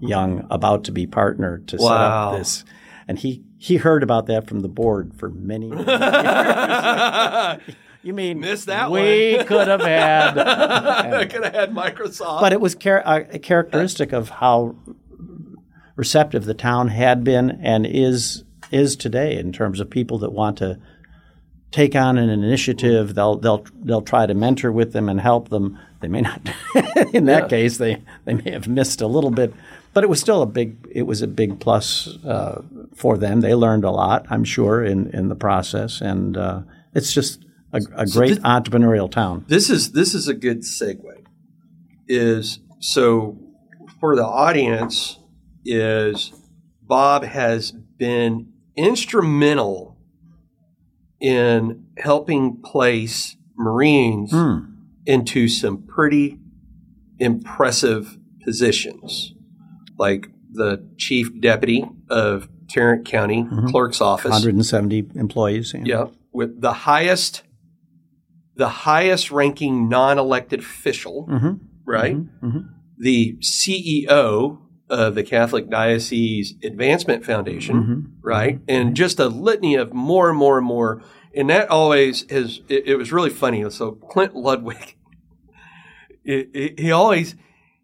young, 0.00 0.46
about 0.50 0.84
to 0.84 0.92
be 0.92 1.06
partner 1.06 1.58
to 1.66 1.78
set 1.78 1.90
up 1.90 2.36
this. 2.38 2.64
And 3.06 3.18
he, 3.18 3.44
he 3.58 3.76
heard 3.76 4.02
about 4.02 4.26
that 4.26 4.46
from 4.46 4.60
the 4.60 4.68
board 4.68 5.14
for 5.16 5.30
many, 5.30 5.68
many 5.68 5.84
years. 5.84 7.76
you 8.02 8.12
mean 8.12 8.40
Missed 8.40 8.66
that 8.66 8.90
we 8.90 9.42
could 9.46 9.68
have 9.68 9.80
had. 9.80 10.34
Could 11.30 11.44
have 11.44 11.54
had 11.54 11.70
Microsoft. 11.72 12.40
But 12.40 12.52
it 12.52 12.60
was 12.60 12.74
char- 12.74 13.06
uh, 13.06 13.24
a 13.30 13.38
characteristic 13.38 14.12
of 14.12 14.28
how 14.28 14.76
receptive 15.96 16.44
the 16.44 16.54
town 16.54 16.88
had 16.88 17.22
been 17.24 17.50
and 17.62 17.86
is 17.86 18.44
is 18.70 18.96
today 18.96 19.36
in 19.38 19.52
terms 19.52 19.78
of 19.78 19.88
people 19.88 20.18
that 20.18 20.32
want 20.32 20.58
to 20.58 20.78
take 21.74 21.96
on 21.96 22.18
an 22.18 22.30
initiative. 22.30 23.14
They'll 23.14 23.36
they'll 23.36 23.66
they'll 23.82 24.02
try 24.02 24.26
to 24.26 24.34
mentor 24.34 24.70
with 24.70 24.92
them 24.92 25.08
and 25.08 25.20
help 25.20 25.48
them. 25.48 25.78
They 26.00 26.08
may 26.08 26.20
not. 26.20 26.40
in 27.12 27.24
that 27.26 27.48
case, 27.48 27.78
they 27.78 28.02
they 28.24 28.34
may 28.34 28.52
have 28.52 28.68
missed 28.68 29.00
a 29.00 29.08
little 29.08 29.32
bit, 29.32 29.52
but 29.92 30.04
it 30.04 30.08
was 30.08 30.20
still 30.20 30.40
a 30.40 30.46
big 30.46 30.76
it 30.92 31.02
was 31.02 31.20
a 31.20 31.26
big 31.26 31.58
plus 31.58 32.16
uh, 32.24 32.62
for 32.94 33.18
them. 33.18 33.40
They 33.40 33.54
learned 33.54 33.84
a 33.84 33.90
lot, 33.90 34.24
I'm 34.30 34.44
sure, 34.44 34.84
in 34.84 35.10
in 35.10 35.28
the 35.28 35.34
process, 35.34 36.00
and 36.00 36.36
uh, 36.36 36.62
it's 36.94 37.12
just 37.12 37.44
a, 37.72 37.80
a 37.96 38.06
great 38.06 38.36
this- 38.36 38.38
entrepreneurial 38.38 39.10
town. 39.10 39.44
this 39.48 39.68
is 39.68 39.92
this 39.92 40.14
is 40.14 40.28
a 40.28 40.34
good 40.34 40.60
segue. 40.60 41.24
Is 42.06 42.60
so 42.80 43.38
for 43.98 44.14
the 44.14 44.24
audience 44.24 45.18
is 45.64 46.32
Bob 46.82 47.24
has 47.24 47.72
been 47.72 48.52
instrumental 48.76 49.93
in 51.24 51.84
helping 51.96 52.60
place 52.60 53.36
Marines 53.56 54.30
Hmm. 54.30 54.58
into 55.06 55.48
some 55.48 55.78
pretty 55.86 56.38
impressive 57.18 58.18
positions, 58.44 59.32
like 59.98 60.28
the 60.52 60.86
chief 60.98 61.40
deputy 61.40 61.84
of 62.10 62.48
Tarrant 62.68 63.06
County 63.06 63.46
Clerk's 63.68 64.00
Office. 64.02 64.30
170 64.32 65.08
employees. 65.14 65.72
yeah. 65.74 65.82
Yeah, 65.84 66.06
with 66.32 66.60
the 66.60 66.72
highest, 66.72 67.42
the 68.56 68.68
highest 68.68 69.30
ranking 69.30 69.88
non-elected 69.88 70.60
official, 70.60 71.26
Mhm. 71.30 71.60
right? 71.86 72.16
mhm. 72.42 72.66
The 72.98 73.38
CEO 73.40 74.58
of 74.94 75.14
the 75.14 75.22
Catholic 75.24 75.68
Diocese 75.68 76.54
Advancement 76.62 77.24
Foundation, 77.24 77.76
Mm-hmm. 77.82 78.00
right? 78.22 78.60
And 78.68 78.94
just 78.96 79.18
a 79.18 79.26
litany 79.28 79.74
of 79.74 79.92
more 79.92 80.28
and 80.30 80.38
more 80.38 80.56
and 80.58 80.66
more. 80.66 81.02
And 81.36 81.50
that 81.50 81.68
always 81.68 82.22
is. 82.24 82.60
It, 82.68 82.86
it 82.86 82.96
was 82.96 83.12
really 83.12 83.30
funny. 83.30 83.68
So 83.70 83.92
Clint 83.92 84.36
Ludwig, 84.36 84.96
it, 86.24 86.50
it- 86.54 86.80
he 86.80 86.90
always 86.92 87.34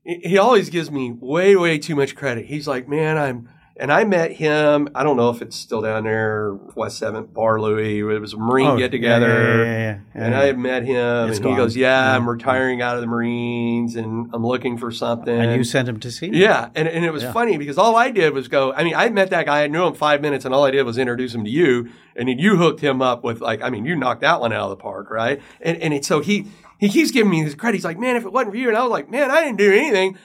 he 0.05 0.39
always 0.39 0.71
gives 0.71 0.91
me 0.91 1.13
way 1.13 1.55
way 1.57 1.79
too 1.79 1.95
much 1.95 2.15
credit. 2.17 2.47
He's 2.47 2.67
like, 2.67 2.89
man, 2.89 3.19
I'm 3.19 3.49
And 3.81 3.91
I 3.91 4.05
met 4.05 4.33
him. 4.33 4.91
I 4.95 5.03
don't 5.03 5.17
know 5.17 5.31
if 5.31 5.41
it's 5.41 5.57
still 5.57 5.81
down 5.81 6.05
there, 6.05 6.53
West 6.75 6.99
Seventh 6.99 7.33
Bar 7.33 7.59
Louie. 7.63 8.01
It 8.01 8.21
was 8.21 8.35
a 8.35 8.37
Marine 8.37 8.67
Oh, 8.67 8.77
get 8.77 8.91
together. 8.91 9.27
yeah, 9.27 9.65
yeah, 9.65 9.99
yeah. 10.15 10.23
And 10.23 10.35
I 10.35 10.45
had 10.45 10.59
met 10.59 10.85
him, 10.85 11.31
It's 11.31 11.39
and 11.39 11.49
he 11.49 11.57
goes, 11.57 11.75
"Yeah. 11.75 12.15
I'm 12.15 12.29
retiring 12.29 12.83
out 12.83 12.97
of 12.97 13.01
the 13.01 13.07
Marines, 13.07 13.97
and 13.97 14.29
I'm 14.35 14.47
looking 14.47 14.77
for 14.77 14.91
something." 14.91 15.35
and 15.35 15.57
you 15.57 15.65
sent 15.65 15.89
him 15.89 15.99
to 16.01 16.11
see? 16.11 16.31
Me? 16.31 16.39
Yeah, 16.43 16.69
and, 16.75 16.87
and 16.87 17.07
it 17.07 17.11
was 17.13 17.25
funny 17.25 17.57
because 17.57 17.79
all 17.79 17.97
I 17.97 18.11
did 18.11 18.35
was 18.35 18.49
go. 18.49 18.73
I 18.75 18.85
mean, 18.85 18.95
I 18.95 19.09
met 19.09 19.31
that 19.31 19.47
guy. 19.47 19.65
I 19.65 19.67
knew 19.67 19.87
him 19.87 19.95
five 19.95 20.21
minutes, 20.21 20.45
and 20.45 20.55
all 20.55 20.65
I 20.65 20.71
did 20.71 20.83
was 20.83 20.99
introduce 20.99 21.35
him 21.35 21.45
to 21.45 21.51
you, 21.51 21.89
and 22.15 22.29
then 22.29 22.39
you 22.39 22.57
hooked 22.59 22.81
him 22.81 23.01
up 23.01 23.25
with 23.25 23.41
like. 23.41 23.63
I 23.63 23.71
mean, 23.71 23.87
you 23.87 23.97
knocked 23.97 24.21
that 24.21 24.41
one 24.43 24.53
out 24.53 24.65
of 24.65 24.71
the 24.71 24.77
park, 24.83 25.11
right? 25.11 25.41
And 25.63 25.79
and 25.79 25.95
it, 25.95 26.05
so 26.05 26.21
he 26.21 26.49
he 26.79 26.91
keeps 26.91 27.11
giving 27.11 27.31
me 27.31 27.43
his 27.43 27.55
credit. 27.55 27.77
He's 27.79 27.85
like, 27.87 27.99
"Man, 27.99 28.17
if 28.17 28.25
it 28.27 28.33
wasn't 28.33 28.53
for 28.53 28.59
you," 28.59 28.69
and 28.69 28.77
I 28.77 28.83
was 28.83 28.91
like, 28.91 29.09
"Man, 29.11 29.31
I 29.31 29.43
didn't 29.43 29.57
do 29.59 29.73
anything." 29.73 30.19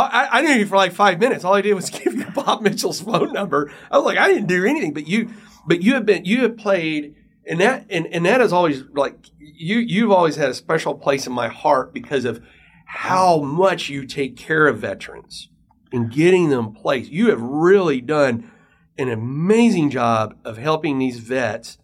I, 0.00 0.38
I- 0.38 0.42
knew 0.42 0.50
you 0.52 0.66
for 0.66 0.76
like 0.76 0.92
five 0.92 1.18
minutes. 1.20 1.44
All 1.44 1.54
I 1.54 1.60
did 1.62 1.74
was 1.74 1.90
give 1.90 2.14
you 2.14 2.26
Bob 2.34 2.62
Mitchell's 2.62 3.00
phone 3.00 3.32
number. 3.32 3.72
I 3.90 3.96
was 3.96 4.04
like, 4.06 4.18
I 4.18 4.28
didn't 4.28 4.46
do 4.48 4.64
anything, 4.64 4.92
but 4.92 5.06
you, 5.08 5.30
but 5.66 5.82
you 5.82 5.94
have 5.94 6.06
been, 6.06 6.24
you 6.24 6.42
have 6.42 6.56
played, 6.56 7.14
and 7.46 7.60
that, 7.60 7.86
and, 7.90 8.06
and 8.08 8.26
that 8.26 8.40
is 8.40 8.52
always 8.52 8.82
like 8.94 9.14
you, 9.38 9.78
you've 9.78 10.10
always 10.12 10.36
had 10.36 10.50
a 10.50 10.54
special 10.54 10.94
place 10.94 11.26
in 11.26 11.32
my 11.32 11.48
heart 11.48 11.92
because 11.94 12.24
of 12.24 12.42
how 12.86 13.40
much 13.40 13.88
you 13.88 14.06
take 14.06 14.36
care 14.36 14.66
of 14.66 14.78
veterans 14.78 15.48
and 15.92 16.10
getting 16.12 16.48
them 16.50 16.72
placed. 16.72 17.10
You 17.10 17.30
have 17.30 17.40
really 17.40 18.00
done 18.00 18.50
an 18.98 19.08
amazing 19.08 19.90
job 19.90 20.36
of 20.44 20.58
helping 20.58 20.98
these 20.98 21.18
vets, 21.18 21.78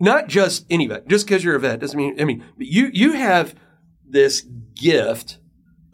not 0.00 0.28
just 0.28 0.66
any 0.68 0.86
vet, 0.86 1.08
just 1.08 1.26
because 1.26 1.44
you're 1.44 1.56
a 1.56 1.60
vet 1.60 1.80
doesn't 1.80 1.96
mean, 1.96 2.20
I 2.20 2.24
mean, 2.24 2.44
but 2.56 2.66
you, 2.66 2.90
you 2.92 3.12
have 3.12 3.54
this 4.08 4.42
gift 4.74 5.38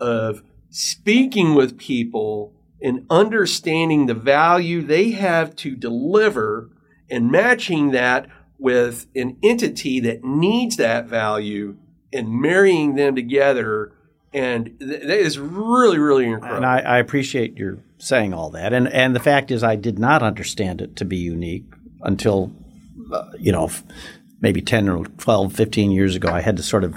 of 0.01 0.43
speaking 0.73 1.55
with 1.55 1.79
people 1.79 2.55
and 2.81 3.07
understanding 3.11 4.07
the 4.07 4.15
value 4.15 4.83
they 4.83 5.11
have 5.11 5.55
to 5.55 5.77
deliver 5.77 6.71
and 7.11 7.31
matching 7.31 7.91
that 7.93 8.27
with 8.59 9.07
an 9.15 9.37
entity 9.43 10.01
that 10.01 10.25
needs 10.25 10.77
that 10.79 11.07
value 11.07 11.77
and 12.13 12.41
marrying 12.41 12.95
them 12.95 13.15
together. 13.15 13.93
And 14.33 14.79
th- 14.79 15.03
that 15.03 15.19
is 15.19 15.39
really, 15.39 15.99
really 15.99 16.27
incredible. 16.27 16.57
And 16.57 16.67
I, 16.67 16.79
I 16.79 16.99
appreciate 16.99 17.57
your 17.57 17.79
saying 17.99 18.33
all 18.33 18.51
that. 18.51 18.73
And 18.73 18.89
and 18.89 19.15
the 19.15 19.21
fact 19.21 19.51
is, 19.51 19.63
I 19.63 19.77
did 19.77 19.99
not 19.99 20.23
understand 20.23 20.81
it 20.81 20.97
to 20.97 21.05
be 21.05 21.19
unique 21.19 21.67
until, 22.01 22.51
uh, 23.13 23.31
you 23.39 23.53
know, 23.53 23.67
f- 23.67 23.85
maybe 24.41 24.63
10 24.63 24.89
or 24.89 25.05
12, 25.05 25.53
15 25.53 25.91
years 25.91 26.17
ago. 26.17 26.29
I 26.29 26.41
had 26.41 26.57
to 26.57 26.63
sort 26.63 26.83
of 26.83 26.97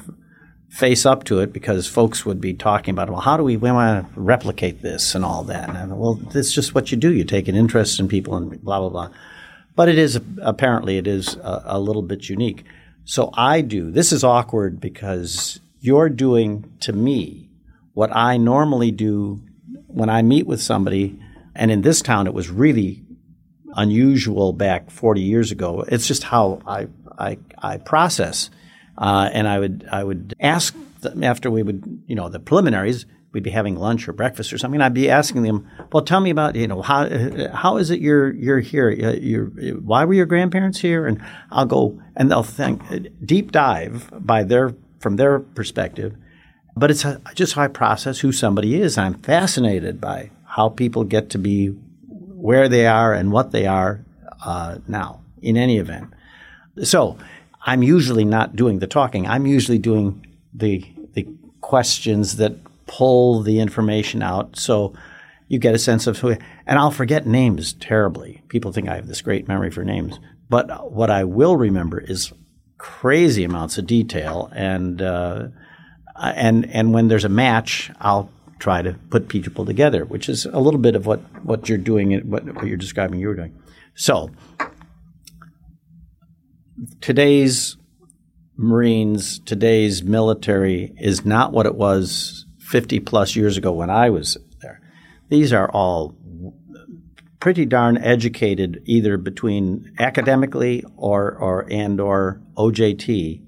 face 0.75 1.05
up 1.05 1.23
to 1.23 1.39
it 1.39 1.53
because 1.53 1.87
folks 1.87 2.25
would 2.25 2.41
be 2.41 2.53
talking 2.53 2.91
about, 2.91 3.09
well, 3.09 3.21
how 3.21 3.37
do 3.37 3.43
we, 3.43 3.55
we 3.55 3.71
want 3.71 4.13
to 4.13 4.19
replicate 4.19 4.81
this 4.81 5.15
and 5.15 5.23
all 5.23 5.41
that? 5.41 5.69
And 5.69 5.97
well, 5.97 6.15
that's 6.15 6.51
just 6.51 6.75
what 6.75 6.91
you 6.91 6.97
do. 6.97 7.13
You 7.13 7.23
take 7.23 7.47
an 7.47 7.55
interest 7.55 7.97
in 7.97 8.09
people 8.09 8.35
and 8.35 8.61
blah, 8.61 8.81
blah, 8.81 8.89
blah. 8.89 9.09
But 9.77 9.87
it 9.87 9.97
is, 9.97 10.19
apparently, 10.41 10.97
it 10.97 11.07
is 11.07 11.35
a, 11.37 11.63
a 11.67 11.79
little 11.79 12.01
bit 12.01 12.27
unique. 12.27 12.65
So 13.05 13.29
I 13.35 13.61
do, 13.61 13.89
this 13.89 14.11
is 14.11 14.25
awkward 14.25 14.81
because 14.81 15.61
you're 15.79 16.09
doing 16.09 16.69
to 16.81 16.91
me 16.91 17.47
what 17.93 18.13
I 18.13 18.35
normally 18.35 18.91
do 18.91 19.39
when 19.87 20.09
I 20.09 20.23
meet 20.23 20.45
with 20.45 20.61
somebody. 20.61 21.17
And 21.55 21.71
in 21.71 21.83
this 21.83 22.01
town, 22.01 22.27
it 22.27 22.33
was 22.33 22.49
really 22.49 23.01
unusual 23.77 24.51
back 24.51 24.91
40 24.91 25.21
years 25.21 25.53
ago. 25.53 25.85
It's 25.87 26.05
just 26.05 26.23
how 26.23 26.59
I, 26.67 26.87
I, 27.17 27.37
I 27.59 27.77
process. 27.77 28.49
Uh, 28.97 29.29
and 29.33 29.47
I 29.47 29.59
would, 29.59 29.87
I 29.91 30.03
would 30.03 30.33
ask 30.39 30.75
them 31.01 31.23
after 31.23 31.51
we 31.51 31.63
would, 31.63 32.03
you 32.07 32.15
know, 32.15 32.29
the 32.29 32.39
preliminaries, 32.39 33.05
we'd 33.33 33.43
be 33.43 33.49
having 33.49 33.75
lunch 33.75 34.07
or 34.07 34.13
breakfast 34.13 34.53
or 34.53 34.57
something. 34.57 34.81
I'd 34.81 34.93
be 34.93 35.09
asking 35.09 35.43
them, 35.43 35.69
well, 35.91 36.03
tell 36.03 36.21
me 36.21 36.29
about, 36.29 36.55
you 36.55 36.67
know, 36.67 36.81
how, 36.81 37.09
how 37.53 37.75
is 37.75 37.89
it 37.89 37.99
you're, 37.99 38.31
you're 38.31 38.61
here? 38.61 38.89
Uh, 38.89 39.19
You're, 39.19 39.47
why 39.81 40.05
were 40.05 40.13
your 40.13 40.25
grandparents 40.25 40.79
here? 40.79 41.05
And 41.05 41.21
I'll 41.51 41.65
go, 41.65 42.01
and 42.15 42.31
they'll 42.31 42.43
think, 42.43 42.81
deep 43.25 43.51
dive 43.51 44.09
by 44.25 44.43
their, 44.43 44.73
from 44.99 45.17
their 45.17 45.39
perspective. 45.39 46.15
But 46.77 46.91
it's 46.91 47.05
just 47.33 47.53
how 47.53 47.63
I 47.63 47.67
process 47.67 48.19
who 48.19 48.31
somebody 48.31 48.81
is. 48.81 48.97
I'm 48.97 49.15
fascinated 49.15 49.99
by 49.99 50.31
how 50.45 50.69
people 50.69 51.03
get 51.03 51.29
to 51.31 51.37
be 51.37 51.67
where 51.67 52.69
they 52.69 52.87
are 52.87 53.13
and 53.13 53.31
what 53.31 53.51
they 53.51 53.65
are 53.65 54.03
uh, 54.45 54.77
now, 54.87 55.21
in 55.41 55.57
any 55.57 55.77
event. 55.77 56.13
So 56.83 57.17
I'm 57.65 57.81
usually 57.81 58.25
not 58.25 58.55
doing 58.55 58.79
the 58.79 58.87
talking. 58.87 59.27
I'm 59.27 59.45
usually 59.45 59.79
doing 59.79 60.25
the 60.53 60.85
the 61.13 61.27
questions 61.61 62.37
that 62.37 62.53
pull 62.85 63.41
the 63.41 63.59
information 63.59 64.21
out. 64.21 64.55
So 64.55 64.93
you 65.47 65.59
get 65.59 65.75
a 65.75 65.79
sense 65.79 66.07
of 66.07 66.19
who. 66.19 66.37
And 66.67 66.79
I'll 66.79 66.91
forget 66.91 67.25
names 67.25 67.73
terribly. 67.73 68.43
People 68.49 68.71
think 68.71 68.87
I 68.87 68.95
have 68.95 69.07
this 69.07 69.21
great 69.21 69.47
memory 69.47 69.71
for 69.71 69.83
names, 69.83 70.19
but 70.49 70.91
what 70.91 71.09
I 71.09 71.23
will 71.23 71.57
remember 71.57 71.99
is 71.99 72.31
crazy 72.77 73.43
amounts 73.43 73.77
of 73.77 73.87
detail. 73.87 74.51
And 74.55 75.01
uh, 75.01 75.47
and 76.15 76.69
and 76.71 76.93
when 76.93 77.07
there's 77.07 77.25
a 77.25 77.29
match, 77.29 77.91
I'll 77.99 78.29
try 78.59 78.83
to 78.83 78.93
put 79.09 79.27
people 79.27 79.65
together, 79.65 80.05
which 80.05 80.29
is 80.29 80.45
a 80.45 80.59
little 80.59 80.79
bit 80.79 80.95
of 80.95 81.07
what 81.07 81.19
what 81.43 81.67
you're 81.67 81.77
doing, 81.79 82.17
what, 82.29 82.45
what 82.53 82.67
you're 82.67 82.77
describing 82.77 83.19
you 83.19 83.27
were 83.27 83.35
doing. 83.35 83.59
So 83.95 84.29
today's 87.01 87.77
Marines, 88.57 89.39
today's 89.39 90.03
military 90.03 90.93
is 90.97 91.25
not 91.25 91.51
what 91.51 91.65
it 91.65 91.75
was 91.75 92.45
50 92.59 93.01
plus 93.01 93.35
years 93.35 93.57
ago 93.57 93.71
when 93.71 93.89
I 93.89 94.09
was 94.09 94.37
there. 94.61 94.81
These 95.29 95.51
are 95.51 95.69
all 95.69 96.15
pretty 97.39 97.65
darn 97.65 97.97
educated 97.97 98.81
either 98.85 99.17
between 99.17 99.93
academically 99.99 100.83
or, 100.95 101.35
or 101.35 101.67
and 101.69 101.99
or 101.99 102.41
OJT, 102.55 103.41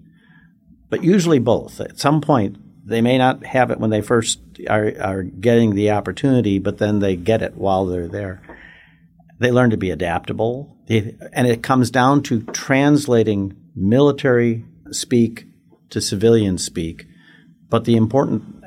but 0.89 1.03
usually 1.03 1.39
both. 1.39 1.79
At 1.79 1.99
some 1.99 2.21
point, 2.21 2.57
they 2.85 3.01
may 3.01 3.17
not 3.17 3.45
have 3.45 3.71
it 3.71 3.79
when 3.79 3.89
they 3.89 4.01
first 4.01 4.39
are, 4.69 4.93
are 5.01 5.23
getting 5.23 5.73
the 5.73 5.91
opportunity, 5.91 6.59
but 6.59 6.77
then 6.77 6.99
they 6.99 7.15
get 7.15 7.41
it 7.41 7.55
while 7.55 7.85
they're 7.85 8.07
there. 8.07 8.41
They 9.39 9.51
learn 9.51 9.69
to 9.71 9.77
be 9.77 9.91
adaptable, 9.91 10.76
and 10.89 11.47
it 11.47 11.63
comes 11.63 11.91
down 11.91 12.23
to 12.23 12.43
translating 12.43 13.56
military 13.76 14.65
speak 14.91 15.45
to 15.89 16.02
civilian 16.02 16.58
speak. 16.58 17.06
But 17.69 17.86
the 17.86 17.97
important 17.97 18.63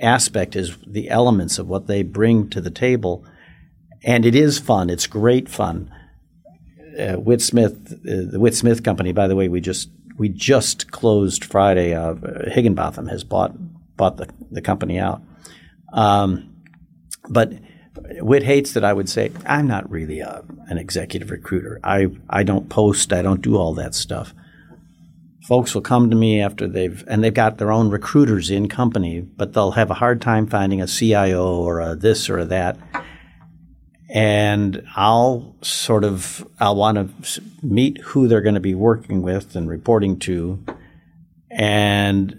aspect 0.00 0.56
is 0.56 0.76
the 0.86 1.08
elements 1.08 1.58
of 1.58 1.68
what 1.68 1.86
they 1.86 2.02
bring 2.02 2.50
to 2.50 2.60
the 2.60 2.70
table. 2.70 3.24
And 4.02 4.26
it 4.26 4.34
is 4.34 4.58
fun. 4.58 4.90
It's 4.90 5.06
great 5.06 5.48
fun. 5.48 5.94
Uh, 6.98 7.14
Whit 7.14 7.40
Smith, 7.40 7.92
uh, 7.92 8.32
the 8.32 8.40
Whit 8.40 8.54
Smith 8.54 8.82
Company, 8.82 9.12
by 9.12 9.28
the 9.28 9.36
way, 9.36 9.48
we 9.48 9.60
just 9.60 9.90
we 10.18 10.28
just 10.28 10.90
closed 10.90 11.44
Friday. 11.44 11.94
Uh, 11.94 12.14
Higginbotham 12.48 13.06
has 13.06 13.24
bought 13.24 13.52
bought 13.96 14.16
the, 14.16 14.28
the 14.50 14.60
company 14.60 14.98
out. 14.98 15.22
Um, 15.92 16.56
but 17.28 17.52
Whit 18.20 18.44
hates 18.44 18.72
that 18.72 18.84
I 18.84 18.92
would 18.92 19.08
say 19.08 19.32
I'm 19.46 19.66
not 19.66 19.90
really 19.90 20.20
a, 20.20 20.44
an 20.68 20.78
executive 20.78 21.30
recruiter. 21.30 21.80
I 21.82 22.08
I 22.28 22.42
don't 22.42 22.68
post. 22.68 23.12
I 23.12 23.22
don't 23.22 23.42
do 23.42 23.56
all 23.56 23.74
that 23.74 23.94
stuff 23.94 24.34
folks 25.50 25.74
will 25.74 25.82
come 25.82 26.10
to 26.10 26.14
me 26.14 26.40
after 26.40 26.68
they've 26.68 27.02
and 27.08 27.24
they've 27.24 27.34
got 27.34 27.58
their 27.58 27.72
own 27.72 27.90
recruiters 27.90 28.52
in 28.52 28.68
company, 28.68 29.20
but 29.20 29.52
they'll 29.52 29.72
have 29.72 29.90
a 29.90 29.94
hard 29.94 30.22
time 30.22 30.46
finding 30.46 30.80
a 30.80 30.86
CIO 30.86 31.44
or 31.44 31.80
a 31.80 31.96
this 31.96 32.30
or 32.30 32.38
a 32.38 32.44
that. 32.44 32.78
And 34.08 34.86
I'll 34.94 35.56
sort 35.60 36.04
of 36.04 36.46
I'll 36.60 36.76
want 36.76 37.24
to 37.24 37.42
meet 37.64 37.98
who 37.98 38.28
they're 38.28 38.42
going 38.42 38.54
to 38.54 38.60
be 38.60 38.76
working 38.76 39.22
with 39.22 39.56
and 39.56 39.68
reporting 39.68 40.20
to, 40.20 40.64
and 41.50 42.34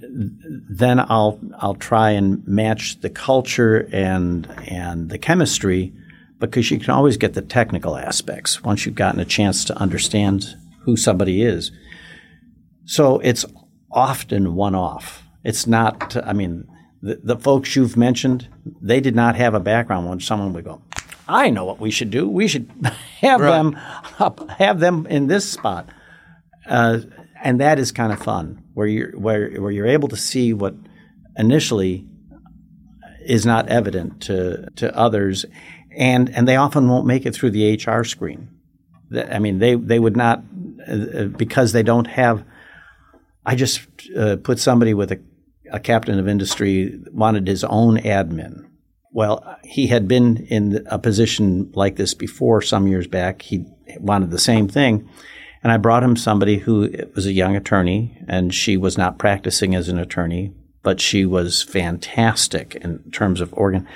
then 0.70 1.00
I'll 1.00 1.40
I'll 1.58 1.76
try 1.76 2.12
and 2.12 2.46
match 2.48 3.00
the 3.02 3.10
culture 3.10 3.88
and 3.92 4.48
and 4.68 5.10
the 5.10 5.18
chemistry, 5.18 5.94
because 6.40 6.72
you 6.72 6.80
can 6.80 6.92
always 6.92 7.18
get 7.18 7.34
the 7.34 7.42
technical 7.42 7.98
aspects 7.98 8.64
once 8.64 8.86
you've 8.86 8.96
gotten 8.96 9.20
a 9.20 9.26
chance 9.26 9.66
to 9.66 9.78
understand 9.78 10.56
who 10.84 10.96
somebody 10.96 11.44
is. 11.44 11.72
So 12.86 13.20
it's 13.20 13.46
often 13.92 14.56
one 14.56 14.76
off. 14.76 15.24
It's 15.44 15.68
not, 15.68 16.16
I 16.26 16.34
mean, 16.34 16.68
the, 17.02 17.20
the, 17.24 17.38
folks 17.38 17.76
you've 17.76 17.98
mentioned, 17.98 18.48
they 18.82 19.00
did 19.00 19.16
not 19.16 19.36
have 19.36 19.54
a 19.54 19.60
background 19.60 20.08
when 20.10 20.20
someone 20.20 20.54
would 20.54 20.66
go, 20.66 20.82
I 21.28 21.50
know 21.50 21.66
what 21.66 21.80
we 21.80 21.92
should 21.92 22.12
do. 22.12 22.28
We 22.28 22.48
should 22.48 22.70
have 23.22 23.42
Right. 23.42 23.52
them 23.52 23.78
up, 24.20 24.50
have 24.52 24.80
them 24.80 25.06
in 25.08 25.28
this 25.28 25.50
spot. 25.50 25.90
Uh, 26.68 27.00
and 27.44 27.60
that 27.60 27.80
is 27.80 27.92
kind 27.92 28.12
of 28.12 28.22
fun 28.22 28.64
where 28.74 28.88
you're, 28.88 29.12
where, 29.12 29.50
where 29.62 29.72
you're 29.72 29.88
able 29.88 30.08
to 30.10 30.18
see 30.18 30.54
what 30.54 30.76
initially 31.38 32.06
is 33.26 33.46
not 33.46 33.68
evident 33.70 34.22
to, 34.24 34.70
to 34.78 34.96
others. 34.96 35.46
And, 35.96 36.30
and 36.30 36.48
they 36.48 36.56
often 36.56 36.88
won't 36.90 37.06
make 37.06 37.26
it 37.26 37.36
through 37.36 37.52
the 37.52 37.76
HR 37.76 38.04
screen. 38.04 38.50
I 39.14 39.40
mean, 39.40 39.60
they, 39.60 39.76
they 39.76 40.00
would 40.00 40.16
not, 40.16 40.44
uh, 40.88 41.26
because 41.26 41.74
they 41.74 41.84
don't 41.84 42.08
have 42.08 42.46
I 43.46 43.56
just 43.56 43.82
uh, 44.16 44.38
put 44.38 44.60
somebody 44.60 44.94
with 44.94 45.12
a, 45.12 45.20
a 45.72 45.80
captain 45.80 46.20
of 46.20 46.28
industry 46.28 47.00
wanted 47.12 47.48
his 47.48 47.64
own 47.64 47.98
admin, 47.98 48.68
well, 49.12 49.58
he 49.64 49.88
had 49.88 50.08
been 50.08 50.38
in 50.48 50.86
a 50.86 51.00
position 51.00 51.72
like 51.74 51.96
this 51.96 52.14
before 52.14 52.62
some 52.62 52.88
years 52.88 53.08
back. 53.08 53.42
He 53.42 53.66
wanted 54.00 54.32
the 54.32 54.40
same 54.40 54.68
thing. 54.68 55.10
And 55.64 55.72
I 55.72 55.78
brought 55.78 56.04
him 56.04 56.16
somebody 56.16 56.58
who 56.58 56.92
was 57.16 57.26
a 57.26 57.34
young 57.34 57.56
attorney, 57.56 58.18
and 58.28 58.54
she 58.54 58.78
was 58.78 58.98
not 58.98 59.20
practicing 59.20 59.76
as 59.76 59.90
an 59.90 60.00
attorney, 60.00 60.54
but 60.82 61.00
she 61.00 61.26
was 61.26 61.62
fantastic 61.62 62.76
in 62.76 63.12
terms 63.12 63.42
of 63.42 63.54
organ. 63.54 63.88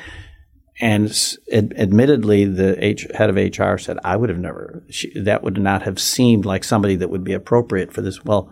And 0.80 1.06
ad- 1.52 1.74
admittedly, 1.78 2.46
the 2.46 2.84
H- 2.84 3.08
head 3.16 3.30
of 3.30 3.38
HR 3.38 3.78
said, 3.78 3.98
"I 4.04 4.16
would 4.16 4.30
have 4.30 4.40
never. 4.40 4.84
She, 4.90 5.18
that 5.20 5.42
would 5.44 5.58
not 5.58 5.84
have 5.84 6.00
seemed 6.00 6.46
like 6.46 6.64
somebody 6.64 6.96
that 6.98 7.10
would 7.10 7.24
be 7.24 7.34
appropriate 7.34 7.94
for 7.94 8.02
this." 8.02 8.24
Well, 8.26 8.52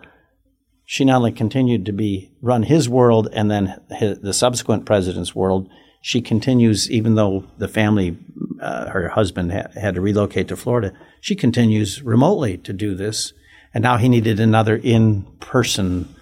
she 0.84 1.04
not 1.04 1.16
only 1.16 1.32
continued 1.32 1.86
to 1.86 1.92
be 1.92 2.32
run 2.40 2.64
his 2.64 2.88
world 2.88 3.28
and 3.32 3.50
then 3.50 3.80
his, 3.90 4.18
the 4.20 4.34
subsequent 4.34 4.86
president's 4.86 5.34
world. 5.34 5.68
She 6.04 6.20
continues, 6.20 6.90
even 6.90 7.14
though 7.14 7.46
the 7.56 7.66
family, 7.66 8.18
uh, 8.60 8.90
her 8.90 9.08
husband 9.08 9.52
ha- 9.52 9.68
had 9.74 9.94
to 9.94 10.02
relocate 10.02 10.48
to 10.48 10.56
Florida. 10.56 10.92
She 11.22 11.34
continues 11.34 12.02
remotely 12.02 12.58
to 12.58 12.74
do 12.74 12.94
this, 12.94 13.32
and 13.72 13.82
now 13.82 13.96
he 13.96 14.10
needed 14.10 14.38
another 14.38 14.76
in-person 14.76 16.14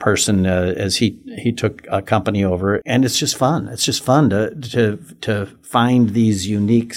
person 0.00 0.46
uh, 0.46 0.74
as 0.76 0.96
he 0.96 1.20
he 1.38 1.52
took 1.52 1.86
a 1.88 2.02
company 2.02 2.42
over, 2.42 2.82
and 2.84 3.04
it's 3.04 3.20
just 3.20 3.36
fun. 3.36 3.68
It's 3.68 3.84
just 3.84 4.02
fun 4.02 4.30
to 4.30 4.52
to 4.72 4.96
to 5.20 5.46
find 5.62 6.10
these 6.10 6.48
unique 6.48 6.96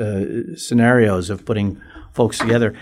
uh, 0.00 0.56
scenarios 0.56 1.28
of 1.28 1.44
putting 1.44 1.82
folks 2.14 2.38
together, 2.38 2.72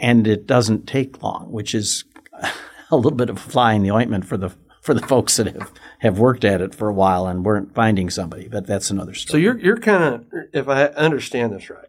and 0.00 0.26
it 0.26 0.46
doesn't 0.46 0.86
take 0.86 1.22
long, 1.22 1.52
which 1.52 1.74
is 1.74 2.04
a 2.90 2.96
little 2.96 3.18
bit 3.18 3.28
of 3.28 3.36
a 3.36 3.40
fly 3.40 3.74
in 3.74 3.82
the 3.82 3.90
ointment 3.90 4.24
for 4.24 4.38
the 4.38 4.56
for 4.86 4.94
the 4.94 5.06
folks 5.06 5.36
that 5.36 5.48
have, 5.48 5.72
have 5.98 6.18
worked 6.18 6.44
at 6.44 6.60
it 6.60 6.72
for 6.72 6.88
a 6.88 6.94
while 6.94 7.26
and 7.26 7.44
weren't 7.44 7.74
finding 7.74 8.08
somebody. 8.08 8.46
But 8.46 8.68
that's 8.68 8.88
another 8.88 9.14
story. 9.14 9.32
So 9.32 9.36
you're 9.36 9.58
you're 9.58 9.80
kind 9.80 10.14
of, 10.14 10.24
if 10.54 10.68
I 10.68 10.86
understand 10.86 11.52
this 11.52 11.68
right, 11.68 11.88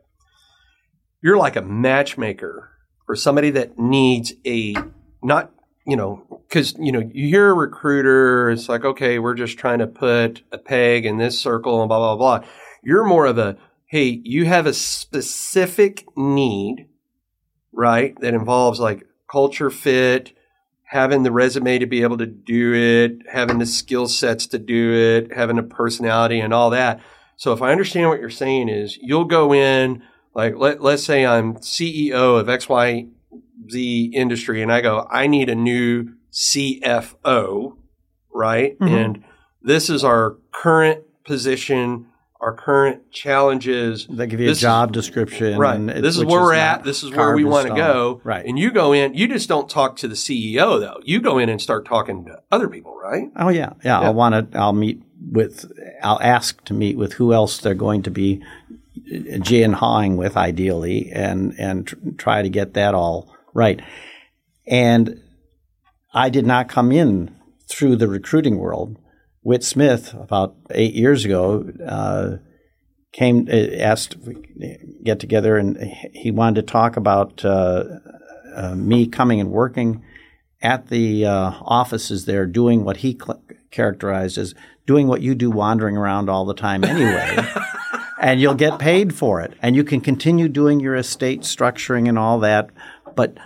you're 1.22 1.38
like 1.38 1.56
a 1.56 1.62
matchmaker 1.62 2.72
for 3.06 3.16
somebody 3.16 3.52
that 3.52 3.78
needs 3.78 4.34
a 4.46 4.76
not 5.22 5.52
you 5.86 5.96
know 5.96 6.44
because 6.50 6.76
you 6.80 6.92
know 6.92 7.10
you 7.14 7.28
hear 7.28 7.52
a 7.52 7.54
recruiter 7.54 8.50
it's 8.50 8.68
like 8.68 8.84
okay 8.84 9.20
we're 9.20 9.34
just 9.34 9.58
trying 9.58 9.80
to 9.80 9.88
put 9.88 10.44
a 10.52 10.58
peg 10.58 11.06
in 11.06 11.18
this 11.18 11.40
circle 11.40 11.82
and 11.82 11.88
blah 11.88 11.98
blah 11.98 12.16
blah 12.16 12.48
you're 12.84 13.06
more 13.06 13.26
of 13.26 13.38
a 13.38 13.58
hey 13.86 14.22
you 14.24 14.46
have 14.46 14.66
a 14.66 14.74
specific 14.74 16.06
need 16.18 16.88
right 17.72 18.20
that 18.20 18.34
involves 18.34 18.80
like 18.80 19.04
culture 19.32 19.70
fit 19.70 20.37
having 20.90 21.24
the 21.24 21.32
resume 21.32 21.80
to 21.80 21.86
be 21.86 22.02
able 22.02 22.18
to 22.18 22.26
do 22.26 22.74
it 22.74 23.28
having 23.32 23.60
the 23.60 23.66
skill 23.66 24.08
sets 24.08 24.48
to 24.48 24.58
do 24.58 24.94
it 24.94 25.36
having 25.36 25.58
a 25.58 25.64
personality 25.64 26.40
and 26.40 26.54
all 26.54 26.70
that 26.70 27.00
so 27.36 27.54
if 27.54 27.62
i 27.62 27.72
understand 27.72 28.10
what 28.10 28.20
you're 28.20 28.30
saying 28.30 28.70
is 28.70 28.98
you'll 29.02 29.26
go 29.26 29.54
in 29.54 30.02
like 30.34 30.56
let, 30.56 30.82
let's 30.82 31.04
say 31.04 31.26
i'm 31.26 31.56
ceo 31.56 32.40
of 32.40 32.48
XYZ 32.48 34.14
industry 34.14 34.62
and 34.62 34.72
I 34.72 34.82
go, 34.82 35.08
I 35.10 35.28
need 35.28 35.50
a 35.50 35.56
new 35.56 36.14
CFO, 36.32 37.76
right? 38.34 38.78
Mhm. 38.80 38.90
And 38.92 39.24
this 39.62 39.90
is 39.90 40.04
our 40.04 40.38
current 40.52 41.04
position, 41.26 42.07
our 42.40 42.54
current 42.56 43.12
challenges. 43.12 44.06
they 44.10 44.28
give 44.28 44.40
you 44.40 44.48
this 44.48 44.58
a 44.58 44.60
is- 44.60 44.62
job 44.62 44.92
description. 44.92 45.58
Right. 45.58 45.78
This 45.78 46.18
is 46.18 46.24
where 46.26 46.42
we're 46.42 46.54
at. 46.54 46.84
This 46.84 47.04
is 47.04 47.12
where 47.12 47.36
we 47.36 47.44
want 47.44 47.68
to 47.68 47.76
go. 47.76 48.22
Right. 48.24 48.46
And 48.46 48.58
you 48.60 48.72
go 48.72 48.94
in, 48.94 49.14
you 49.16 49.28
just 49.28 49.50
don't 49.50 49.70
talk 49.70 49.98
to 49.98 50.08
the 50.08 50.16
CEO 50.16 50.80
though. 50.80 51.00
You 51.04 51.20
go 51.22 51.38
in 51.38 51.50
and 51.50 51.62
start 51.62 51.86
talking 51.86 52.26
to 52.26 52.42
other 52.52 52.68
people, 52.70 52.96
right? 52.96 53.30
Oh 53.36 53.50
yeah, 53.50 53.74
yeah. 53.84 54.00
Yeah. 54.02 54.08
I'll 54.08 54.14
want 54.14 54.52
to. 54.52 54.58
I'll 54.58 54.74
meet 54.74 55.02
with. 55.32 55.72
I'll 56.04 56.22
ask 56.22 56.64
to 56.66 56.74
meet 56.74 56.98
with 56.98 57.14
who 57.14 57.34
else 57.34 57.58
they're 57.60 57.74
going 57.74 58.04
to 58.04 58.12
be 58.12 58.44
G 59.42 59.64
and 59.64 59.74
hawing 59.76 60.18
with, 60.18 60.36
ideally, 60.38 61.12
and 61.14 61.54
and 61.58 61.88
tr- 61.88 61.96
try 62.18 62.42
to 62.42 62.50
get 62.50 62.74
that 62.76 62.94
all 62.94 63.34
right. 63.54 63.82
And 64.68 65.22
I 66.14 66.30
did 66.30 66.46
not 66.46 66.68
come 66.70 66.92
in 66.92 67.36
through 67.70 67.96
the 67.96 68.08
recruiting 68.08 68.58
world. 68.58 68.98
Whit 69.42 69.64
Smith, 69.64 70.14
about 70.14 70.56
eight 70.72 70.94
years 70.94 71.26
ago, 71.26 71.70
uh, 71.86 72.38
came 73.14 73.48
uh, 73.52 73.76
asked 73.80 74.16
if 74.16 74.28
we 74.28 74.78
get 75.04 75.20
together, 75.20 75.58
and 75.58 75.78
he 76.14 76.32
wanted 76.32 76.56
to 76.56 76.72
talk 76.72 76.98
about 76.98 77.44
uh, 77.46 77.84
uh, 78.56 78.76
me 78.76 79.08
coming 79.08 79.40
and 79.40 79.52
working 79.52 80.04
at 80.62 80.88
the 80.88 81.26
uh, 81.26 81.52
offices 81.62 82.26
there, 82.26 82.46
doing 82.46 82.84
what 82.84 82.98
he 82.98 83.14
cl- 83.14 83.42
characterized 83.72 84.38
as 84.38 84.54
doing 84.86 85.08
what 85.08 85.22
you 85.22 85.36
do, 85.36 85.52
wandering 85.52 85.98
around 85.98 86.30
all 86.30 86.46
the 86.46 86.54
time 86.54 86.84
anyway. 86.84 87.38
and 88.20 88.42
you'll 88.42 88.56
get 88.56 88.80
paid 88.80 89.14
for 89.14 89.42
it, 89.42 89.54
and 89.62 89.76
you 89.76 89.84
can 89.84 90.02
continue 90.02 90.48
doing 90.48 90.80
your 90.80 90.96
estate 90.96 91.42
structuring 91.42 92.10
and 92.10 92.18
all 92.18 92.40
that, 92.40 92.70
but 93.16 93.38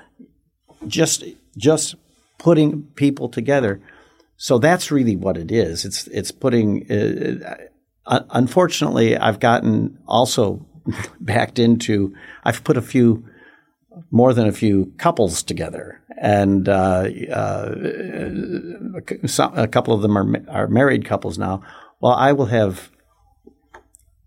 just 0.88 1.24
just 1.58 1.96
putting 2.38 2.84
people 2.96 3.30
together. 3.30 3.82
So 4.42 4.58
that's 4.58 4.90
really 4.90 5.16
what 5.16 5.38
it 5.38 5.52
is. 5.52 5.86
It's 5.86 6.08
it's 6.08 6.32
putting. 6.32 6.92
Uh, 6.92 7.58
uh, 8.08 8.22
unfortunately, 8.32 9.16
I've 9.16 9.40
gotten 9.40 10.00
also 10.08 10.66
backed 11.20 11.60
into. 11.60 12.16
I've 12.44 12.64
put 12.64 12.76
a 12.76 12.82
few 12.82 13.24
more 14.10 14.34
than 14.34 14.48
a 14.48 14.52
few 14.52 14.94
couples 14.98 15.44
together, 15.44 16.02
and 16.20 16.68
uh, 16.68 17.08
uh, 17.32 17.76
some, 19.28 19.56
a 19.56 19.68
couple 19.68 19.94
of 19.94 20.02
them 20.02 20.18
are 20.18 20.44
are 20.48 20.68
married 20.68 21.06
couples 21.06 21.38
now. 21.38 21.62
Well, 22.00 22.14
I 22.14 22.32
will 22.32 22.48
have 22.48 22.90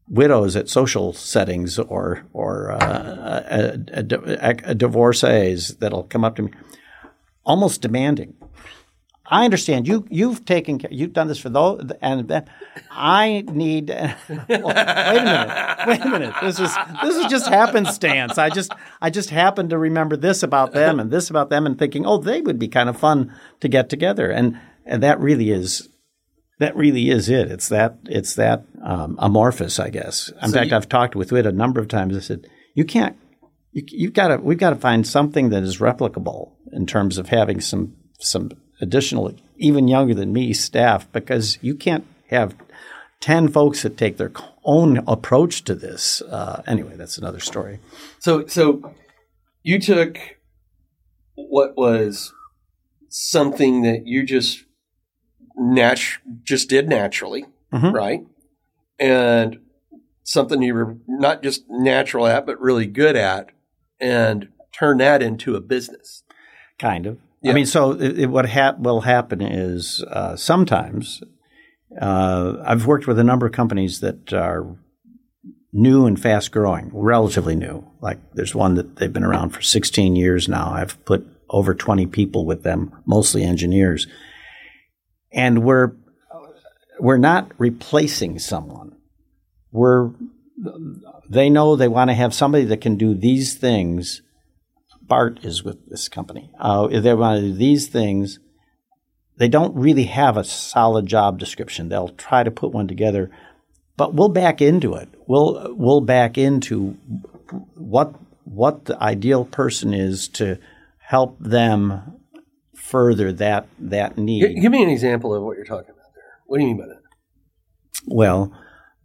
widows 0.09 0.55
at 0.55 0.69
social 0.69 1.13
settings 1.13 1.77
or 1.77 2.25
or 2.33 2.71
uh, 2.71 3.43
a, 3.51 4.07
a, 4.41 4.57
a 4.63 4.75
divorcees 4.77 5.75
that'll 5.79 6.05
come 6.05 6.23
up 6.23 6.37
to 6.37 6.43
me, 6.43 6.53
almost 7.45 7.81
demanding. 7.81 8.37
I 9.27 9.45
understand 9.47 9.89
you. 9.89 10.07
You've 10.11 10.45
taken. 10.45 10.79
ca- 10.79 10.89
You've 10.91 11.15
done 11.15 11.29
this 11.29 11.39
for 11.39 11.49
those, 11.49 11.83
and 12.03 12.29
then 12.29 12.45
I 12.91 13.43
need. 13.51 13.89
Well, 13.89 14.15
wait 14.29 14.61
a 14.61 15.25
minute. 15.25 15.79
Wait 15.87 16.01
a 16.03 16.09
minute. 16.11 16.35
This 16.43 16.61
is 16.61 16.75
this 17.03 17.17
is 17.17 17.27
just 17.27 17.47
happenstance. 17.49 18.37
I 18.37 18.51
just 18.51 18.73
I 19.01 19.09
just 19.11 19.31
happened 19.31 19.71
to 19.71 19.79
remember 19.79 20.17
this 20.17 20.43
about 20.43 20.73
them 20.73 21.01
and 21.01 21.11
this 21.11 21.31
about 21.31 21.49
them, 21.49 21.65
and 21.67 21.79
thinking, 21.79 22.05
oh, 22.05 22.19
they 22.19 22.43
would 22.43 22.59
be 22.59 22.69
kind 22.69 22.89
of 22.91 22.99
fun 22.99 23.35
to 23.61 23.69
get 23.69 23.89
together, 23.89 24.31
and 24.31 24.61
and 24.85 25.03
that 25.03 25.19
really 25.21 25.51
is 25.51 25.89
that 26.61 26.77
really 26.77 27.09
is 27.09 27.31
it. 27.31 27.51
It's 27.51 27.69
that 27.71 27.97
it's 28.05 28.35
that 28.35 28.65
um, 28.85 29.17
amorphous, 29.19 29.81
I 29.81 29.89
guess. 29.89 30.31
In 30.43 30.53
fact, 30.53 30.73
I've 30.73 30.89
talked 30.89 31.17
with 31.17 31.33
Whit 31.33 31.47
a 31.47 31.53
number 31.53 31.81
of 31.81 31.89
times. 31.89 32.15
I 32.15 32.21
said, 32.21 32.47
you 32.75 32.85
can't. 32.85 33.17
You, 33.73 33.83
you've 33.89 34.13
got 34.13 34.29
to. 34.29 34.37
We've 34.37 34.59
got 34.59 34.71
to 34.71 34.77
find 34.77 35.07
something 35.07 35.49
that 35.49 35.63
is 35.63 35.79
replicable 35.79 36.53
in 36.73 36.85
terms 36.87 37.17
of 37.17 37.29
having 37.31 37.61
some 37.63 37.95
some 38.21 38.51
additional, 38.85 39.35
even 39.57 39.89
younger 39.89 40.15
than 40.15 40.33
me, 40.33 40.53
staff 40.53 41.11
because 41.13 41.59
you 41.61 41.75
can't 41.75 42.07
have 42.31 42.55
ten 43.21 43.49
folks 43.49 43.83
that 43.83 43.97
take 43.99 44.17
their 44.19 44.31
own 44.65 44.99
approach 45.09 45.65
to 45.65 45.75
this. 45.75 46.23
Uh, 46.23 46.63
anyway, 46.67 46.95
that's 46.97 47.19
another 47.19 47.41
story. 47.41 47.81
So, 48.21 48.47
so 48.47 48.95
you 49.63 49.81
took 49.81 50.19
what 51.35 51.77
was 51.77 52.33
something 53.09 53.83
that 53.83 54.07
you 54.07 54.25
just 54.25 54.65
nat- 55.57 56.19
just 56.43 56.69
did 56.69 56.89
naturally, 56.89 57.45
Mhm. 57.73 57.93
right? 57.93 58.21
And 58.99 59.59
something 60.23 60.63
you 60.63 60.75
were 60.75 60.97
not 61.07 61.43
just 61.43 61.65
natural 61.69 62.27
at, 62.27 62.47
but 62.47 62.61
really 62.61 62.87
good 62.87 63.17
at, 63.17 63.51
and 64.01 64.49
turn 64.73 64.99
that 64.99 65.23
into 65.23 65.55
a 65.55 65.61
business. 65.61 66.23
Kind 66.79 67.07
of. 67.07 67.19
I 67.51 67.53
mean, 67.53 67.67
so 67.67 67.93
it, 67.93 68.21
it, 68.21 68.27
what 68.27 68.47
hap- 68.47 68.79
will 68.79 69.03
happen 69.03 69.41
is 69.41 70.03
uh, 70.11 70.37
sometimes 70.37 71.23
uh, 72.01 72.55
I've 72.65 72.87
worked 72.87 73.07
with 73.07 73.19
a 73.19 73.25
number 73.25 73.47
of 73.47 73.53
companies 73.53 74.01
that 74.01 74.33
are 74.33 74.77
new 75.73 76.07
and 76.07 76.21
fast 76.21 76.53
growing, 76.53 76.91
relatively 76.95 77.57
new. 77.57 77.85
Like 78.01 78.19
there's 78.35 78.55
one 78.55 78.75
that 78.77 78.97
they've 78.97 79.13
been 79.13 79.25
around 79.25 79.51
for 79.51 79.61
16 79.61 80.17
years 80.17 80.49
now. 80.49 80.71
I've 80.73 81.05
put 81.05 81.27
over 81.51 81.75
20 81.75 82.07
people 82.07 82.47
with 82.47 82.63
them, 82.63 82.93
mostly 83.05 83.43
engineers, 83.43 84.07
and 85.33 85.65
we're 85.65 85.93
we're 87.01 87.19
not 87.19 87.51
replacing 87.59 88.39
someone. 88.39 88.97
We're 89.73 90.11
they 91.29 91.51
know 91.51 91.77
they 91.77 91.89
want 91.89 92.11
to 92.11 92.15
have 92.15 92.33
somebody 92.33 92.65
that 92.67 92.81
can 92.81 92.97
do 92.97 93.15
these 93.15 93.55
things. 93.55 94.23
Bart 95.07 95.45
is 95.45 95.63
with 95.63 95.89
this 95.89 96.09
company. 96.09 96.51
Uh, 96.59 96.89
if 96.91 97.03
they 97.03 97.15
want 97.15 97.41
to 97.41 97.49
do 97.49 97.55
these 97.55 97.89
things, 97.89 98.39
they 99.37 99.49
don't 99.49 99.75
really 99.75 100.05
have 100.05 100.37
a 100.37 100.45
solid 100.45 101.07
job 101.07 101.39
description. 101.39 101.89
They'll 101.89 102.09
try 102.09 102.43
to 102.43 102.51
put 102.51 102.73
one 102.73 102.89
together, 102.89 103.31
but 103.97 104.15
we'll 104.15 104.29
back 104.29 104.63
into 104.63 104.95
it. 104.95 105.09
We'll 105.27 105.75
we'll 105.77 106.01
back 106.01 106.39
into 106.39 106.97
what 107.75 108.15
what 108.45 108.85
the 108.87 109.03
ideal 109.03 109.45
person 109.45 109.93
is 109.93 110.29
to 110.29 110.59
help 110.99 111.39
them 111.41 112.21
further 112.75 113.33
that 113.33 113.67
that 113.79 114.17
need. 114.17 114.61
Give 114.61 114.73
me 114.73 114.83
an 114.83 114.91
example 114.91 115.35
of 115.35 115.43
what 115.43 115.57
you're 115.57 115.67
talking 115.67 115.91
about 115.91 116.15
there. 116.15 116.41
What 116.47 116.59
do 116.59 116.63
you 116.63 116.69
mean 116.69 116.79
by 116.79 116.87
that? 116.87 117.03
Well, 118.07 118.53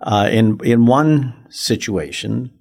Uh, 0.01 0.29
in 0.31 0.57
in 0.63 0.85
one 0.85 1.33
situation, 1.49 2.51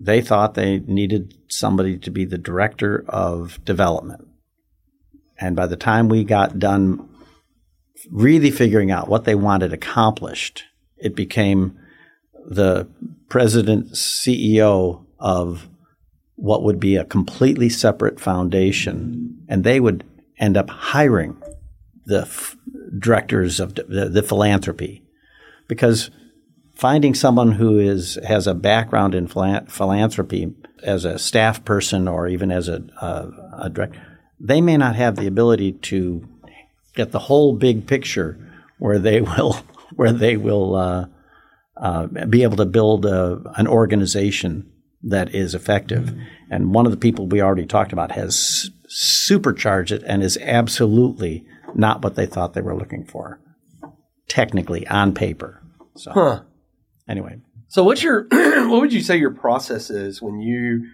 they 0.00 0.20
thought 0.20 0.54
they 0.54 0.80
needed 0.80 1.34
somebody 1.48 1.98
to 1.98 2.10
be 2.10 2.24
the 2.24 2.38
director 2.38 3.04
of 3.08 3.62
development, 3.64 4.26
and 5.38 5.56
by 5.56 5.66
the 5.66 5.76
time 5.76 6.08
we 6.08 6.24
got 6.24 6.58
done 6.58 7.08
really 8.10 8.50
figuring 8.50 8.90
out 8.90 9.08
what 9.08 9.24
they 9.24 9.34
wanted 9.34 9.72
accomplished, 9.72 10.64
it 10.96 11.14
became 11.16 11.78
the 12.48 12.88
president 13.28 13.92
CEO 13.92 15.04
of 15.18 15.68
what 16.36 16.62
would 16.62 16.78
be 16.78 16.96
a 16.96 17.04
completely 17.04 17.68
separate 17.68 18.20
foundation, 18.20 19.44
and 19.48 19.64
they 19.64 19.80
would 19.80 20.04
end 20.38 20.56
up 20.56 20.70
hiring 20.70 21.36
the 22.06 22.22
f- 22.22 22.56
directors 22.98 23.60
of 23.60 23.74
the, 23.74 24.08
the, 24.10 24.22
philanthropy. 24.22 25.02
Because 25.66 26.10
finding 26.78 27.12
someone 27.12 27.52
who 27.52 27.78
is 27.78 28.18
has 28.26 28.46
a 28.46 28.54
background 28.54 29.14
in 29.14 29.26
philanthropy 29.26 30.54
as 30.82 31.04
a 31.04 31.18
staff 31.18 31.64
person 31.64 32.06
or 32.06 32.28
even 32.28 32.50
as 32.50 32.68
a, 32.68 32.82
a, 33.02 33.64
a 33.64 33.70
director, 33.70 34.00
they 34.40 34.60
may 34.60 34.76
not 34.76 34.94
have 34.94 35.16
the 35.16 35.26
ability 35.26 35.72
to 35.72 36.26
get 36.94 37.10
the 37.10 37.18
whole 37.18 37.54
big 37.54 37.86
picture 37.86 38.38
where 38.78 38.98
they 38.98 39.20
will 39.20 39.54
where 39.96 40.12
they 40.12 40.36
will 40.36 40.76
uh, 40.76 41.06
uh, 41.76 42.06
be 42.28 42.42
able 42.42 42.56
to 42.56 42.66
build 42.66 43.04
a, 43.04 43.42
an 43.56 43.66
organization 43.66 44.70
that 45.02 45.34
is 45.34 45.54
effective. 45.54 46.04
Mm-hmm. 46.04 46.22
And 46.50 46.74
one 46.74 46.86
of 46.86 46.92
the 46.92 46.98
people 46.98 47.26
we 47.26 47.42
already 47.42 47.66
talked 47.66 47.92
about 47.92 48.12
has 48.12 48.70
supercharged 48.88 49.92
it 49.92 50.02
and 50.06 50.22
is 50.22 50.38
absolutely 50.42 51.44
not 51.74 52.02
what 52.02 52.14
they 52.14 52.26
thought 52.26 52.54
they 52.54 52.60
were 52.60 52.76
looking 52.76 53.04
for, 53.04 53.40
technically 54.28 54.86
on 54.88 55.14
paper. 55.14 55.62
So, 55.94 56.12
huh. 56.12 56.40
Anyway. 57.08 57.38
So, 57.68 57.84
what's 57.84 58.02
your 58.02 58.26
what 58.30 58.80
would 58.80 58.92
you 58.92 59.02
say 59.02 59.16
your 59.16 59.32
process 59.32 59.90
is 59.90 60.22
when 60.22 60.40
you 60.40 60.90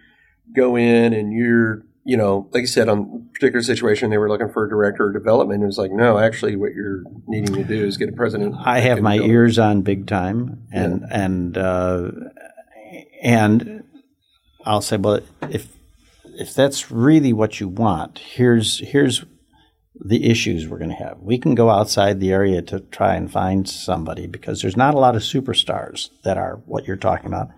go 0.53 0.77
in 0.77 1.12
and 1.12 1.33
you're 1.33 1.85
you 2.05 2.19
know, 2.19 2.49
like 2.53 2.65
I 2.65 2.67
said, 2.67 2.89
on 2.91 2.99
a 3.31 3.33
particular 3.33 3.62
situation, 3.62 4.11
they 4.11 4.19
were 4.19 4.29
looking 4.29 4.51
for 4.51 4.67
a 4.67 4.69
director 4.69 5.09
of 5.09 5.15
development. 5.15 5.62
It 5.62 5.67
was 5.67 5.79
like, 5.79 5.91
no, 5.91 6.19
actually, 6.19 6.55
what 6.55 6.75
you're 6.75 7.03
needing 7.27 7.55
to 7.55 7.65
do 7.65 7.87
is 7.87 7.97
get 7.97 8.11
a 8.11 8.12
president. 8.12 8.55
I 8.59 8.81
have 8.81 9.01
my 9.01 9.17
ears 9.17 9.59
on 9.59 9.81
big 9.81 10.07
time, 10.07 10.67
and 10.71 11.01
yeah. 11.01 11.25
and 11.25 11.59
uh, 11.59 12.11
and 13.23 13.85
I'll 14.67 14.83
say, 14.83 14.99
well, 14.99 15.21
if 15.49 15.67
if 16.39 16.53
that's 16.53 16.91
really 16.91 17.33
what 17.33 17.59
you 17.59 17.69
want, 17.69 18.19
here's 18.19 18.81
here's 18.81 19.25
the 20.01 20.29
issues 20.29 20.69
we're 20.69 20.79
going 20.79 20.91
to 20.91 20.97
have. 20.97 21.19
We 21.21 21.39
can 21.39 21.55
go 21.55 21.71
outside 21.71 22.19
the 22.19 22.33
area 22.33 22.63
to 22.63 22.81
try 22.81 23.15
and 23.15 23.31
find 23.31 23.69
somebody 23.69 24.27
because 24.27 24.61
there's 24.61 24.77
not 24.77 24.95
a 24.95 24.99
lot 24.99 25.15
of 25.15 25.23
superstars 25.23 26.11
that 26.25 26.37
are 26.37 26.61
what 26.67 26.87
you're 26.87 26.97
talking 26.97 27.27
about, 27.27 27.49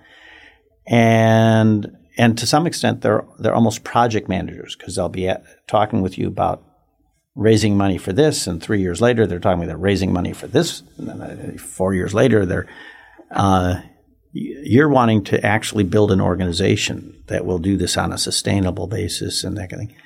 and 0.87 1.97
and 2.19 2.37
to 2.39 2.47
some 2.47 2.67
extent 2.67 3.01
they're 3.01 3.25
they're 3.39 3.55
almost 3.55 3.85
project 3.85 4.29
managers 4.29 4.77
because 4.77 4.97
they'll 4.97 5.09
be 5.09 5.29
at, 5.29 5.45
talking 5.67 6.03
with 6.03 6.19
you 6.19 6.29
about 6.29 6.63
raising 7.35 7.77
money 7.77 7.99
for 7.99 8.13
this, 8.13 8.47
and 8.47 8.63
three 8.63 8.81
years 8.81 9.01
later 9.01 9.27
they're 9.27 9.41
talking 9.41 9.65
about 9.65 9.81
raising 9.81 10.13
money 10.13 10.33
for 10.33 10.47
this, 10.47 10.83
and 10.99 11.09
then 11.09 11.21
uh, 11.21 11.59
four 11.59 11.95
years 11.95 12.13
later 12.13 12.45
they're 12.45 12.69
uh, 13.31 13.81
you're 14.33 14.89
wanting 14.89 15.25
to 15.25 15.45
actually 15.45 15.85
build 15.85 16.13
an 16.13 16.21
organization 16.21 17.23
that 17.29 17.47
will 17.47 17.59
do 17.59 17.79
this 17.79 17.97
on 17.97 18.13
a 18.13 18.19
sustainable 18.19 18.87
basis 18.87 19.43
and 19.43 19.57
that 19.57 19.71
kind 19.71 19.83
of 19.83 19.89
thing. 19.89 19.97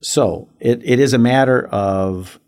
So 0.00 0.48
it, 0.60 0.80
it 0.84 1.00
is 1.00 1.12
a 1.12 1.18
matter 1.18 1.66
of 1.66 2.38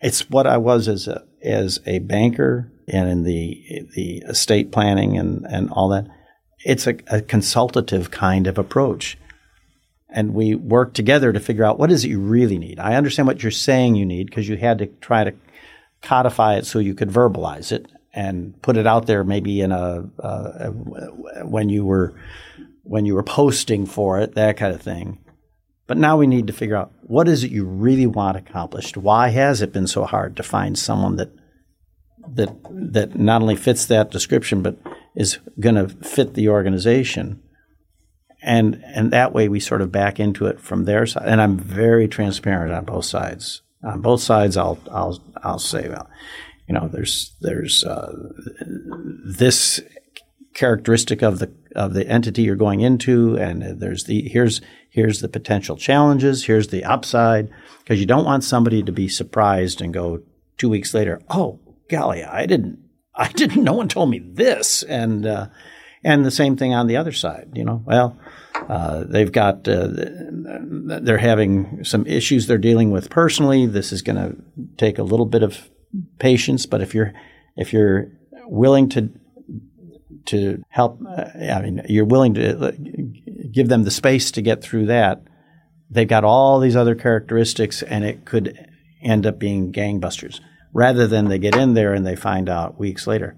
it's 0.00 0.28
what 0.30 0.46
I 0.46 0.56
was 0.56 0.88
as 0.88 1.08
a 1.08 1.24
as 1.42 1.80
a 1.86 1.98
banker 2.00 2.70
and 2.88 3.08
in 3.08 3.22
the 3.24 3.86
the 3.94 4.18
estate 4.28 4.72
planning 4.72 5.16
and, 5.16 5.44
and 5.46 5.70
all 5.70 5.88
that 5.90 6.08
it's 6.64 6.86
a, 6.86 6.96
a 7.06 7.22
consultative 7.22 8.10
kind 8.10 8.46
of 8.46 8.58
approach. 8.58 9.16
And 10.10 10.34
we 10.34 10.54
work 10.54 10.94
together 10.94 11.32
to 11.32 11.40
figure 11.40 11.64
out 11.64 11.78
what 11.78 11.90
is 11.90 12.04
it 12.04 12.08
you 12.08 12.20
really 12.20 12.58
need. 12.58 12.78
I 12.78 12.94
understand 12.94 13.26
what 13.26 13.42
you're 13.42 13.52
saying 13.52 13.94
you 13.94 14.06
need 14.06 14.26
because 14.26 14.48
you 14.48 14.56
had 14.56 14.78
to 14.78 14.86
try 14.86 15.24
to 15.24 15.34
codify 16.00 16.56
it 16.56 16.66
so 16.66 16.78
you 16.78 16.94
could 16.94 17.10
verbalize 17.10 17.72
it 17.72 17.86
and 18.14 18.60
put 18.62 18.76
it 18.76 18.86
out 18.86 19.06
there 19.06 19.22
maybe 19.22 19.60
in 19.60 19.70
a, 19.70 20.00
when 21.44 21.68
you 21.68 21.84
were 21.84 22.14
when 22.84 23.04
you 23.04 23.14
were 23.14 23.22
posting 23.22 23.84
for 23.84 24.18
it 24.18 24.34
that 24.34 24.56
kind 24.56 24.74
of 24.74 24.80
thing 24.80 25.18
but 25.88 25.96
now 25.96 26.16
we 26.16 26.28
need 26.28 26.46
to 26.46 26.52
figure 26.52 26.76
out 26.76 26.92
what 27.02 27.26
is 27.26 27.42
it 27.42 27.50
you 27.50 27.64
really 27.64 28.06
want 28.06 28.36
accomplished 28.36 28.96
why 28.96 29.30
has 29.30 29.60
it 29.60 29.72
been 29.72 29.88
so 29.88 30.04
hard 30.04 30.36
to 30.36 30.42
find 30.44 30.78
someone 30.78 31.16
that 31.16 31.32
that 32.34 32.54
that 32.70 33.18
not 33.18 33.42
only 33.42 33.56
fits 33.56 33.86
that 33.86 34.10
description 34.12 34.62
but 34.62 34.76
is 35.18 35.38
going 35.58 35.74
to 35.74 35.88
fit 35.88 36.34
the 36.34 36.48
organization. 36.48 37.42
And 38.40 38.80
and 38.84 39.10
that 39.10 39.32
way 39.32 39.48
we 39.48 39.58
sort 39.58 39.82
of 39.82 39.90
back 39.90 40.20
into 40.20 40.46
it 40.46 40.60
from 40.60 40.84
their 40.84 41.06
side. 41.06 41.26
And 41.26 41.40
I'm 41.40 41.58
very 41.58 42.06
transparent 42.06 42.72
on 42.72 42.84
both 42.84 43.04
sides. 43.04 43.62
On 43.82 44.00
both 44.00 44.20
sides, 44.20 44.56
I'll 44.56 44.78
I'll 44.92 45.20
I'll 45.42 45.58
say, 45.58 45.88
well, 45.88 46.08
you 46.68 46.74
know, 46.74 46.86
there's 46.86 47.34
there's 47.40 47.82
uh, 47.82 48.12
this 49.24 49.80
characteristic 50.54 51.22
of 51.22 51.38
the 51.38 51.52
of 51.76 51.94
the 51.94 52.06
entity 52.08 52.42
you're 52.42 52.56
going 52.56 52.80
into, 52.80 53.36
and 53.36 53.80
there's 53.80 54.04
the 54.04 54.28
here's 54.28 54.60
here's 54.90 55.20
the 55.20 55.28
potential 55.28 55.76
challenges, 55.76 56.44
here's 56.44 56.68
the 56.68 56.84
upside, 56.84 57.50
because 57.78 58.00
you 58.00 58.06
don't 58.06 58.24
want 58.24 58.44
somebody 58.44 58.82
to 58.82 58.92
be 58.92 59.08
surprised 59.08 59.80
and 59.80 59.94
go 59.94 60.22
two 60.56 60.68
weeks 60.68 60.94
later, 60.94 61.20
oh 61.30 61.60
golly, 61.88 62.24
I 62.24 62.46
didn't 62.46 62.88
I 63.18 63.28
didn't. 63.32 63.64
No 63.64 63.74
one 63.74 63.88
told 63.88 64.08
me 64.08 64.20
this, 64.20 64.82
and 64.84 65.26
uh, 65.26 65.48
and 66.04 66.24
the 66.24 66.30
same 66.30 66.56
thing 66.56 66.72
on 66.72 66.86
the 66.86 66.96
other 66.96 67.12
side. 67.12 67.50
You 67.54 67.64
know, 67.64 67.82
well, 67.84 68.18
uh, 68.54 69.04
they've 69.04 69.32
got 69.32 69.68
uh, 69.68 69.88
they're 69.90 71.18
having 71.18 71.84
some 71.84 72.06
issues 72.06 72.46
they're 72.46 72.56
dealing 72.56 72.90
with 72.90 73.10
personally. 73.10 73.66
This 73.66 73.92
is 73.92 74.02
going 74.02 74.16
to 74.16 74.36
take 74.76 74.98
a 74.98 75.02
little 75.02 75.26
bit 75.26 75.42
of 75.42 75.68
patience, 76.18 76.64
but 76.64 76.80
if 76.80 76.94
you're 76.94 77.12
if 77.56 77.72
you're 77.72 78.12
willing 78.46 78.88
to 78.90 79.10
to 80.28 80.62
help, 80.68 81.00
uh, 81.06 81.24
I 81.38 81.62
mean, 81.62 81.82
you're 81.88 82.04
willing 82.04 82.34
to 82.34 82.68
uh, 82.68 82.72
give 83.52 83.68
them 83.68 83.84
the 83.84 83.90
space 83.90 84.30
to 84.32 84.42
get 84.42 84.62
through 84.62 84.86
that. 84.86 85.22
They've 85.90 86.08
got 86.08 86.24
all 86.24 86.60
these 86.60 86.76
other 86.76 86.94
characteristics, 86.94 87.82
and 87.82 88.04
it 88.04 88.24
could 88.24 88.58
end 89.02 89.26
up 89.26 89.38
being 89.38 89.72
gangbusters 89.72 90.40
rather 90.72 91.06
than 91.06 91.28
they 91.28 91.38
get 91.38 91.56
in 91.56 91.74
there 91.74 91.94
and 91.94 92.06
they 92.06 92.16
find 92.16 92.48
out 92.48 92.78
weeks 92.78 93.06
later, 93.06 93.36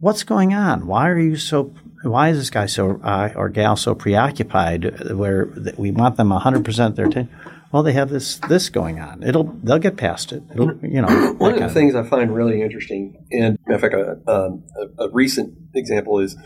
what's 0.00 0.24
going 0.24 0.52
on? 0.52 0.86
Why 0.86 1.08
are 1.08 1.18
you 1.18 1.36
so? 1.36 1.74
Why 2.02 2.28
is 2.28 2.38
this 2.38 2.50
guy 2.50 2.66
so 2.66 3.00
uh, 3.02 3.30
or 3.34 3.48
gal 3.48 3.76
so 3.76 3.94
preoccupied? 3.94 5.12
Where 5.12 5.48
we 5.76 5.90
want 5.90 6.16
them 6.16 6.30
100 6.30 6.64
percent 6.64 6.96
their 6.96 7.06
attention. 7.06 7.34
Well, 7.74 7.82
they 7.82 7.92
have 7.94 8.08
this 8.08 8.36
this 8.48 8.68
going 8.68 9.00
on. 9.00 9.24
It'll 9.24 9.52
they'll 9.64 9.80
get 9.80 9.96
past 9.96 10.30
it. 10.30 10.44
It'll 10.52 10.76
you 10.80 11.02
know. 11.02 11.34
One 11.38 11.54
of 11.54 11.58
the 11.58 11.68
things 11.68 11.96
of 11.96 12.06
I 12.06 12.08
find 12.08 12.32
really 12.32 12.62
interesting, 12.62 13.26
and 13.32 13.58
in 13.66 13.78
fact, 13.80 13.94
a, 13.94 14.12
um, 14.28 14.62
a, 14.76 15.06
a 15.06 15.10
recent 15.10 15.58
example 15.74 16.20
is, 16.20 16.36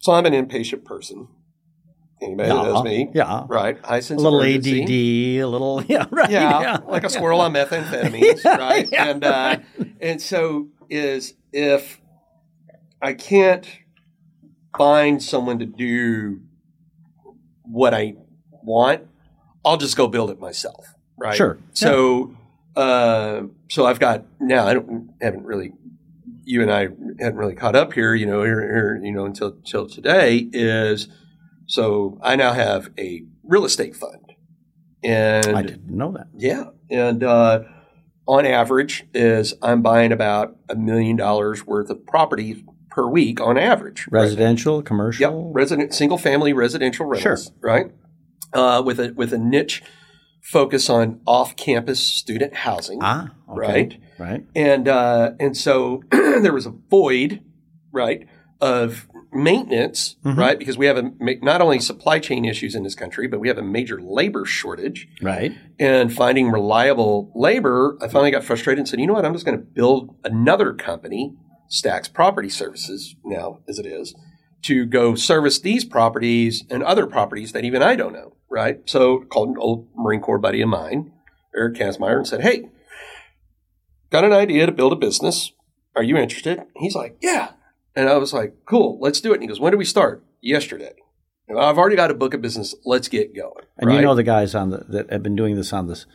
so 0.00 0.10
I'm 0.10 0.26
an 0.26 0.34
impatient 0.34 0.84
person, 0.84 1.28
Anybody 2.20 2.48
yeah, 2.48 2.54
knows 2.54 2.82
me, 2.82 3.08
yeah, 3.14 3.44
right. 3.46 3.78
High 3.84 4.00
sense 4.00 4.20
a 4.20 4.24
little 4.24 4.40
urgency. 4.40 4.82
ADD, 4.82 5.44
a 5.44 5.46
little 5.46 5.80
yeah, 5.88 6.06
right, 6.10 6.28
yeah, 6.28 6.60
yeah. 6.60 6.76
like 6.88 7.04
a 7.04 7.08
squirrel 7.08 7.40
on 7.40 7.52
methamphetamines, 7.52 8.42
yeah, 8.44 8.56
right? 8.56 8.92
And 8.92 9.22
uh, 9.22 9.58
and 10.00 10.20
so 10.20 10.70
is 10.88 11.34
if 11.52 12.00
I 13.00 13.14
can't 13.14 13.64
find 14.76 15.22
someone 15.22 15.60
to 15.60 15.66
do 15.66 16.40
what 17.62 17.94
I 17.94 18.14
want, 18.64 19.06
I'll 19.64 19.76
just 19.76 19.96
go 19.96 20.06
build 20.08 20.30
it 20.30 20.40
myself, 20.40 20.86
right? 21.18 21.36
Sure. 21.36 21.58
So, 21.72 22.36
uh, 22.76 23.42
so 23.68 23.86
I've 23.86 24.00
got 24.00 24.24
now. 24.40 24.66
I 24.66 24.74
don't 24.74 25.10
haven't 25.20 25.44
really. 25.44 25.72
You 26.44 26.62
and 26.62 26.72
I 26.72 26.88
hadn't 27.20 27.36
really 27.36 27.54
caught 27.54 27.76
up 27.76 27.92
here, 27.92 28.14
you 28.14 28.26
know, 28.26 28.42
here, 28.42 28.60
here 28.60 29.00
you 29.02 29.12
know, 29.12 29.24
until 29.24 29.48
until 29.48 29.88
today 29.88 30.48
is 30.52 31.08
so 31.66 32.18
I 32.20 32.34
now 32.34 32.52
have 32.52 32.90
a 32.98 33.22
real 33.44 33.64
estate 33.64 33.94
fund. 33.94 34.32
And 35.04 35.56
I 35.56 35.62
didn't 35.62 35.88
know 35.88 36.12
that. 36.12 36.26
Yeah. 36.36 36.64
And 36.90 37.22
uh, 37.22 37.62
on 38.26 38.44
average 38.44 39.06
is 39.14 39.54
I'm 39.62 39.80
buying 39.80 40.10
about 40.10 40.56
a 40.68 40.74
million 40.74 41.16
dollars 41.16 41.64
worth 41.64 41.88
of 41.88 42.04
property 42.06 42.64
per 42.90 43.06
week 43.06 43.40
on 43.40 43.56
average. 43.56 44.08
Residential, 44.10 44.78
right? 44.78 44.84
commercial? 44.84 45.44
Yep. 45.44 45.54
Resident 45.54 45.94
single 45.94 46.18
family 46.18 46.52
residential 46.52 47.06
rentals. 47.06 47.44
Sure. 47.44 47.54
Right. 47.60 47.92
Uh, 48.52 48.82
with 48.84 48.98
a 48.98 49.12
with 49.14 49.32
a 49.32 49.38
niche 49.38 49.82
focus 50.42 50.90
on 50.90 51.20
off 51.26 51.56
campus 51.56 52.00
student 52.00 52.54
housing. 52.54 52.98
Ah, 53.02 53.30
okay. 53.48 53.58
right. 53.58 54.00
Right. 54.18 54.44
And 54.54 54.88
uh, 54.88 55.32
and 55.40 55.56
so 55.56 56.02
there 56.10 56.52
was 56.52 56.66
a 56.66 56.70
void, 56.70 57.42
right, 57.92 58.26
of 58.60 59.08
maintenance, 59.32 60.16
mm-hmm. 60.24 60.38
right? 60.38 60.58
Because 60.58 60.76
we 60.76 60.86
have 60.86 60.98
a, 60.98 61.10
not 61.42 61.62
only 61.62 61.78
supply 61.80 62.18
chain 62.18 62.44
issues 62.44 62.74
in 62.74 62.82
this 62.82 62.94
country, 62.94 63.28
but 63.28 63.40
we 63.40 63.48
have 63.48 63.58
a 63.58 63.62
major 63.62 64.00
labor 64.00 64.44
shortage. 64.44 65.08
Right. 65.22 65.52
And 65.78 66.12
finding 66.12 66.50
reliable 66.50 67.32
labor, 67.34 67.96
I 68.02 68.08
finally 68.08 68.30
got 68.30 68.44
frustrated 68.44 68.80
and 68.80 68.88
said, 68.88 69.00
you 69.00 69.06
know 69.06 69.14
what? 69.14 69.24
I'm 69.24 69.32
just 69.32 69.46
going 69.46 69.58
to 69.58 69.64
build 69.64 70.16
another 70.24 70.74
company 70.74 71.34
Stacks 71.68 72.08
Property 72.08 72.50
Services 72.50 73.14
now, 73.24 73.60
as 73.68 73.78
it 73.78 73.86
is, 73.86 74.14
to 74.62 74.86
go 74.86 75.14
service 75.14 75.58
these 75.58 75.84
properties 75.84 76.64
and 76.70 76.82
other 76.82 77.06
properties 77.06 77.52
that 77.52 77.64
even 77.64 77.82
I 77.82 77.96
don't 77.96 78.12
know, 78.12 78.34
right? 78.48 78.80
So 78.88 79.20
called 79.20 79.50
an 79.50 79.58
old 79.58 79.88
Marine 79.96 80.20
Corps 80.20 80.38
buddy 80.38 80.60
of 80.60 80.68
mine, 80.68 81.12
Eric 81.54 81.76
Kasmeyer, 81.76 82.16
and 82.16 82.26
said, 82.26 82.42
Hey, 82.42 82.68
got 84.10 84.24
an 84.24 84.32
idea 84.32 84.66
to 84.66 84.72
build 84.72 84.92
a 84.92 84.96
business. 84.96 85.52
Are 85.96 86.02
you 86.02 86.16
interested? 86.16 86.60
He's 86.76 86.94
like, 86.94 87.16
Yeah. 87.20 87.52
And 87.96 88.08
I 88.08 88.16
was 88.18 88.32
like, 88.32 88.54
Cool, 88.66 88.98
let's 89.00 89.20
do 89.20 89.32
it. 89.32 89.34
And 89.34 89.42
he 89.42 89.48
goes, 89.48 89.60
When 89.60 89.72
do 89.72 89.78
we 89.78 89.84
start? 89.84 90.24
Yesterday. 90.40 90.94
And 91.48 91.58
I've 91.58 91.78
already 91.78 91.96
got 91.96 92.10
a 92.10 92.14
book 92.14 92.32
of 92.32 92.40
business. 92.40 92.74
Let's 92.84 93.08
get 93.08 93.34
going. 93.34 93.64
And 93.76 93.88
right? 93.88 93.96
you 93.96 94.02
know 94.02 94.14
the 94.14 94.22
guys 94.22 94.54
on 94.54 94.70
the 94.70 94.84
that 94.88 95.10
have 95.10 95.22
been 95.22 95.34
doing 95.34 95.56
this 95.56 95.72
on 95.72 95.88
this 95.88 96.06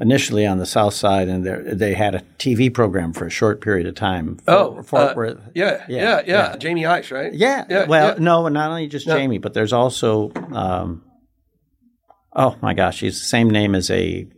initially 0.00 0.46
on 0.46 0.58
the 0.58 0.66
south 0.66 0.94
side, 0.94 1.28
and 1.28 1.44
they 1.44 1.74
they 1.74 1.94
had 1.94 2.14
a 2.14 2.20
TV 2.38 2.72
program 2.72 3.12
for 3.12 3.26
a 3.26 3.30
short 3.30 3.60
period 3.60 3.86
of 3.86 3.94
time. 3.94 4.36
For, 4.44 4.50
Oh, 4.50 4.82
Fort 4.82 5.02
uh, 5.10 5.14
Worth. 5.16 5.38
yeah, 5.54 5.84
yeah, 5.88 5.96
Yeah, 5.96 6.02
yeah, 6.02 6.22
yeah. 6.52 6.56
Jamie 6.56 6.82
Heiss, 6.82 7.10
right? 7.10 7.32
Yeah. 7.32 7.64
Yeah, 7.68 7.86
well, 7.86 8.14
yeah. 8.14 8.22
no, 8.22 8.46
not 8.48 8.70
only 8.70 8.86
just 8.88 9.06
No. 9.06 9.16
Jamie, 9.16 9.38
but 9.38 9.54
there's 9.54 9.72
also, 9.72 10.30
um, 10.52 11.02
oh 12.34 12.56
my 12.62 12.74
gosh, 12.74 13.00
he's 13.00 13.18
the 13.18 13.26
same 13.26 13.50
name 13.50 13.74
as 13.74 13.90
a, 13.90 14.28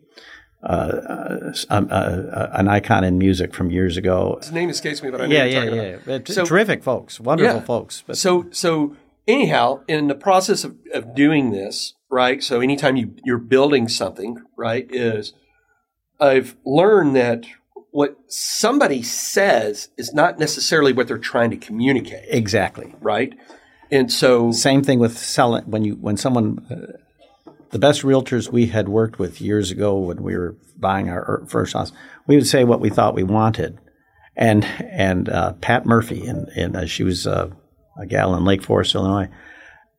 uh, 0.63 0.67
uh, 0.67 1.53
um, 1.71 1.89
uh, 1.91 1.95
uh, 1.95 2.51
an 2.55 2.69
icon 2.69 3.05
in 3.05 3.19
music 3.19 3.55
from 3.55 3.71
years 3.71 3.97
ago. 3.97 4.39
His 4.41 4.53
name 4.53 4.71
escapes 4.71 5.03
me, 5.03 5.11
but 5.11 5.21
I 5.21 5.27
know 5.27 5.35
Yeah, 5.35 5.45
you're 5.45 5.53
yeah, 5.53 5.65
talking 5.71 5.77
yeah. 6.09 6.15
about. 6.17 6.29
So- 6.29 6.45
terrific 6.45 6.83
folks, 6.83 7.19
wonderful 7.21 7.61
folks. 7.63 8.03
But 8.07 8.17
So, 8.19 8.47
so 8.51 8.97
anyhow, 9.29 9.81
in 9.89 10.09
the 10.09 10.15
process 10.15 10.65
of, 10.65 10.77
of 10.95 11.15
doing 11.15 11.51
this, 11.51 11.95
right? 12.11 12.43
So, 12.43 12.61
anytime 12.61 12.97
you 12.97 13.15
you're 13.25 13.39
building 13.39 13.89
something, 13.89 14.37
right, 14.57 14.87
is 14.91 15.33
I've 16.21 16.57
learned 16.64 17.16
that 17.16 17.47
what 17.91 18.16
somebody 18.29 19.03
says 19.03 19.89
is 19.97 20.12
not 20.14 20.39
necessarily 20.39 20.93
what 20.93 21.09
they're 21.09 21.18
trying 21.18 21.51
to 21.51 21.57
communicate, 21.57 22.25
exactly. 22.29 22.95
right? 23.01 23.35
And 23.91 24.12
so, 24.12 24.53
Same 24.53 24.83
thing 24.83 25.01
with 25.01 25.18
selling 25.18 25.64
when 25.64 25.85
you 25.85 25.95
when 25.95 26.16
someone. 26.16 26.64
Uh, 26.71 26.99
the 27.71 27.79
best 27.79 28.03
realtors 28.03 28.51
we 28.51 28.66
had 28.66 28.89
worked 28.89 29.18
with 29.18 29.41
years 29.41 29.71
ago 29.71 29.97
when 29.97 30.23
we 30.23 30.37
were 30.37 30.57
buying 30.77 31.09
our 31.09 31.45
first 31.47 31.73
house, 31.73 31.93
we 32.27 32.35
would 32.35 32.47
say 32.47 32.64
what 32.64 32.81
we 32.81 32.91
thought 32.91 33.14
we 33.14 33.23
wanted, 33.23 33.79
and 34.37 34.64
and 34.64 35.29
uh, 35.29 35.53
Pat 35.55 35.87
Murphy 35.87 36.27
and 36.27 36.49
and 36.57 36.77
uh, 36.77 36.87
she 36.87 37.05
was 37.05 37.27
uh, 37.27 37.51
a 37.99 38.07
gal 38.07 38.35
in 38.35 38.45
Lake 38.45 38.62
Forest, 38.62 38.95
Illinois, 38.95 39.29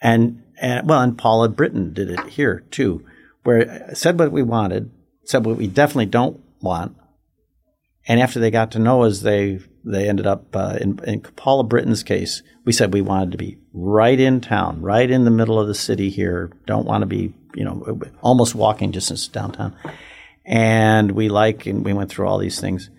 and 0.02 0.44
and 0.60 0.88
well, 0.88 1.02
and 1.02 1.18
Paula 1.18 1.50
Britton 1.50 1.94
did 1.94 2.10
it 2.10 2.28
here 2.28 2.60
too, 2.72 3.06
where 3.44 3.88
uh, 3.90 3.94
said 3.94 4.20
what 4.20 4.32
we 4.32 4.44
wanted, 4.44 4.92
said 5.26 5.46
what 5.46 5.58
we 5.58 5.68
definitely 5.68 6.08
don't 6.08 6.42
want, 6.62 6.96
and 8.08 8.20
after 8.20 8.40
they 8.40 8.52
got 8.52 8.72
to 8.72 8.80
know 8.80 9.04
us, 9.04 9.20
they 9.20 9.60
they 9.84 10.08
ended 10.08 10.28
up 10.28 10.56
uh, 10.56 10.78
in, 10.80 11.00
in 11.06 11.22
Paula 11.22 11.64
Britton's 11.64 12.04
case. 12.04 12.44
We 12.66 12.72
said 12.72 12.94
we 12.94 13.02
wanted 13.02 13.32
to 13.32 13.38
be 13.38 13.58
right 13.74 14.20
in 14.20 14.42
town, 14.42 14.82
right 14.82 15.10
in 15.10 15.26
the 15.26 15.32
middle 15.32 15.60
of 15.60 15.68
the 15.68 15.76
city 15.76 16.10
here. 16.10 16.52
Don't 16.66 16.86
want 16.86 17.02
to 17.02 17.08
be, 17.08 17.34
you 17.56 17.64
know, 17.64 18.00
almost 18.22 18.54
walking 18.54 18.92
distance 18.92 19.28
downtown. 19.28 19.76
And 20.46 21.12
we 21.12 21.30
like, 21.30 21.66
and 21.66 21.84
we 21.84 21.94
went 21.94 22.10
through 22.10 22.28
all 22.28 22.38
these 22.38 22.60
things. 22.60 22.90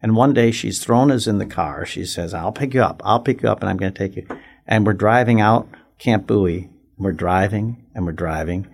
And 0.00 0.16
one 0.16 0.34
day 0.34 0.50
she's 0.50 0.82
thrown 0.82 1.12
us 1.12 1.26
in 1.26 1.38
the 1.38 1.46
car. 1.46 1.86
She 1.86 2.04
says, 2.04 2.34
"I'll 2.34 2.52
pick 2.52 2.74
you 2.74 2.82
up. 2.82 3.02
I'll 3.04 3.20
pick 3.20 3.42
you 3.42 3.48
up, 3.48 3.60
and 3.60 3.70
I'm 3.70 3.76
going 3.76 3.92
to 3.92 3.98
take 3.98 4.16
you." 4.16 4.26
And 4.66 4.84
we're 4.84 4.94
driving 4.94 5.40
out 5.40 5.68
Camp 5.98 6.26
Bowie. 6.26 6.70
We're 6.98 7.12
driving 7.12 7.84
and 7.94 8.06
we're 8.06 8.12
driving, 8.12 8.68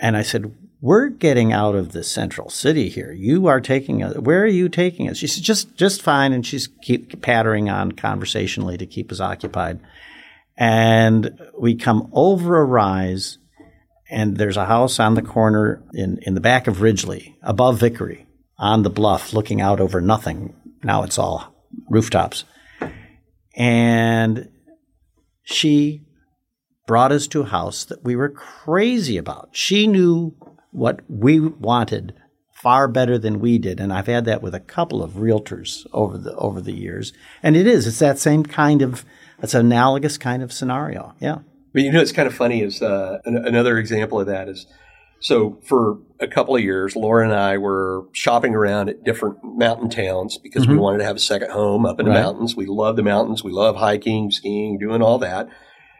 and 0.00 0.16
I 0.16 0.22
said, 0.22 0.54
"We're 0.80 1.08
getting 1.08 1.52
out 1.52 1.74
of 1.74 1.92
the 1.92 2.02
central 2.02 2.48
city 2.50 2.88
here. 2.88 3.12
You 3.12 3.46
are 3.46 3.60
taking 3.60 4.02
us. 4.02 4.16
Where 4.16 4.42
are 4.42 4.46
you 4.46 4.68
taking 4.68 5.08
us?" 5.08 5.18
She 5.18 5.26
said, 5.26 5.44
"Just, 5.44 5.76
just 5.76 6.02
fine." 6.02 6.32
And 6.32 6.46
she's 6.46 6.68
keep 6.82 7.20
pattering 7.22 7.68
on 7.68 7.92
conversationally 7.92 8.78
to 8.78 8.86
keep 8.86 9.12
us 9.12 9.20
occupied. 9.20 9.80
And 10.56 11.38
we 11.58 11.74
come 11.74 12.08
over 12.12 12.60
a 12.60 12.64
rise, 12.64 13.38
and 14.10 14.36
there's 14.36 14.56
a 14.56 14.66
house 14.66 15.00
on 15.00 15.14
the 15.14 15.22
corner 15.22 15.82
in 15.94 16.18
in 16.22 16.34
the 16.34 16.40
back 16.40 16.66
of 16.66 16.78
Ridglea, 16.78 17.34
above 17.42 17.78
Vickery, 17.78 18.26
on 18.58 18.82
the 18.82 18.90
bluff, 18.90 19.32
looking 19.32 19.60
out 19.60 19.80
over 19.80 20.00
nothing. 20.00 20.54
Now 20.82 21.02
it's 21.02 21.18
all 21.18 21.54
rooftops. 21.88 22.44
And 23.54 24.48
she 25.42 26.02
brought 26.86 27.12
us 27.12 27.26
to 27.28 27.42
a 27.42 27.46
house 27.46 27.84
that 27.84 28.04
we 28.04 28.16
were 28.16 28.28
crazy 28.28 29.16
about. 29.16 29.50
She 29.52 29.86
knew 29.86 30.34
what 30.70 31.00
we 31.08 31.40
wanted 31.40 32.14
far 32.52 32.88
better 32.88 33.18
than 33.18 33.40
we 33.40 33.58
did, 33.58 33.80
and 33.80 33.92
I've 33.92 34.06
had 34.06 34.26
that 34.26 34.42
with 34.42 34.54
a 34.54 34.60
couple 34.60 35.02
of 35.02 35.12
realtors 35.12 35.86
over 35.92 36.18
the 36.18 36.34
over 36.36 36.60
the 36.60 36.72
years. 36.72 37.12
And 37.42 37.56
it 37.56 37.66
is 37.66 37.86
it's 37.86 37.98
that 38.00 38.18
same 38.18 38.44
kind 38.44 38.82
of 38.82 39.04
it's 39.42 39.54
an 39.54 39.66
analogous 39.66 40.18
kind 40.18 40.42
of 40.42 40.52
scenario. 40.52 41.14
Yeah. 41.20 41.38
But 41.72 41.82
you 41.82 41.92
know, 41.92 42.00
it's 42.00 42.12
kind 42.12 42.26
of 42.26 42.34
funny. 42.34 42.62
Is 42.62 42.82
uh, 42.82 43.18
an, 43.24 43.36
another 43.36 43.78
example 43.78 44.20
of 44.20 44.26
that 44.26 44.48
is 44.48 44.66
so 45.20 45.58
for 45.64 45.98
a 46.18 46.26
couple 46.26 46.56
of 46.56 46.62
years, 46.62 46.96
Laura 46.96 47.24
and 47.24 47.34
I 47.34 47.58
were 47.58 48.04
shopping 48.12 48.54
around 48.54 48.88
at 48.88 49.04
different 49.04 49.38
mountain 49.44 49.90
towns 49.90 50.38
because 50.38 50.66
we 50.66 50.76
wanted 50.76 50.98
to 50.98 51.04
have 51.04 51.16
a 51.16 51.20
second 51.20 51.50
home 51.50 51.84
up 51.84 52.00
in 52.00 52.06
the 52.06 52.12
mountains. 52.12 52.56
We 52.56 52.66
love 52.66 52.96
the 52.96 53.02
mountains. 53.02 53.44
We 53.44 53.52
love 53.52 53.76
hiking, 53.76 54.30
skiing, 54.30 54.78
doing 54.78 55.02
all 55.02 55.18
that. 55.18 55.48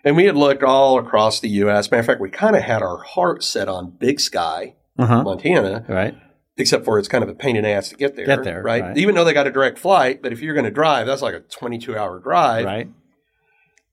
And 0.04 0.16
we 0.16 0.24
had 0.24 0.36
looked 0.36 0.62
all 0.62 0.98
across 0.98 1.40
the 1.40 1.48
U.S. 1.50 1.90
Matter 1.90 2.00
of 2.00 2.06
fact, 2.06 2.20
we 2.20 2.30
kind 2.30 2.56
of 2.56 2.62
had 2.62 2.82
our 2.82 2.98
heart 3.02 3.44
set 3.44 3.68
on 3.68 3.90
Big 3.90 4.18
Sky, 4.20 4.74
Uh-huh. 4.98 5.22
Montana, 5.22 5.84
Right. 5.88 6.14
except 6.56 6.84
for 6.84 6.98
it's 6.98 7.08
kind 7.08 7.22
of 7.22 7.28
a 7.30 7.34
pain 7.34 7.56
in 7.56 7.64
the 7.64 7.70
ass 7.70 7.90
to 7.90 7.96
get 7.96 8.16
there. 8.16 8.26
Get 8.26 8.44
there, 8.44 8.62
right? 8.62 8.82
right. 8.82 8.96
Even 8.96 9.14
though 9.14 9.24
they 9.24 9.32
got 9.34 9.46
a 9.46 9.50
direct 9.52 9.78
flight, 9.78 10.22
but 10.22 10.32
if 10.32 10.40
you're 10.40 10.54
going 10.54 10.64
to 10.64 10.70
drive, 10.70 11.06
that's 11.06 11.22
like 11.22 11.34
a 11.34 11.40
22 11.40 11.96
hour 11.96 12.18
drive. 12.18 12.64
Right. 12.64 12.88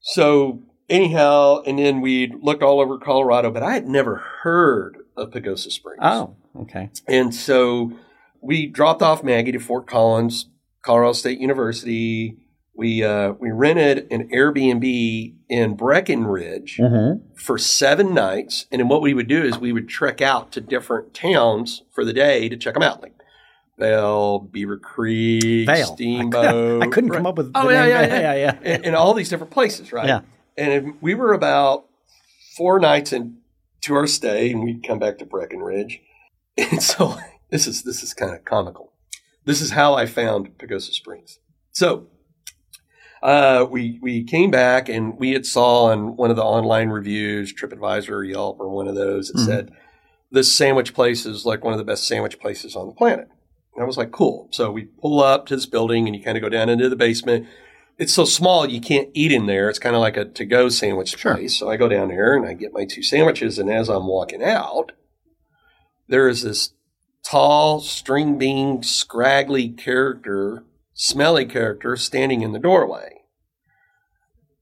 So 0.00 0.62
anyhow, 0.88 1.62
and 1.66 1.78
then 1.78 2.00
we 2.00 2.32
looked 2.40 2.62
all 2.62 2.80
over 2.80 2.98
Colorado, 2.98 3.50
but 3.50 3.62
I 3.62 3.74
had 3.74 3.86
never 3.86 4.16
heard 4.42 4.98
of 5.16 5.30
Pagosa 5.30 5.70
Springs. 5.70 5.98
Oh, 6.02 6.36
okay. 6.62 6.90
And 7.06 7.34
so 7.34 7.92
we 8.40 8.66
dropped 8.66 9.02
off 9.02 9.22
Maggie 9.24 9.52
to 9.52 9.58
Fort 9.58 9.86
Collins, 9.86 10.46
Colorado 10.82 11.12
State 11.12 11.40
University. 11.40 12.36
We 12.78 13.02
uh, 13.02 13.32
we 13.40 13.50
rented 13.50 14.06
an 14.12 14.28
Airbnb 14.32 15.34
in 15.48 15.74
Breckenridge 15.74 16.78
Mm-hmm. 16.80 17.34
for 17.34 17.58
seven 17.58 18.14
nights, 18.14 18.66
and 18.70 18.78
then 18.80 18.88
what 18.88 19.02
we 19.02 19.12
would 19.14 19.26
do 19.28 19.42
is 19.42 19.58
we 19.58 19.72
would 19.72 19.88
trek 19.88 20.20
out 20.22 20.52
to 20.52 20.60
different 20.60 21.12
towns 21.12 21.82
for 21.92 22.04
the 22.04 22.12
day 22.12 22.48
to 22.48 22.56
check 22.56 22.74
them 22.74 22.84
out, 22.84 23.02
like 23.02 23.14
Vail, 23.80 24.38
Beaver 24.38 24.78
Creek. 24.78 25.68
Steamboat. 25.84 26.82
I 26.82 26.86
couldn't 26.86 27.10
come 27.10 27.26
up 27.26 27.36
with 27.36 27.50
Oh 27.54 27.66
the 27.66 27.72
yeah, 27.74 27.80
name. 27.82 27.90
yeah, 27.90 28.06
yeah, 28.06 28.20
yeah, 28.20 28.34
yeah. 28.34 28.58
and, 28.74 28.86
and 28.86 28.94
all 28.96 29.12
these 29.12 29.28
different 29.28 29.52
places, 29.52 29.92
right? 29.92 30.06
Yeah. 30.06 30.20
And 30.56 30.94
we 31.00 31.14
were 31.14 31.32
about 31.32 31.86
four 32.56 32.78
nights 32.80 33.12
into 33.12 33.94
our 33.94 34.06
stay, 34.06 34.50
and 34.52 34.62
we'd 34.62 34.84
come 34.86 34.98
back 35.00 35.18
to 35.18 35.24
Breckenridge. 35.26 36.00
And 36.58 36.82
so 36.82 37.16
this 37.50 37.66
is 37.68 37.82
this 37.82 38.02
is 38.02 38.14
kind 38.14 38.34
of 38.34 38.44
comical. 38.44 38.92
This 39.44 39.60
is 39.60 39.70
how 39.70 39.94
I 39.94 40.06
found 40.06 40.58
Pagosa 40.58 40.92
Springs. 40.92 41.38
So 41.72 42.08
uh, 43.22 43.66
we 43.70 43.98
we 44.02 44.22
came 44.24 44.50
back 44.50 44.88
and 44.88 45.18
we 45.18 45.32
had 45.32 45.44
saw 45.46 45.86
on 45.86 46.16
one 46.16 46.30
of 46.30 46.36
the 46.36 46.44
online 46.44 46.90
reviews, 46.90 47.52
TripAdvisor, 47.52 48.10
or 48.10 48.24
Yelp, 48.24 48.60
or 48.60 48.68
one 48.68 48.88
of 48.88 48.94
those, 48.94 49.30
it 49.30 49.36
Mhm. 49.36 49.46
said 49.46 49.70
this 50.30 50.52
sandwich 50.52 50.92
place 50.94 51.24
is 51.26 51.46
like 51.46 51.64
one 51.64 51.72
of 51.72 51.78
the 51.78 51.84
best 51.84 52.06
sandwich 52.06 52.38
places 52.38 52.76
on 52.76 52.86
the 52.86 52.92
planet. 52.92 53.28
And 53.74 53.82
I 53.82 53.86
was 53.86 53.96
like, 53.96 54.10
cool. 54.10 54.48
So 54.50 54.70
we 54.70 54.84
pull 54.84 55.20
up 55.22 55.46
to 55.46 55.56
this 55.56 55.66
building 55.66 56.06
and 56.06 56.14
you 56.14 56.22
kind 56.22 56.36
of 56.36 56.42
go 56.42 56.48
down 56.48 56.68
into 56.68 56.88
the 56.88 56.96
basement. 56.96 57.46
It's 57.96 58.12
so 58.12 58.24
small 58.24 58.68
you 58.68 58.80
can't 58.80 59.08
eat 59.14 59.32
in 59.32 59.46
there. 59.46 59.68
It's 59.70 59.78
kind 59.78 59.96
of 59.96 60.00
like 60.00 60.16
a 60.16 60.24
to-go 60.24 60.68
sandwich 60.68 61.16
Sure. 61.16 61.34
place. 61.34 61.56
So 61.56 61.68
I 61.70 61.76
go 61.76 61.88
down 61.88 62.08
there 62.08 62.36
and 62.36 62.46
I 62.46 62.52
get 62.54 62.72
my 62.72 62.84
two 62.84 63.02
sandwiches. 63.02 63.58
And 63.58 63.70
as 63.70 63.88
I'm 63.88 64.06
walking 64.06 64.42
out, 64.42 64.92
there 66.08 66.28
is 66.28 66.42
this 66.42 66.72
tall, 67.24 67.80
string 67.80 68.36
bean, 68.38 68.82
scraggly 68.82 69.68
character, 69.68 70.64
smelly 71.00 71.46
character 71.46 71.96
standing 71.96 72.42
in 72.42 72.50
the 72.52 72.58
doorway. 72.58 73.14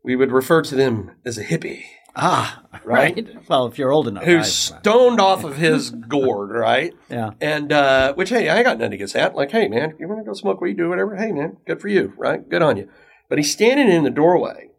We 0.04 0.14
would 0.16 0.30
refer 0.30 0.60
to 0.62 0.74
them 0.74 1.12
as 1.24 1.38
a 1.38 1.44
hippie, 1.44 1.84
Ah, 2.14 2.62
Right? 2.84 3.16
right. 3.16 3.48
Well, 3.48 3.66
if 3.66 3.78
you're 3.78 3.90
old 3.90 4.06
enough. 4.06 4.24
who's 4.24 4.52
stoned 4.52 5.18
off 5.20 5.44
of 5.44 5.56
his 5.56 5.90
gourd, 5.90 6.50
right? 6.50 6.94
yeah. 7.10 7.30
And 7.40 7.72
uh, 7.72 8.14
which, 8.14 8.28
hey, 8.28 8.48
I 8.48 8.62
got 8.62 8.78
nothing 8.78 8.92
against 8.94 9.14
that. 9.14 9.34
Like, 9.34 9.50
hey, 9.50 9.66
man, 9.66 9.94
you 9.98 10.06
want 10.08 10.20
to 10.20 10.24
go 10.24 10.32
smoke 10.34 10.60
weed, 10.60 10.76
do 10.76 10.88
whatever. 10.90 11.16
Hey, 11.16 11.32
man, 11.32 11.56
good 11.66 11.80
for 11.80 11.88
you, 11.88 12.12
right? 12.16 12.46
Good 12.48 12.62
on 12.62 12.76
you. 12.76 12.88
But 13.28 13.38
he's 13.38 13.50
standing 13.52 13.88
in 13.88 14.04
the 14.04 14.10
doorway, 14.10 14.70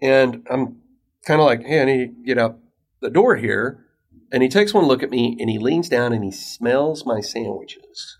and 0.00 0.46
I'm 0.50 0.82
kind 1.24 1.40
of 1.40 1.46
like, 1.46 1.64
hey, 1.64 1.82
I 1.82 1.84
need 1.86 2.06
to 2.06 2.24
get 2.24 2.38
out 2.38 2.58
the 3.00 3.10
door 3.10 3.36
here. 3.36 3.82
And 4.30 4.42
he 4.42 4.48
takes 4.48 4.72
one 4.74 4.84
look 4.86 5.02
at 5.02 5.10
me, 5.10 5.36
and 5.40 5.48
he 5.50 5.58
leans 5.58 5.88
down 5.88 6.12
and 6.12 6.22
he 6.24 6.30
smells 6.32 7.04
my 7.06 7.20
sandwiches, 7.20 8.18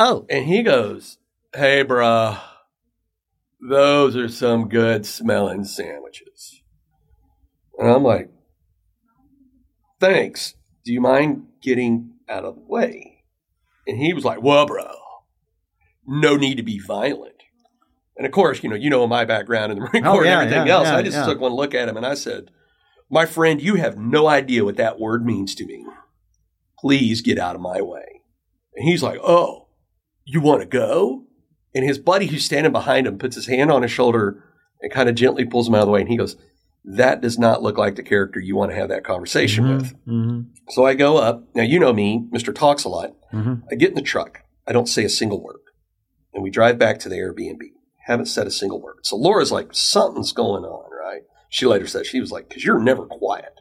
Oh, 0.00 0.24
and 0.30 0.44
he 0.46 0.62
goes, 0.62 1.18
"Hey, 1.54 1.84
bruh, 1.84 2.40
those 3.68 4.14
are 4.16 4.28
some 4.28 4.68
good 4.68 5.04
smelling 5.04 5.64
sandwiches." 5.64 6.62
And 7.78 7.90
I'm 7.90 8.02
like, 8.02 8.30
thanks. 10.00 10.54
Do 10.84 10.92
you 10.92 11.00
mind 11.00 11.44
getting 11.62 12.14
out 12.28 12.44
of 12.44 12.54
the 12.56 12.62
way? 12.62 13.24
And 13.86 13.98
he 13.98 14.12
was 14.12 14.24
like, 14.24 14.42
well, 14.42 14.66
bro, 14.66 14.86
no 16.06 16.36
need 16.36 16.56
to 16.56 16.62
be 16.62 16.78
violent. 16.78 17.34
And 18.16 18.26
of 18.26 18.32
course, 18.32 18.62
you 18.62 18.68
know, 18.68 18.74
you 18.76 18.90
know 18.90 19.06
my 19.06 19.24
background 19.24 19.72
in 19.72 19.78
the 19.78 19.84
Marine 19.92 20.06
Oh, 20.06 20.12
Corps 20.14 20.24
yeah, 20.24 20.40
and 20.40 20.50
everything 20.50 20.66
yeah, 20.66 20.74
else. 20.74 20.88
yeah, 20.88 20.96
I 20.96 21.02
just 21.02 21.24
took 21.24 21.40
one 21.40 21.52
look 21.52 21.74
at 21.74 21.88
him 21.88 21.96
and 21.96 22.04
I 22.06 22.14
said, 22.14 22.50
My 23.10 23.26
friend, 23.26 23.62
you 23.62 23.76
have 23.76 23.96
no 23.96 24.26
idea 24.26 24.64
what 24.64 24.76
that 24.76 24.98
word 24.98 25.24
means 25.24 25.54
to 25.56 25.64
me. 25.66 25.86
Please 26.78 27.20
get 27.20 27.38
out 27.38 27.54
of 27.54 27.60
my 27.60 27.80
way. 27.80 28.22
And 28.74 28.88
he's 28.88 29.02
like, 29.04 29.20
Oh, 29.22 29.67
you 30.28 30.40
want 30.40 30.60
to 30.60 30.66
go? 30.66 31.24
And 31.74 31.84
his 31.84 31.98
buddy 31.98 32.26
who's 32.26 32.44
standing 32.44 32.72
behind 32.72 33.06
him 33.06 33.18
puts 33.18 33.36
his 33.36 33.46
hand 33.46 33.70
on 33.70 33.82
his 33.82 33.90
shoulder 33.90 34.42
and 34.80 34.92
kind 34.92 35.08
of 35.08 35.14
gently 35.14 35.44
pulls 35.44 35.68
him 35.68 35.74
out 35.74 35.80
of 35.82 35.86
the 35.86 35.92
way. 35.92 36.00
And 36.00 36.08
he 36.08 36.16
goes, 36.16 36.36
That 36.84 37.20
does 37.20 37.38
not 37.38 37.62
look 37.62 37.76
like 37.78 37.96
the 37.96 38.02
character 38.02 38.40
you 38.40 38.56
want 38.56 38.70
to 38.70 38.76
have 38.76 38.88
that 38.88 39.04
conversation 39.04 39.68
with. 39.68 39.92
hmm 40.04 40.40
So 40.70 40.86
I 40.86 40.94
go 40.94 41.16
up. 41.18 41.44
Now, 41.54 41.62
you 41.62 41.78
know 41.78 41.92
me, 41.92 42.26
Mr. 42.32 42.54
Talks 42.54 42.84
a 42.84 42.88
lot. 42.88 43.14
hmm 43.30 43.54
I 43.70 43.74
get 43.74 43.90
in 43.90 43.94
the 43.96 44.02
truck. 44.02 44.40
I 44.66 44.72
don't 44.72 44.88
say 44.88 45.04
a 45.04 45.08
single 45.08 45.42
word. 45.42 45.60
And 46.34 46.42
we 46.42 46.50
drive 46.50 46.78
back 46.78 46.98
to 47.00 47.08
the 47.08 47.16
Airbnb. 47.16 47.60
Haven't 48.06 48.26
said 48.26 48.46
a 48.46 48.50
single 48.50 48.80
word. 48.80 48.96
So 49.02 49.16
Laura's 49.16 49.52
like, 49.52 49.68
something's 49.72 50.32
going 50.32 50.64
on, 50.64 50.90
right? 50.90 51.22
She 51.50 51.66
later 51.66 51.86
said, 51.86 52.06
she 52.06 52.20
was 52.20 52.30
like, 52.30 52.48
because 52.48 52.64
you're 52.64 52.78
never 52.80 53.06
quiet. 53.06 53.52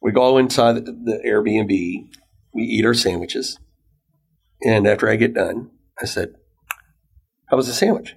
We 0.00 0.12
go 0.12 0.38
inside 0.38 0.76
the, 0.76 0.80
the 0.92 1.20
Airbnb. 1.26 2.08
We 2.52 2.62
eat 2.62 2.84
our 2.84 2.94
sandwiches. 2.94 3.58
And 4.62 4.86
after 4.86 5.08
I 5.08 5.16
get 5.16 5.34
done, 5.34 5.70
I 6.00 6.04
said, 6.04 6.34
how 7.46 7.56
was 7.56 7.66
the 7.66 7.72
sandwich? 7.72 8.14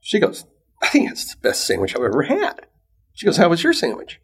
She 0.00 0.20
goes, 0.20 0.44
I 0.82 0.88
think 0.88 1.10
it's 1.10 1.34
the 1.34 1.40
best 1.40 1.66
sandwich 1.66 1.94
I've 1.96 2.02
ever 2.02 2.22
had. 2.22 2.66
She 3.12 3.26
goes, 3.26 3.36
how 3.36 3.48
was 3.48 3.62
your 3.62 3.72
sandwich? 3.72 4.20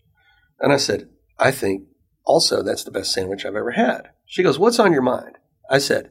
And 0.61 0.72
I 0.72 0.76
said, 0.76 1.09
I 1.38 1.51
think 1.51 1.84
also 2.24 2.62
that's 2.62 2.84
the 2.84 2.90
best 2.90 3.12
sandwich 3.12 3.44
I've 3.44 3.57
ever 3.57 3.72
had. 3.72 4.11
She 4.26 4.42
goes, 4.42 4.59
what's 4.59 4.78
on 4.78 4.92
your 4.92 5.03
mind? 5.03 5.38
I 5.70 5.78
said, 5.78 6.11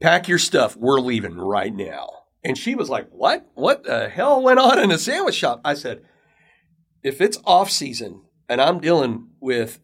pack 0.00 0.28
your 0.28 0.38
stuff. 0.38 0.76
We're 0.76 1.00
leaving 1.00 1.36
right 1.36 1.74
now. 1.74 2.08
And 2.44 2.56
she 2.56 2.74
was 2.74 2.88
like, 2.88 3.08
what? 3.10 3.46
What 3.54 3.84
the 3.84 4.08
hell 4.08 4.40
went 4.42 4.60
on 4.60 4.78
in 4.78 4.90
a 4.90 4.98
sandwich 4.98 5.34
shop? 5.34 5.60
I 5.64 5.74
said, 5.74 6.02
if 7.02 7.20
it's 7.20 7.38
off 7.44 7.70
season 7.70 8.22
and 8.48 8.60
I'm 8.60 8.78
dealing 8.78 9.28
with 9.40 9.80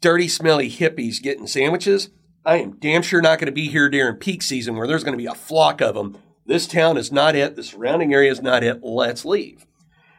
dirty, 0.00 0.28
smelly 0.28 0.70
hippies 0.70 1.20
getting 1.22 1.46
sandwiches, 1.46 2.10
I 2.44 2.56
am 2.56 2.72
damn 2.72 3.02
sure 3.02 3.22
not 3.22 3.38
going 3.38 3.46
to 3.46 3.52
be 3.52 3.68
here 3.68 3.88
during 3.88 4.16
peak 4.16 4.42
season 4.42 4.76
where 4.76 4.86
there's 4.86 5.04
going 5.04 5.16
to 5.16 5.22
be 5.22 5.26
a 5.26 5.34
flock 5.34 5.80
of 5.80 5.94
them. 5.94 6.18
This 6.44 6.66
town 6.66 6.96
is 6.96 7.12
not 7.12 7.36
it. 7.36 7.54
The 7.54 7.62
surrounding 7.62 8.12
area 8.12 8.32
is 8.32 8.42
not 8.42 8.64
it. 8.64 8.82
Let's 8.82 9.24
leave. 9.24 9.64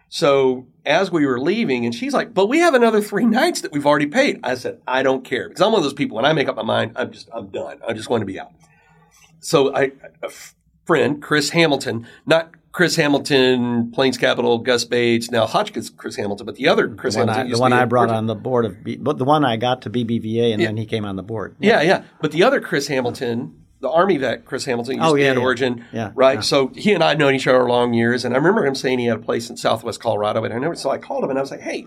So 0.07 0.67
as 0.86 1.11
we 1.11 1.26
were 1.26 1.39
leaving, 1.39 1.86
and 1.86 1.93
she's 1.93 2.13
like, 2.13 2.34
but 2.34 2.47
we 2.47 2.59
have 2.59 2.76
another 2.76 3.01
three 3.01 3.26
nights 3.26 3.61
that 3.61 3.71
we've 3.71 3.86
already 3.86 4.05
paid. 4.05 4.39
I 4.43 4.55
said, 4.55 4.80
I 4.88 5.03
don't 5.03 5.26
care. 5.26 5.49
Because 5.49 5.61
I'm 5.61 5.71
one 5.71 5.80
of 5.80 5.84
those 5.84 5.93
people, 5.93 6.15
when 6.15 6.24
I 6.24 6.34
make 6.34 6.47
up 6.47 6.55
my 6.55 6.63
mind, 6.63 6.93
I'm 6.95 7.11
just, 7.11 7.30
I'm 7.34 7.47
done. 7.47 7.80
I 7.86 7.93
just 7.93 8.09
want 8.09 8.21
to 8.21 8.26
be 8.26 8.39
out. 8.39 8.51
So 9.39 9.76
I, 9.76 9.91
a 10.21 10.30
friend, 10.86 11.21
Chris 11.21 11.49
Hamilton, 11.49 12.07
not 12.26 12.51
Chris 12.74 12.95
Hamilton, 12.95 13.91
Plains 13.91 14.17
Capital, 14.17 14.57
Gus 14.57 14.84
Bates, 14.84 15.30
now 15.32 15.45
Hotchkiss 15.45 15.91
Chris 15.91 16.15
Hamilton, 16.15 16.45
but 16.45 16.55
the 16.55 16.67
other 16.67 16.89
Chris 16.89 17.13
The 17.13 17.19
one, 17.21 17.28
Hamilton. 17.30 17.53
I, 17.53 17.55
the 17.55 17.61
one 17.61 17.74
I 17.74 17.86
brought 17.86 18.09
on 18.09 18.26
the 18.26 18.36
board 18.36 18.65
of, 18.65 18.84
B, 18.84 18.97
but 18.97 19.17
the 19.19 19.26
one 19.26 19.45
I 19.45 19.57
got 19.57 19.84
to 19.84 19.89
BBVA 19.91 20.51
and 20.53 20.59
Yeah. 20.61 20.67
then 20.69 20.78
he 20.78 20.86
came 20.88 21.05
on 21.05 21.15
the 21.15 21.24
board. 21.24 21.55
Yeah, 21.59 21.82
yeah. 21.82 22.03
But 22.19 22.32
the 22.32 22.41
other 22.43 22.59
Chris 22.59 22.88
Hamilton, 22.88 23.53
the 23.80 23.89
Army 23.91 24.17
vet 24.17 24.45
Chris 24.45 24.65
Hamilton, 24.65 24.95
used 24.95 25.05
Oh, 25.05 25.09
to 25.11 25.15
be 25.17 25.21
yeah, 25.21 25.30
at 25.30 25.38
yeah. 25.38 25.43
Origin, 25.43 25.86
Yeah, 25.93 26.11
right? 26.15 26.36
yeah. 26.36 26.41
So 26.41 26.69
he 26.76 26.93
and 26.93 27.03
I 27.03 27.09
have 27.09 27.19
known 27.19 27.36
each 27.36 27.45
other 27.47 27.63
long 27.69 27.93
years, 27.93 28.26
and 28.26 28.34
I 28.34 28.38
remember 28.38 28.65
him 28.65 28.74
saying 28.74 28.97
he 28.97 29.05
had 29.05 29.17
a 29.17 29.21
place 29.21 29.49
in 29.51 29.55
Southwest 29.57 29.99
Colorado, 30.01 30.43
and 30.43 30.51
I 30.53 30.57
never. 30.57 30.74
So 30.76 30.89
I 30.89 30.97
called 30.97 31.24
him 31.24 31.30
and 31.30 31.38
I 31.38 31.43
was 31.43 31.51
like, 31.51 31.61
"Hey, 31.61 31.86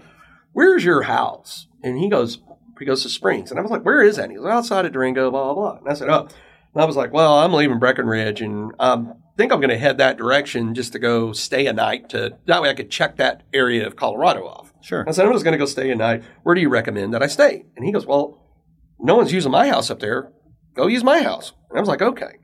where's 0.52 0.84
your 0.84 1.02
house?" 1.02 1.66
And 1.82 1.98
he 1.98 2.08
goes, 2.08 2.38
"Pagosa 2.80 3.08
Springs," 3.08 3.50
and 3.50 3.58
I 3.58 3.62
was 3.62 3.72
like, 3.72 3.82
"Where 3.82 4.02
is 4.02 4.16
that?" 4.16 4.24
And 4.24 4.32
he 4.32 4.38
goes, 4.38 4.46
"Outside 4.46 4.86
of 4.86 4.92
Durango, 4.92 5.32
blah 5.32 5.52
blah." 5.52 5.54
blah. 5.54 5.78
And 5.80 5.88
I 5.88 5.94
said, 5.94 6.08
"Oh," 6.10 6.28
and 6.74 6.82
I 6.82 6.84
was 6.84 6.94
like, 6.96 7.12
"Well, 7.12 7.34
I'm 7.40 7.52
leaving 7.52 7.80
Breckenridge, 7.80 8.40
and 8.40 8.70
um, 8.78 9.14
think 9.36 9.52
I'm 9.52 9.60
going 9.60 9.70
to 9.70 9.78
head 9.78 9.98
that 9.98 10.16
direction 10.16 10.74
just 10.74 10.92
to 10.92 10.98
go 10.98 11.32
stay 11.32 11.66
a 11.66 11.72
night 11.72 12.08
to 12.10 12.36
that 12.46 12.62
way 12.62 12.70
I 12.70 12.74
could 12.74 12.90
check 12.90 13.16
that 13.16 13.42
area 13.52 13.86
of 13.86 13.96
Colorado 13.96 14.46
off." 14.46 14.72
Sure. 14.86 15.04
I 15.08 15.10
said, 15.10 15.26
I'm 15.26 15.32
just 15.32 15.42
going 15.44 15.50
to 15.50 15.58
go 15.58 15.64
stay 15.66 15.90
a 15.90 15.96
night. 15.96 16.22
Where 16.44 16.54
do 16.54 16.60
you 16.60 16.68
recommend 16.68 17.12
that 17.12 17.20
I 17.20 17.26
stay? 17.26 17.64
And 17.74 17.84
he 17.84 17.90
goes, 17.90 18.06
Well, 18.06 18.40
no 19.00 19.16
one's 19.16 19.32
using 19.32 19.50
my 19.50 19.66
house 19.66 19.90
up 19.90 19.98
there. 19.98 20.30
Go 20.76 20.86
use 20.86 21.02
my 21.02 21.22
house. 21.22 21.54
And 21.70 21.76
I 21.76 21.80
was 21.80 21.88
like, 21.88 22.00
Okay. 22.00 22.38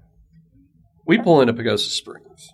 We 1.07 1.19
pull 1.19 1.41
into 1.41 1.53
Pagosa 1.53 1.89
Springs. 1.91 2.53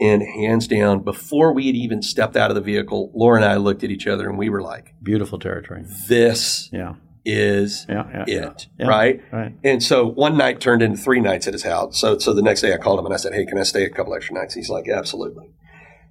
And 0.00 0.22
hands 0.22 0.68
down, 0.68 1.02
before 1.02 1.52
we 1.52 1.66
had 1.66 1.74
even 1.74 2.02
stepped 2.02 2.36
out 2.36 2.52
of 2.52 2.54
the 2.54 2.60
vehicle, 2.60 3.10
Laura 3.16 3.36
and 3.36 3.44
I 3.44 3.56
looked 3.56 3.82
at 3.82 3.90
each 3.90 4.06
other 4.06 4.28
and 4.28 4.38
we 4.38 4.48
were 4.48 4.62
like, 4.62 4.94
Beautiful 5.02 5.40
territory. 5.40 5.84
This 6.08 6.68
Yeah. 6.72 6.94
Is 7.24 7.86
Yeah. 7.88 8.24
yeah, 8.26 8.48
it. 8.50 8.66
Yeah. 8.78 8.86
Right? 8.86 9.22
Right. 9.32 9.54
And 9.62 9.82
so 9.82 10.06
one 10.06 10.36
night 10.36 10.60
turned 10.60 10.82
into 10.82 10.96
three 10.96 11.20
nights 11.20 11.46
at 11.46 11.52
his 11.52 11.62
house. 11.62 11.98
So 12.00 12.18
so 12.18 12.32
the 12.32 12.42
next 12.42 12.60
day 12.62 12.74
I 12.74 12.78
called 12.78 12.98
him 12.98 13.06
and 13.06 13.14
I 13.14 13.18
said, 13.18 13.32
Hey, 13.34 13.46
can 13.46 13.58
I 13.58 13.62
stay 13.62 13.84
a 13.84 13.90
couple 13.90 14.14
extra 14.14 14.34
nights? 14.34 14.54
He's 14.54 14.68
like, 14.70 14.88
Absolutely. 14.88 15.50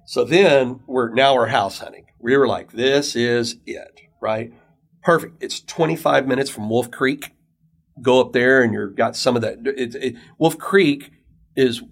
So 0.06 0.24
then 0.24 0.80
we're 0.86 1.12
now 1.12 1.34
we're 1.34 1.46
house 1.46 1.78
hunting. 1.78 2.06
We 2.18 2.36
were 2.36 2.48
like, 2.48 2.72
This 2.72 3.14
is 3.14 3.56
it, 3.66 4.00
right? 4.20 4.52
Perfect. 5.02 5.42
It's 5.42 5.60
25 5.60 6.26
minutes 6.26 6.48
from 6.50 6.70
Wolf 6.70 6.90
Creek. 6.90 7.32
Go 8.00 8.20
up 8.20 8.32
there 8.32 8.62
and 8.62 8.72
you've 8.72 8.96
got 8.96 9.14
some 9.16 9.36
of 9.36 9.42
that. 9.42 9.58
It, 9.66 9.94
it, 9.96 10.14
Wolf 10.38 10.56
Creek 10.58 11.10
is 11.56 11.82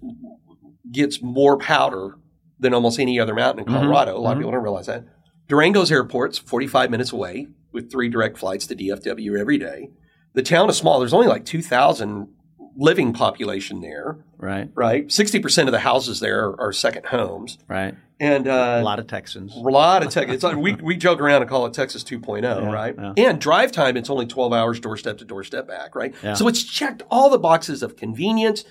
gets 0.91 1.21
more 1.21 1.57
powder 1.57 2.17
than 2.59 2.73
almost 2.73 2.99
any 2.99 3.19
other 3.19 3.33
mountain 3.35 3.65
in 3.65 3.71
Mhm, 3.71 3.79
Colorado. 3.79 4.17
A 4.17 4.19
lot 4.19 4.29
mhm. 4.29 4.33
of 4.33 4.37
people 4.39 4.51
don't 4.51 4.63
realize 4.63 4.87
that. 4.87 5.05
Durango's 5.47 5.91
airport's 5.91 6.37
45 6.37 6.89
minutes 6.89 7.11
away 7.11 7.47
with 7.71 7.91
three 7.91 8.09
direct 8.09 8.37
flights 8.37 8.67
to 8.67 8.75
DFW 8.75 9.39
every 9.39 9.57
day. 9.57 9.89
The 10.33 10.43
town 10.43 10.69
is 10.69 10.77
small. 10.77 10.99
There's 10.99 11.13
only 11.13 11.27
like 11.27 11.45
2,000 11.45 12.27
living 12.77 13.11
population 13.13 13.81
there, 13.81 14.17
Right. 14.37 14.69
right? 14.75 15.07
60% 15.07 15.65
of 15.67 15.71
the 15.73 15.79
houses 15.79 16.19
there 16.21 16.47
are, 16.49 16.59
are 16.67 16.73
second 16.73 17.05
homes. 17.07 17.57
Right. 17.67 17.95
And 18.19 18.47
uh, 18.47 18.77
A 18.79 18.83
lot 18.83 18.99
of 18.99 19.07
Texans. 19.07 19.53
a 19.55 19.59
lot 19.59 20.03
of 20.05 20.09
Texas. 20.11 20.35
It's 20.35 20.43
like 20.43 20.55
we, 20.55 20.75
we 20.75 20.95
joke 20.95 21.19
around 21.19 21.41
and 21.41 21.49
call 21.49 21.65
it 21.65 21.73
Texas 21.73 22.03
2.0, 22.03 22.43
Yeah, 22.43 22.71
right? 22.71 22.95
yeah. 22.97 23.13
And 23.29 23.41
drive 23.41 23.71
time, 23.71 23.97
it's 23.97 24.09
only 24.09 24.25
12 24.25 24.53
hours 24.53 24.79
doorstep 24.79 25.17
to 25.17 25.25
doorstep 25.25 25.67
back, 25.67 25.95
right? 25.95 26.13
Yeah. 26.23 26.35
So 26.35 26.47
it's 26.47 26.63
checked 26.63 27.01
all 27.11 27.29
the 27.29 27.39
boxes 27.39 27.83
of 27.83 27.97
convenience, 27.97 28.63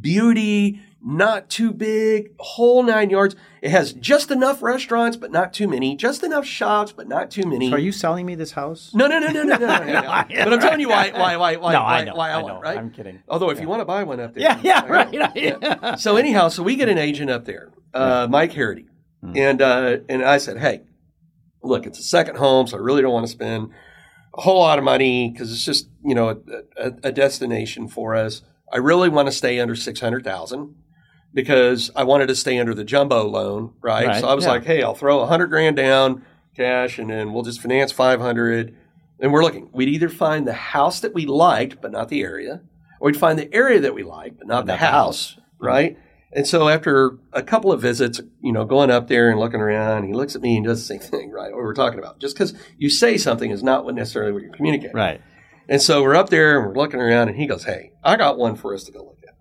beauty, 0.00 0.80
not 1.02 1.48
too 1.48 1.72
big, 1.72 2.32
whole 2.38 2.82
nine 2.82 3.10
yards. 3.10 3.36
It 3.62 3.70
has 3.70 3.92
just 3.92 4.30
enough 4.30 4.62
restaurants, 4.62 5.16
but 5.16 5.30
not 5.30 5.52
too 5.52 5.68
many. 5.68 5.96
Just 5.96 6.24
enough 6.24 6.44
shops, 6.44 6.92
but 6.92 7.06
not 7.06 7.30
too 7.30 7.46
many. 7.46 7.70
So 7.70 7.76
are 7.76 7.78
you 7.78 7.92
selling 7.92 8.26
me 8.26 8.34
this 8.34 8.52
house? 8.52 8.92
No, 8.92 9.06
no, 9.06 9.18
no, 9.18 9.28
no, 9.28 9.44
no, 9.44 9.56
no, 9.56 9.66
no. 9.66 9.84
no, 9.84 10.00
no. 10.00 10.24
But 10.28 10.52
I'm 10.52 10.60
telling 10.60 10.80
you 10.80 10.88
why, 10.88 11.10
why, 11.10 11.36
why, 11.36 11.56
why, 11.56 11.72
no, 11.72 11.82
why, 11.82 11.98
I 12.00 12.04
know, 12.04 12.14
why 12.14 12.30
I, 12.30 12.32
I 12.32 12.42
want, 12.42 12.54
know. 12.56 12.60
right? 12.60 12.76
I'm 12.76 12.90
kidding. 12.90 13.22
Although, 13.28 13.50
if 13.50 13.58
yeah. 13.58 13.62
you 13.62 13.68
want 13.68 13.80
to 13.82 13.84
buy 13.84 14.02
one 14.02 14.18
up 14.18 14.34
there, 14.34 14.42
yeah, 14.42 14.60
yeah, 14.62 14.86
right. 14.86 15.32
Yeah. 15.36 15.94
So 15.96 16.16
anyhow, 16.16 16.48
so 16.48 16.62
we 16.62 16.74
get 16.76 16.88
an 16.88 16.98
agent 16.98 17.30
up 17.30 17.44
there, 17.44 17.70
uh. 17.94 18.26
Mike 18.28 18.52
Harity, 18.52 18.86
mm. 19.24 19.36
and 19.36 19.62
uh, 19.62 19.98
and 20.08 20.24
I 20.24 20.38
said, 20.38 20.58
hey, 20.58 20.82
look, 21.62 21.86
it's 21.86 22.00
a 22.00 22.02
second 22.04 22.36
home, 22.36 22.66
so 22.66 22.76
I 22.76 22.80
really 22.80 23.02
don't 23.02 23.12
want 23.12 23.26
to 23.26 23.32
spend 23.32 23.70
a 24.34 24.40
whole 24.40 24.58
lot 24.58 24.78
of 24.78 24.84
money 24.84 25.30
because 25.30 25.52
it's 25.52 25.64
just 25.64 25.88
you 26.04 26.14
know 26.14 26.30
a, 26.30 26.36
a, 26.76 26.92
a 27.04 27.12
destination 27.12 27.86
for 27.86 28.16
us. 28.16 28.42
I 28.72 28.78
really 28.78 29.08
want 29.08 29.26
to 29.26 29.32
stay 29.32 29.60
under 29.60 29.76
six 29.76 30.00
hundred 30.00 30.24
thousand 30.24 30.74
because 31.32 31.90
I 31.94 32.04
wanted 32.04 32.28
to 32.28 32.34
stay 32.34 32.58
under 32.58 32.74
the 32.74 32.84
jumbo 32.84 33.28
loan, 33.28 33.74
right? 33.80 34.06
Right, 34.06 34.20
So 34.20 34.28
I 34.28 34.34
was 34.34 34.44
yeah. 34.44 34.52
like, 34.52 34.64
hey, 34.64 34.82
I'll 34.82 34.94
throw 34.94 35.20
a 35.20 35.26
hundred 35.26 35.48
grand 35.48 35.76
down 35.76 36.24
cash, 36.56 36.98
and 36.98 37.10
then 37.10 37.32
we'll 37.32 37.42
just 37.42 37.60
finance 37.60 37.92
five 37.92 38.20
hundred. 38.20 38.76
And 39.18 39.32
we're 39.32 39.42
looking. 39.42 39.70
We'd 39.72 39.88
either 39.88 40.10
find 40.10 40.46
the 40.46 40.52
house 40.52 41.00
that 41.00 41.14
we 41.14 41.24
liked, 41.24 41.80
but 41.80 41.90
not 41.90 42.08
the 42.08 42.22
area, 42.22 42.60
or 43.00 43.06
we'd 43.06 43.16
find 43.16 43.38
the 43.38 43.52
area 43.54 43.80
that 43.80 43.94
we 43.94 44.02
liked, 44.02 44.38
but 44.38 44.46
not, 44.46 44.66
the, 44.66 44.76
house, 44.76 44.90
house. 44.90 45.32
Mm-hmm. 45.32 45.66
right? 45.66 45.98
And 46.32 46.46
so 46.46 46.68
after 46.68 47.18
a 47.32 47.42
couple 47.42 47.72
of 47.72 47.80
visits, 47.80 48.20
you 48.42 48.52
know, 48.52 48.66
going 48.66 48.90
up 48.90 49.08
there 49.08 49.30
and 49.30 49.40
looking 49.40 49.60
around, 49.60 50.04
he 50.04 50.12
looks 50.12 50.36
at 50.36 50.42
me 50.42 50.56
and 50.56 50.66
does 50.66 50.86
the 50.86 50.98
same 50.98 51.10
thing, 51.10 51.30
right? 51.30 51.52
What 51.52 51.62
we're 51.62 51.74
talking 51.74 51.98
about. 51.98 52.20
Just 52.20 52.36
because 52.36 52.54
you 52.76 52.90
say 52.90 53.16
something 53.16 53.50
is 53.50 53.62
not 53.62 53.84
what 53.84 53.94
necessarily 53.94 54.32
what 54.32 54.42
you're 54.42 54.52
communicating. 54.52 54.94
Right. 54.94 55.20
And 55.68 55.82
so 55.82 56.02
we're 56.02 56.14
up 56.16 56.28
there 56.30 56.58
and 56.58 56.68
we're 56.68 56.80
looking 56.82 57.00
around, 57.00 57.28
and 57.28 57.36
he 57.36 57.46
goes, 57.46 57.64
"Hey, 57.64 57.92
I 58.04 58.16
got 58.16 58.38
one 58.38 58.54
for 58.56 58.74
us 58.74 58.84
to 58.84 58.92
go 58.92 59.00
look 59.04 59.18
at." 59.26 59.34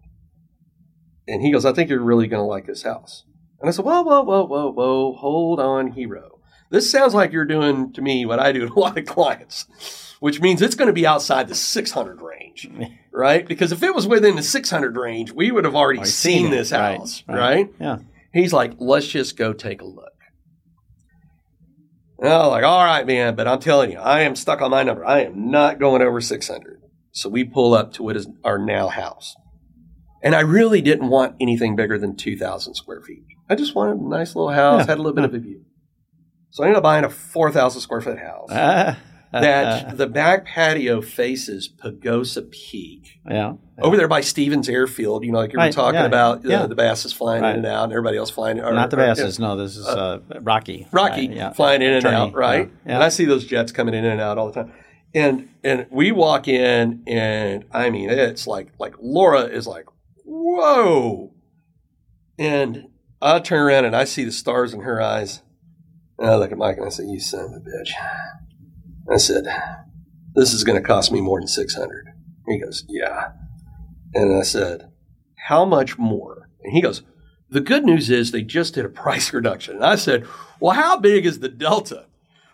And 1.28 1.42
he 1.42 1.52
goes, 1.52 1.66
"I 1.66 1.74
think 1.74 1.90
you're 1.90 2.00
really 2.02 2.28
going 2.28 2.42
to 2.42 2.46
like 2.48 2.66
this 2.66 2.84
house." 2.84 3.24
And 3.60 3.70
I 3.70 3.72
said, 3.72 3.86
"Whoa, 3.86 4.02
whoa, 4.02 4.24
whoa, 4.24 4.46
whoa, 4.46 4.72
whoa, 4.72 5.14
hold 5.14 5.60
on, 5.60 5.92
hero. 5.92 6.40
This 6.72 6.90
sounds 6.90 7.14
like 7.14 7.32
you're 7.32 7.46
doing 7.46 7.94
to 7.94 8.02
me 8.02 8.26
what 8.26 8.40
I 8.40 8.52
do 8.52 8.68
to 8.68 8.74
a 8.74 8.80
lot 8.80 8.98
of 8.98 9.06
clients, 9.06 10.16
which 10.20 10.42
means 10.42 10.62
it's 10.62 10.76
going 10.76 10.88
to 10.88 10.94
be 10.94 11.06
outside 11.06 11.48
the 11.48 11.56
600 11.56 12.22
range, 12.22 12.70
right? 13.14 13.48
Because 13.48 13.72
if 13.72 13.84
it 13.84 13.94
was 13.94 14.08
within 14.08 14.36
the 14.36 14.44
600 14.44 14.98
range, 14.98 15.32
we 15.32 15.52
would 15.52 15.64
have 15.64 15.76
already, 15.76 16.00
Already 16.00 16.12
seen, 16.12 16.44
seen 16.46 16.52
this 16.52 16.72
Right, 16.72 16.98
house, 16.98 17.24
right. 17.28 17.38
right? 17.38 17.74
Yeah. 17.80 17.98
He's 18.34 18.52
like, 18.52 18.74
let's 18.80 19.08
just 19.08 19.38
go 19.38 19.54
take 19.54 19.82
a 19.82 19.86
look. 19.86 20.12
And 22.20 22.30
I'm 22.30 22.50
like, 22.50 22.64
all 22.64 22.84
right, 22.84 23.06
man, 23.06 23.36
but 23.36 23.48
I'm 23.48 23.60
telling 23.60 23.92
you, 23.92 24.00
I 24.00 24.22
am 24.22 24.36
stuck 24.36 24.62
on 24.62 24.72
my 24.72 24.84
number. 24.84 25.06
I 25.06 25.22
am 25.24 25.52
not 25.52 25.80
going 25.80 26.02
over 26.02 26.22
600. 26.22 26.82
So 27.12 27.30
we 27.30 27.44
pull 27.44 27.74
up 27.74 27.94
to 27.94 28.04
what 28.04 28.16
is 28.16 28.28
our 28.44 28.58
now 28.58 28.88
house. 28.88 29.36
And 30.24 30.34
I 30.34 30.42
really 30.42 30.82
didn't 30.82 31.10
want 31.10 31.36
anything 31.40 31.76
bigger 31.76 31.98
than 32.00 32.16
2,000 32.16 32.74
square 32.74 33.02
feet. 33.02 33.24
I 33.50 33.56
just 33.56 33.76
wanted 33.76 33.98
a 33.98 34.10
nice 34.10 34.36
little 34.36 34.52
house, 34.52 34.82
Yeah, 34.82 34.88
had 34.88 34.98
a 34.98 35.02
little 35.02 35.14
bit 35.14 35.26
of 35.26 35.34
a 35.34 35.40
view. 35.40 35.64
So 36.50 36.64
I 36.64 36.68
ended 36.68 36.78
up 36.78 36.84
buying 36.84 37.04
a 37.04 37.10
4,000 37.10 37.82
square 37.82 38.02
foot 38.02 38.18
house. 38.18 38.50
Ah, 38.52 38.98
that 39.42 39.86
uh, 39.86 39.88
uh. 39.90 39.96
the 39.96 40.08
back 40.08 40.46
patio 40.46 41.02
faces 41.02 41.70
Pagosa 41.70 42.50
Peak. 42.50 43.20
Yeah. 43.30 43.54
Over 43.82 43.98
there 43.98 44.08
by 44.08 44.22
Stevens 44.22 44.70
Airfield, 44.70 45.26
you 45.26 45.32
know, 45.32 45.40
like 45.40 45.52
you 45.52 45.58
were 45.58 45.64
Right, 45.66 45.74
talking 45.74 46.00
yeah, 46.00 46.06
about 46.06 46.44
the, 46.44 46.50
yeah. 46.50 46.66
the 46.68 46.76
basses 46.76 47.12
flying 47.12 47.42
Right. 47.42 47.52
in 47.52 47.58
and 47.58 47.66
out, 47.66 47.86
and 47.86 47.94
everybody 47.94 48.18
else 48.18 48.30
flying. 48.30 48.60
Or, 48.60 48.74
Not 48.74 48.90
the 48.90 48.98
Basses. 48.98 49.40
No, 49.40 49.58
this 49.58 49.76
is 49.76 49.86
uh, 49.86 50.20
Rocky. 50.42 50.88
Rocky 50.92 51.26
yeah. 51.28 51.52
flying 51.52 51.82
in 51.82 51.94
and 51.94 52.06
out, 52.06 52.34
right? 52.34 52.72
Yeah. 52.86 52.96
And 52.96 53.04
I 53.04 53.10
see 53.10 53.26
those 53.26 53.46
jets 53.46 53.72
coming 53.72 53.94
in 53.94 54.06
and 54.06 54.22
out 54.22 54.38
all 54.38 54.48
the 54.52 54.54
time. 54.64 54.74
And 55.14 55.50
and 55.64 55.88
we 55.92 56.12
walk 56.12 56.48
in, 56.48 57.04
and 57.08 57.66
I 57.72 57.90
mean, 57.90 58.10
it's 58.10 58.48
like 58.48 58.72
like 58.80 58.96
Laura 59.00 59.44
is 59.44 59.66
like, 59.66 59.86
whoa, 60.26 61.32
and 62.38 62.88
I 63.22 63.40
turn 63.40 63.60
around 63.60 63.86
and 63.86 63.96
I 63.96 64.04
see 64.04 64.26
the 64.26 64.32
stars 64.32 64.74
in 64.74 64.82
her 64.82 65.02
eyes, 65.02 65.42
and 66.20 66.30
I 66.30 66.36
look 66.36 66.52
at 66.52 66.58
Mike 66.58 66.78
and 66.78 66.86
I 66.86 66.90
say, 66.90 67.06
"You 67.06 67.20
son 67.20 67.46
of 67.46 67.52
a 67.54 67.60
bitch!" 67.60 67.92
I 69.12 69.18
said, 69.18 69.46
"This 70.34 70.54
is 70.54 70.64
going 70.64 70.82
to 70.82 70.88
cost 70.88 71.12
me 71.12 71.22
more 71.22 71.40
than 71.40 71.48
six 71.48 71.76
hundred. 71.76 72.08
He 72.48 72.60
goes, 72.60 72.86
"Yeah," 72.88 73.32
and 74.14 74.36
I 74.38 74.44
said, 74.44 74.92
"How 75.48 75.66
much 75.66 75.98
more?" 75.98 76.50
And 76.64 76.74
he 76.74 76.82
goes, 76.82 77.04
the 77.50 77.62
good 77.62 77.86
news 77.86 78.10
is 78.10 78.32
they 78.32 78.42
just 78.42 78.74
did 78.74 78.86
a 78.86 78.90
price 79.04 79.34
reduction. 79.34 79.76
And 79.76 79.86
I 79.86 79.96
said, 79.96 80.28
Well, 80.60 80.74
how 80.74 81.00
big 81.00 81.26
is 81.26 81.40
the 81.40 81.50
delta? 81.50 82.06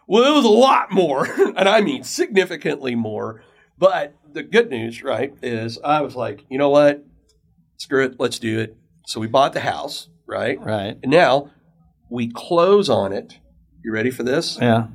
Well, 0.07 0.23
it 0.23 0.35
was 0.35 0.45
a 0.45 0.49
lot 0.49 0.91
more, 0.91 1.25
and 1.55 1.69
I 1.69 1.81
mean 1.81 2.03
significantly 2.03 2.95
more. 2.95 3.43
But 3.77 4.13
the 4.31 4.43
good 4.43 4.69
news, 4.69 5.01
right, 5.03 5.33
is 5.41 5.79
I 5.83 6.01
was 6.01 6.15
like, 6.15 6.45
you 6.49 6.57
know 6.57 6.69
what? 6.69 7.03
Screw 7.77 8.05
it, 8.05 8.19
let's 8.19 8.37
do 8.37 8.59
it. 8.59 8.77
So 9.07 9.19
we 9.19 9.27
bought 9.27 9.53
the 9.53 9.61
house, 9.61 10.09
right? 10.27 10.59
Right. 10.59 10.97
And 11.01 11.11
now 11.11 11.49
we 12.09 12.29
close 12.29 12.89
on 12.89 13.11
it. 13.13 13.39
You 13.83 13.91
ready 13.91 14.11
for 14.11 14.21
this? 14.21 14.59
Yeah. 14.61 14.87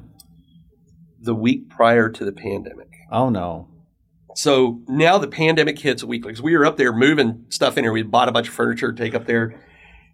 The 1.26 1.34
week 1.34 1.68
prior 1.68 2.08
to 2.08 2.24
the 2.24 2.32
pandemic. 2.32 2.88
Oh 3.12 3.28
no. 3.28 3.68
So 4.34 4.80
now 4.88 5.18
the 5.18 5.28
pandemic 5.28 5.78
hits 5.78 6.02
a 6.02 6.06
week 6.06 6.22
because 6.22 6.40
we 6.42 6.56
were 6.56 6.64
up 6.66 6.76
there 6.76 6.92
moving 6.92 7.44
stuff 7.48 7.76
in 7.76 7.84
here. 7.84 7.92
We 7.92 8.02
bought 8.02 8.28
a 8.28 8.32
bunch 8.32 8.48
of 8.48 8.54
furniture 8.54 8.92
to 8.92 9.02
take 9.02 9.14
up 9.14 9.26
there, 9.26 9.60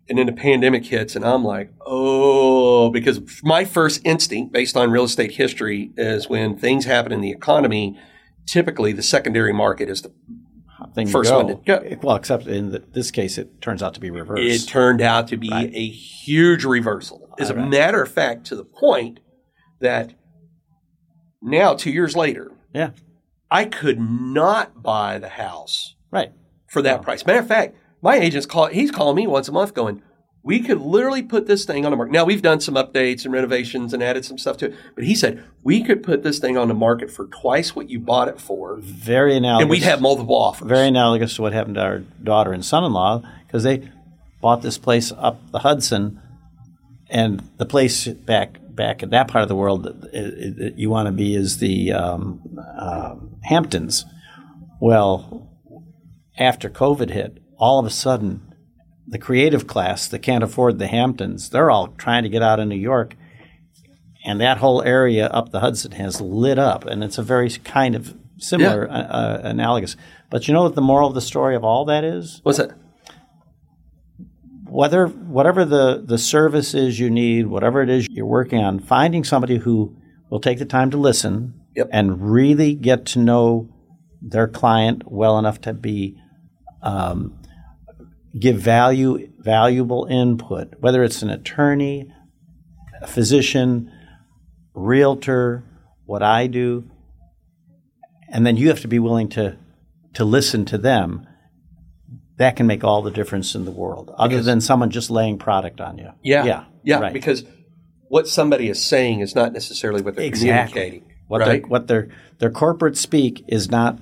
and 0.08 0.16
then 0.18 0.26
the 0.26 0.32
pandemic 0.32 0.84
hits, 0.86 1.14
and 1.16 1.24
I'm 1.24 1.44
like, 1.44 1.72
oh, 1.84 2.90
because 2.90 3.20
my 3.42 3.64
first 3.64 4.00
instinct, 4.04 4.52
based 4.52 4.76
on 4.76 4.90
real 4.90 5.04
estate 5.04 5.32
history, 5.32 5.92
is 5.96 6.28
when 6.28 6.56
things 6.56 6.84
happen 6.84 7.12
in 7.12 7.20
the 7.20 7.30
economy, 7.30 7.98
typically 8.46 8.92
the 8.92 9.02
secondary 9.02 9.52
market 9.52 9.88
is 9.88 10.02
the. 10.02 10.12
Thing 10.96 11.06
to 11.06 11.12
First 11.12 11.30
go. 11.30 11.36
one 11.36 11.46
to 11.46 11.54
go. 11.64 11.96
Well, 12.02 12.16
except 12.16 12.46
in 12.48 12.72
the, 12.72 12.80
this 12.92 13.12
case, 13.12 13.38
it 13.38 13.62
turns 13.62 13.84
out 13.84 13.94
to 13.94 14.00
be 14.00 14.10
reversed. 14.10 14.42
It 14.42 14.68
turned 14.68 15.00
out 15.00 15.28
to 15.28 15.36
be 15.36 15.48
Right. 15.48 15.70
a 15.72 15.86
huge 15.88 16.64
reversal. 16.64 17.32
As 17.38 17.50
a 17.50 17.54
matter 17.54 18.02
of 18.02 18.10
fact, 18.10 18.46
to 18.46 18.56
the 18.56 18.64
point 18.64 19.20
that 19.78 20.12
now, 21.42 21.74
two 21.74 21.90
years 21.90 22.16
later, 22.16 22.50
yeah. 22.74 22.90
I 23.50 23.64
could 23.66 24.00
not 24.00 24.82
buy 24.82 25.18
the 25.18 25.28
house 25.28 25.94
Right. 26.10 26.32
for 26.66 26.80
that 26.82 27.02
price. 27.02 27.26
Matter 27.26 27.40
of 27.40 27.46
fact, 27.48 27.74
my 28.00 28.16
agent's 28.16 28.46
call 28.46 28.66
he's 28.66 28.90
calling 28.90 29.16
me 29.16 29.26
once 29.26 29.48
a 29.48 29.52
month 29.52 29.74
going, 29.74 30.02
we 30.44 30.58
could 30.60 30.80
literally 30.80 31.22
put 31.22 31.46
this 31.46 31.64
thing 31.64 31.84
on 31.84 31.92
the 31.92 31.96
market. 31.96 32.12
Now 32.12 32.24
we've 32.24 32.42
done 32.42 32.58
some 32.60 32.74
updates 32.74 33.24
and 33.24 33.32
renovations 33.32 33.92
and 33.94 34.02
added 34.02 34.24
some 34.24 34.38
stuff 34.38 34.56
to 34.58 34.66
it, 34.66 34.74
but 34.94 35.04
he 35.04 35.14
said 35.14 35.44
we 35.62 35.84
could 35.84 36.02
put 36.02 36.22
this 36.24 36.38
thing 36.40 36.56
on 36.56 36.66
the 36.68 36.74
market 36.74 37.10
for 37.10 37.26
twice 37.26 37.76
what 37.76 37.88
you 37.90 38.00
bought 38.00 38.26
it 38.28 38.40
for, 38.40 38.78
Very 38.80 39.36
analogous. 39.36 39.62
and 39.62 39.70
we'd 39.70 39.82
have 39.84 40.00
multiple 40.00 40.34
offers. 40.34 40.66
very 40.66 40.88
analogous 40.88 41.36
to 41.36 41.42
what 41.42 41.52
happened 41.52 41.76
to 41.76 41.82
our 41.82 41.98
daughter 42.22 42.52
and 42.52 42.64
son-in-law 42.64 43.22
because 43.46 43.62
they 43.62 43.88
bought 44.40 44.62
this 44.62 44.78
place 44.78 45.12
up 45.16 45.38
the 45.52 45.60
Hudson, 45.60 46.20
and 47.08 47.48
the 47.58 47.66
place 47.66 48.08
back 48.08 48.58
back 48.74 49.02
in 49.02 49.10
that 49.10 49.28
part 49.28 49.42
of 49.42 49.48
the 49.48 49.56
world 49.56 49.84
that, 49.84 50.00
that 50.00 50.74
you 50.76 50.90
want 50.90 51.06
to 51.06 51.12
be 51.12 51.34
is 51.34 51.58
the 51.58 51.92
um, 51.92 52.58
um 52.78 53.36
Hamptons. 53.42 54.04
Well, 54.80 55.50
after 56.38 56.68
COVID 56.68 57.10
hit, 57.10 57.38
all 57.58 57.78
of 57.78 57.86
a 57.86 57.90
sudden, 57.90 58.54
the 59.06 59.18
creative 59.18 59.66
class 59.66 60.08
that 60.08 60.20
can't 60.20 60.44
afford 60.44 60.78
the 60.78 60.86
Hamptons, 60.86 61.50
they're 61.50 61.70
all 61.70 61.88
trying 61.88 62.22
to 62.22 62.28
get 62.28 62.42
out 62.42 62.60
of 62.60 62.68
New 62.68 62.76
York. 62.76 63.16
And 64.24 64.40
that 64.40 64.58
whole 64.58 64.82
area 64.82 65.26
up 65.26 65.50
the 65.50 65.60
Hudson 65.60 65.92
has 65.92 66.20
lit 66.20 66.58
up, 66.58 66.84
and 66.84 67.02
it's 67.02 67.18
a 67.18 67.22
very 67.22 67.50
kind 67.50 67.94
of 67.94 68.16
similar, 68.38 68.88
uh, 68.88 68.94
uh, 68.94 69.40
analogous. 69.44 69.96
But 70.30 70.46
you 70.46 70.54
know 70.54 70.62
what 70.62 70.74
the 70.74 70.80
moral 70.80 71.08
of 71.08 71.14
the 71.14 71.20
story 71.20 71.56
of 71.56 71.64
all 71.64 71.84
that 71.86 72.04
is? 72.04 72.40
What's 72.44 72.58
that? 72.58 72.72
Whether 74.72 75.06
whatever 75.06 75.64
the 75.64 76.02
the 76.04 76.18
service 76.18 76.74
is 76.74 76.98
you 76.98 77.10
need, 77.10 77.46
whatever 77.46 77.82
it 77.82 77.90
is 77.90 78.06
you're 78.10 78.26
working 78.26 78.60
on, 78.60 78.78
finding 78.80 79.24
somebody 79.24 79.58
who 79.58 79.96
will 80.30 80.40
take 80.40 80.58
the 80.58 80.64
time 80.64 80.90
to 80.92 80.96
listen 80.96 81.62
Yep. 81.74 81.88
and 81.90 82.32
really 82.32 82.74
get 82.74 83.06
to 83.06 83.18
know 83.18 83.68
their 84.20 84.46
client 84.46 85.04
well 85.06 85.38
enough 85.38 85.60
to 85.62 85.72
be 85.72 86.18
um, 86.82 87.38
give 88.38 88.56
value 88.58 89.30
valuable 89.38 90.06
input, 90.10 90.74
whether 90.80 91.02
it's 91.02 91.22
an 91.22 91.30
attorney, 91.30 92.12
a 93.00 93.06
physician, 93.06 93.90
realtor, 94.74 95.64
what 96.04 96.22
I 96.22 96.46
do, 96.46 96.90
and 98.28 98.46
then 98.46 98.56
you 98.56 98.68
have 98.68 98.80
to 98.82 98.88
be 98.88 98.98
willing 98.98 99.28
to 99.30 99.56
to 100.14 100.24
listen 100.24 100.66
to 100.66 100.78
them. 100.78 101.26
That 102.42 102.56
can 102.56 102.66
make 102.66 102.82
all 102.82 103.02
the 103.02 103.12
difference 103.12 103.54
in 103.54 103.64
the 103.64 103.70
world, 103.70 104.12
other 104.18 104.30
Because- 104.30 104.46
than 104.46 104.60
someone 104.60 104.90
just 104.90 105.10
laying 105.10 105.38
product 105.38 105.80
on 105.80 105.96
you. 105.96 106.08
Yeah, 106.24 106.44
yeah, 106.44 106.64
yeah. 106.82 106.98
right. 106.98 107.12
Because 107.12 107.44
what 108.08 108.26
somebody 108.26 108.68
is 108.68 108.84
saying 108.84 109.20
is 109.20 109.36
not 109.36 109.52
necessarily 109.52 110.02
what 110.02 110.16
they're 110.16 110.24
Exactly. 110.26 110.72
communicating. 110.72 111.12
What 111.28 111.40
right? 111.42 111.62
their 111.62 111.68
what 111.70 111.86
their 111.86 112.08
their 112.40 112.50
corporate 112.50 112.96
speak 112.96 113.44
is 113.46 113.70
not. 113.70 113.98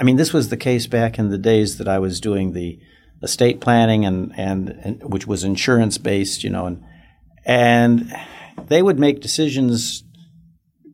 I 0.00 0.04
mean, 0.04 0.16
this 0.16 0.32
was 0.32 0.48
the 0.48 0.56
case 0.56 0.86
back 0.86 1.18
in 1.18 1.28
the 1.28 1.36
days 1.36 1.76
that 1.76 1.86
I 1.86 1.98
was 1.98 2.18
doing 2.18 2.52
the 2.54 2.78
estate 3.22 3.60
planning 3.60 4.06
and 4.06 4.32
and, 4.38 4.68
and 4.82 5.12
which 5.12 5.26
was 5.26 5.44
insurance 5.44 5.98
based, 5.98 6.44
you 6.44 6.50
know, 6.50 6.64
and 6.64 6.82
and 7.44 8.16
they 8.68 8.82
would 8.82 8.98
make 8.98 9.20
decisions 9.20 10.02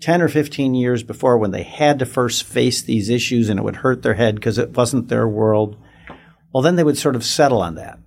10 0.00 0.20
or 0.20 0.28
15 0.28 0.74
years 0.74 1.04
before 1.04 1.38
when 1.38 1.52
they 1.52 1.62
had 1.62 2.00
to 2.00 2.06
first 2.06 2.42
face 2.42 2.82
these 2.82 3.08
issues 3.08 3.48
and 3.48 3.60
it 3.60 3.62
would 3.62 3.76
hurt 3.76 4.02
their 4.02 4.14
head 4.14 4.34
because 4.34 4.58
it 4.58 4.76
wasn't 4.76 5.06
their 5.08 5.28
world. 5.28 5.76
Well, 6.52 6.62
then 6.62 6.76
they 6.76 6.84
would 6.84 6.98
sort 6.98 7.16
of 7.16 7.24
settle 7.24 7.62
on 7.62 7.76
that. 7.76 7.98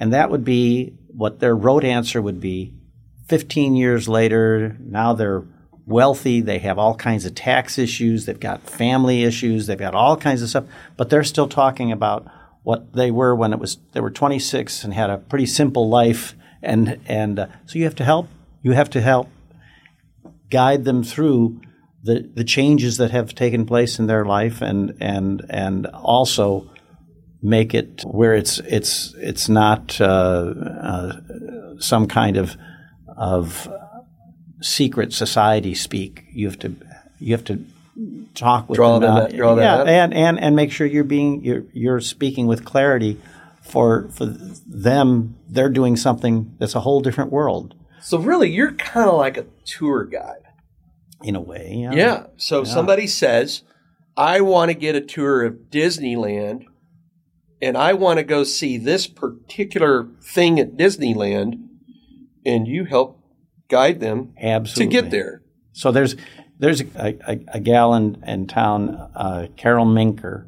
And 0.00 0.12
that 0.12 0.30
would 0.30 0.44
be 0.44 0.94
what 1.08 1.40
their 1.40 1.54
rote 1.54 1.84
answer 1.84 2.20
would 2.20 2.40
be 2.40 2.74
15 3.28 3.76
years 3.76 4.08
later. 4.08 4.76
Now 4.80 5.12
they're 5.12 5.44
wealthy. 5.86 6.40
They 6.40 6.58
have 6.58 6.78
all 6.78 6.94
kinds 6.94 7.24
of 7.24 7.34
tax 7.34 7.78
issues. 7.78 8.26
They've 8.26 8.38
got 8.38 8.68
family 8.68 9.24
issues. 9.24 9.66
They've 9.66 9.78
got 9.78 9.94
all 9.94 10.16
kinds 10.16 10.42
of 10.42 10.48
stuff. 10.48 10.64
But 10.96 11.10
they're 11.10 11.24
still 11.24 11.48
talking 11.48 11.92
about 11.92 12.26
what 12.62 12.94
they 12.94 13.10
were 13.10 13.34
when 13.34 13.52
it 13.52 13.58
was 13.58 13.78
they 13.92 14.00
were 14.00 14.10
26 14.10 14.84
and 14.84 14.94
had 14.94 15.10
a 15.10 15.18
pretty 15.18 15.46
simple 15.46 15.88
life. 15.88 16.34
And 16.62 17.00
and 17.06 17.38
uh, 17.38 17.46
so 17.66 17.78
you 17.78 17.84
have 17.84 17.94
to 17.96 18.04
help. 18.04 18.28
You 18.62 18.72
have 18.72 18.90
to 18.90 19.00
help 19.00 19.28
guide 20.50 20.84
them 20.84 21.02
through 21.02 21.60
the 22.02 22.30
the 22.34 22.44
changes 22.44 22.96
that 22.96 23.10
have 23.10 23.34
taken 23.34 23.66
place 23.66 23.98
in 23.98 24.06
their 24.06 24.24
life 24.24 24.62
and 24.62 24.96
and 25.00 25.44
and 25.50 25.86
also 25.86 26.70
make 27.44 27.74
it 27.74 28.02
where 28.06 28.34
it's 28.34 28.58
it's 28.60 29.14
it's 29.18 29.48
not 29.48 30.00
uh, 30.00 30.04
uh, 30.82 31.12
some 31.78 32.06
kind 32.08 32.36
of 32.36 32.56
of 33.16 33.68
secret 34.60 35.12
society 35.12 35.74
speak. 35.74 36.24
You 36.32 36.46
have 36.48 36.58
to 36.60 36.74
you 37.20 37.32
have 37.34 37.44
to 37.44 37.64
talk 38.34 38.68
with 38.68 38.76
Draw 38.76 38.98
them. 38.98 39.10
out. 39.10 39.30
that- 39.30 39.36
draw 39.36 39.56
yeah, 39.56 39.82
and 39.82 40.12
and 40.14 40.40
and 40.40 40.56
make 40.56 40.72
sure 40.72 40.86
you're 40.86 41.04
being 41.04 41.44
you're 41.44 41.64
you're 41.72 42.00
speaking 42.00 42.46
with 42.46 42.64
clarity. 42.64 43.20
For 43.62 44.08
for 44.10 44.26
them, 44.66 45.36
they're 45.48 45.70
doing 45.70 45.96
something 45.96 46.54
that's 46.58 46.74
a 46.74 46.80
whole 46.80 47.00
different 47.00 47.32
world 47.32 47.74
So 48.02 48.18
really, 48.18 48.50
you're 48.52 48.72
kind 48.72 49.08
of 49.08 49.16
like 49.16 49.38
a 49.38 49.46
tour 49.64 50.04
guide. 50.04 50.42
in 51.22 51.34
a 51.34 51.40
way. 51.40 51.72
Yeah. 51.78 51.92
Yeah. 51.92 52.26
So 52.36 52.64
somebody 52.64 53.06
says, 53.06 53.62
I 54.18 54.42
want 54.42 54.68
to 54.70 54.74
get 54.74 54.94
a 54.96 55.00
tour 55.00 55.44
of 55.46 55.54
Disneyland 55.70 56.66
and 57.60 57.76
I 57.76 57.92
want 57.92 58.18
to 58.18 58.24
go 58.24 58.44
see 58.44 58.76
this 58.78 59.06
particular 59.06 60.08
thing 60.22 60.58
at 60.60 60.76
Disneyland, 60.76 61.68
and 62.44 62.66
you 62.66 62.84
help 62.84 63.20
guide 63.68 64.00
them 64.00 64.34
absolutely 64.40 64.96
to 64.96 65.02
get 65.02 65.10
there. 65.10 65.42
So 65.72 65.90
there's 65.90 66.16
there's 66.58 66.80
a, 66.80 67.18
a, 67.26 67.40
a 67.54 67.60
gal 67.60 67.94
in, 67.94 68.22
in 68.26 68.46
town, 68.46 68.90
uh, 69.14 69.48
Carol 69.56 69.86
Minker, 69.86 70.46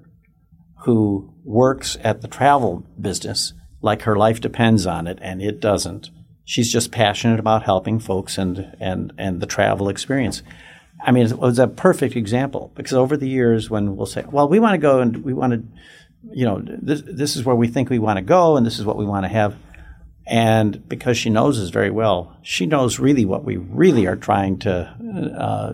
who 0.85 1.35
works 1.45 1.97
at 2.03 2.23
the 2.23 2.29
travel 2.29 2.87
business 3.01 3.53
like 3.83 4.03
her 4.03 4.17
life 4.17 4.41
depends 4.41 4.87
on 4.87 5.07
it, 5.07 5.19
and 5.23 5.43
it 5.43 5.61
doesn't. 5.61 6.11
She's 6.45 6.73
just 6.73 6.93
passionate 6.93 7.41
about 7.41 7.65
helping 7.65 7.99
folks 7.99 8.39
and 8.39 8.77
and 8.81 9.13
and 9.19 9.41
the 9.41 9.47
travel 9.47 9.89
experience. 9.89 10.43
I 11.05 11.13
mean, 11.13 11.27
it 11.27 11.39
was 11.39 11.59
a 11.59 11.69
perfect 11.69 12.17
example 12.17 12.73
because 12.75 12.95
over 12.95 13.17
the 13.17 13.29
years, 13.29 13.69
when 13.69 13.97
we'll 13.97 14.07
say, 14.07 14.25
"Well, 14.31 14.49
we 14.49 14.61
want 14.61 14.75
to 14.75 14.79
go 14.79 15.01
and 15.01 15.25
we 15.25 15.33
want 15.33 15.53
to," 15.53 15.63
you 16.33 16.45
know, 16.45 16.63
this 16.65 17.03
this 17.03 17.37
is 17.37 17.45
where 17.45 17.57
we 17.57 17.69
think 17.69 17.91
we 17.91 17.99
want 17.99 18.19
to 18.19 18.23
go, 18.23 18.57
and 18.57 18.67
this 18.67 18.79
is 18.79 18.85
what 18.85 18.97
we 18.97 19.05
want 19.05 19.25
to 19.25 19.29
have. 19.29 19.57
And 20.27 20.87
because 20.89 21.17
she 21.17 21.31
knows 21.31 21.61
us 21.61 21.71
very 21.71 21.91
well, 21.91 22.37
she 22.43 22.67
knows 22.67 22.99
really 22.99 23.25
what 23.25 23.45
we 23.45 23.57
really 23.57 24.07
are 24.07 24.17
trying 24.17 24.59
to 24.61 24.73
uh, 25.39 25.73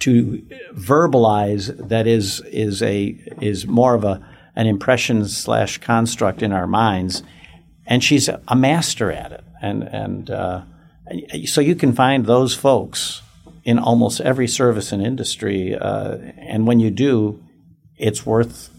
to 0.00 0.46
verbalize 0.74 1.88
that 1.88 2.06
is 2.06 2.40
is 2.40 2.82
a 2.82 3.18
is 3.40 3.66
more 3.66 3.94
of 3.94 4.04
a 4.04 4.24
an 4.54 4.66
impression 4.66 5.26
slash 5.26 5.78
construct 5.78 6.42
in 6.42 6.52
our 6.52 6.66
minds, 6.66 7.22
and 7.86 8.04
she's 8.04 8.28
a 8.28 8.56
master 8.56 9.10
at 9.10 9.32
it. 9.32 9.44
And 9.62 9.82
and 9.84 10.30
uh, 10.30 10.62
so 11.46 11.60
you 11.60 11.74
can 11.74 11.94
find 11.94 12.26
those 12.26 12.54
folks 12.54 13.22
in 13.64 13.78
almost 13.78 14.20
every 14.20 14.48
service 14.48 14.92
and 14.92 15.02
industry, 15.02 15.74
uh, 15.74 16.16
and 16.36 16.66
when 16.66 16.80
you 16.80 16.90
do, 16.90 17.42
it's 17.96 18.26
worth 18.26 18.70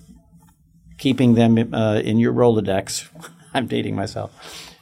keeping 1.00 1.34
them 1.34 1.74
uh, 1.74 1.96
in 1.96 2.20
your 2.20 2.34
Rolodex. 2.34 3.10
I'm 3.54 3.66
dating 3.66 3.96
myself, 3.96 4.32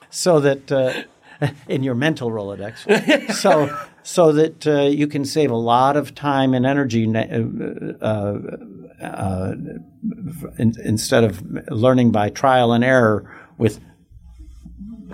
so 0.10 0.42
that 0.42 0.70
uh, 0.70 1.04
in 1.68 1.84
your 1.84 1.96
mental 1.96 2.30
Rolodex, 2.30 3.32
so 3.34 3.76
so 4.04 4.32
that 4.34 4.68
uh, 4.68 4.84
you 4.84 5.08
can 5.08 5.26
save 5.26 5.52
a 5.52 5.56
lot 5.56 5.98
of 5.98 6.16
time 6.16 6.54
and 6.54 6.66
energy 6.66 7.08
uh, 7.14 7.22
uh, 8.02 8.40
uh, 9.02 9.54
in, 10.58 10.74
instead 10.84 11.24
of 11.24 11.42
learning 11.70 12.12
by 12.12 12.30
trial 12.30 12.74
and 12.74 12.84
error 12.84 13.30
with 13.58 13.80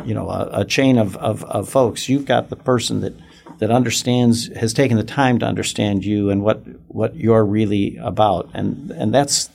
you 0.06 0.14
know 0.14 0.30
a, 0.30 0.62
a 0.62 0.66
chain 0.66 0.98
of, 0.98 1.16
of, 1.18 1.44
of, 1.46 1.70
folks. 1.70 2.10
You've 2.10 2.26
got 2.26 2.50
the 2.50 2.56
person 2.56 3.02
that 3.02 3.14
that 3.60 3.72
understands 3.72 4.48
has 4.56 4.74
taken 4.74 4.98
the 4.98 5.04
time 5.04 5.40
to 5.40 5.46
understand 5.46 6.04
you 6.06 6.30
and 6.30 6.44
what 6.44 6.64
what 6.88 7.16
you're 7.16 7.46
really 7.46 7.98
about, 7.98 8.50
and 8.54 8.92
and 8.92 9.14
that's 9.14 9.50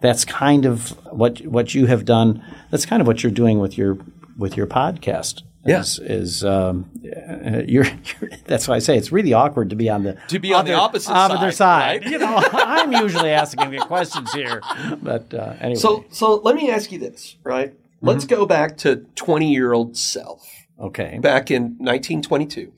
that's 0.00 0.24
kind 0.24 0.66
of 0.66 0.90
what 1.12 1.40
what 1.46 1.74
you 1.74 1.86
have 1.86 2.04
done. 2.04 2.42
That's 2.70 2.86
kind 2.86 3.00
of 3.00 3.06
what 3.06 3.22
you're 3.22 3.32
doing 3.32 3.58
with 3.58 3.78
your 3.78 3.98
with 4.36 4.56
your 4.56 4.66
podcast 4.66 5.42
Yes, 5.64 5.98
yeah. 6.02 6.12
is, 6.12 6.44
um, 6.44 6.90
you're, 7.02 7.84
you're, 8.20 8.30
That's 8.46 8.66
why 8.66 8.76
I 8.76 8.78
say 8.78 8.96
it's 8.96 9.12
really 9.12 9.32
awkward 9.32 9.70
to 9.70 9.76
be 9.76 9.90
on 9.90 10.04
the 10.04 10.16
to 10.28 10.38
be 10.38 10.54
on 10.54 10.60
other, 10.60 10.72
the 10.72 10.78
opposite 10.78 11.08
side. 11.08 11.54
side. 11.54 12.02
Right? 12.02 12.10
You 12.12 12.18
know, 12.18 12.36
I'm 12.52 12.92
usually 12.92 13.30
asking 13.30 13.78
questions 13.80 14.32
here, 14.32 14.62
but 15.02 15.32
uh, 15.34 15.54
anyway. 15.60 15.78
So, 15.78 16.04
so 16.10 16.36
let 16.36 16.56
me 16.56 16.70
ask 16.70 16.90
you 16.90 16.98
this, 16.98 17.36
right? 17.44 17.72
Mm-hmm. 17.72 18.08
Let's 18.08 18.24
go 18.24 18.46
back 18.46 18.78
to 18.78 19.04
20 19.16 19.52
year 19.52 19.72
old 19.72 19.96
self. 19.96 20.48
Okay. 20.78 21.18
Back 21.18 21.50
in 21.50 21.62
1922. 21.78 22.72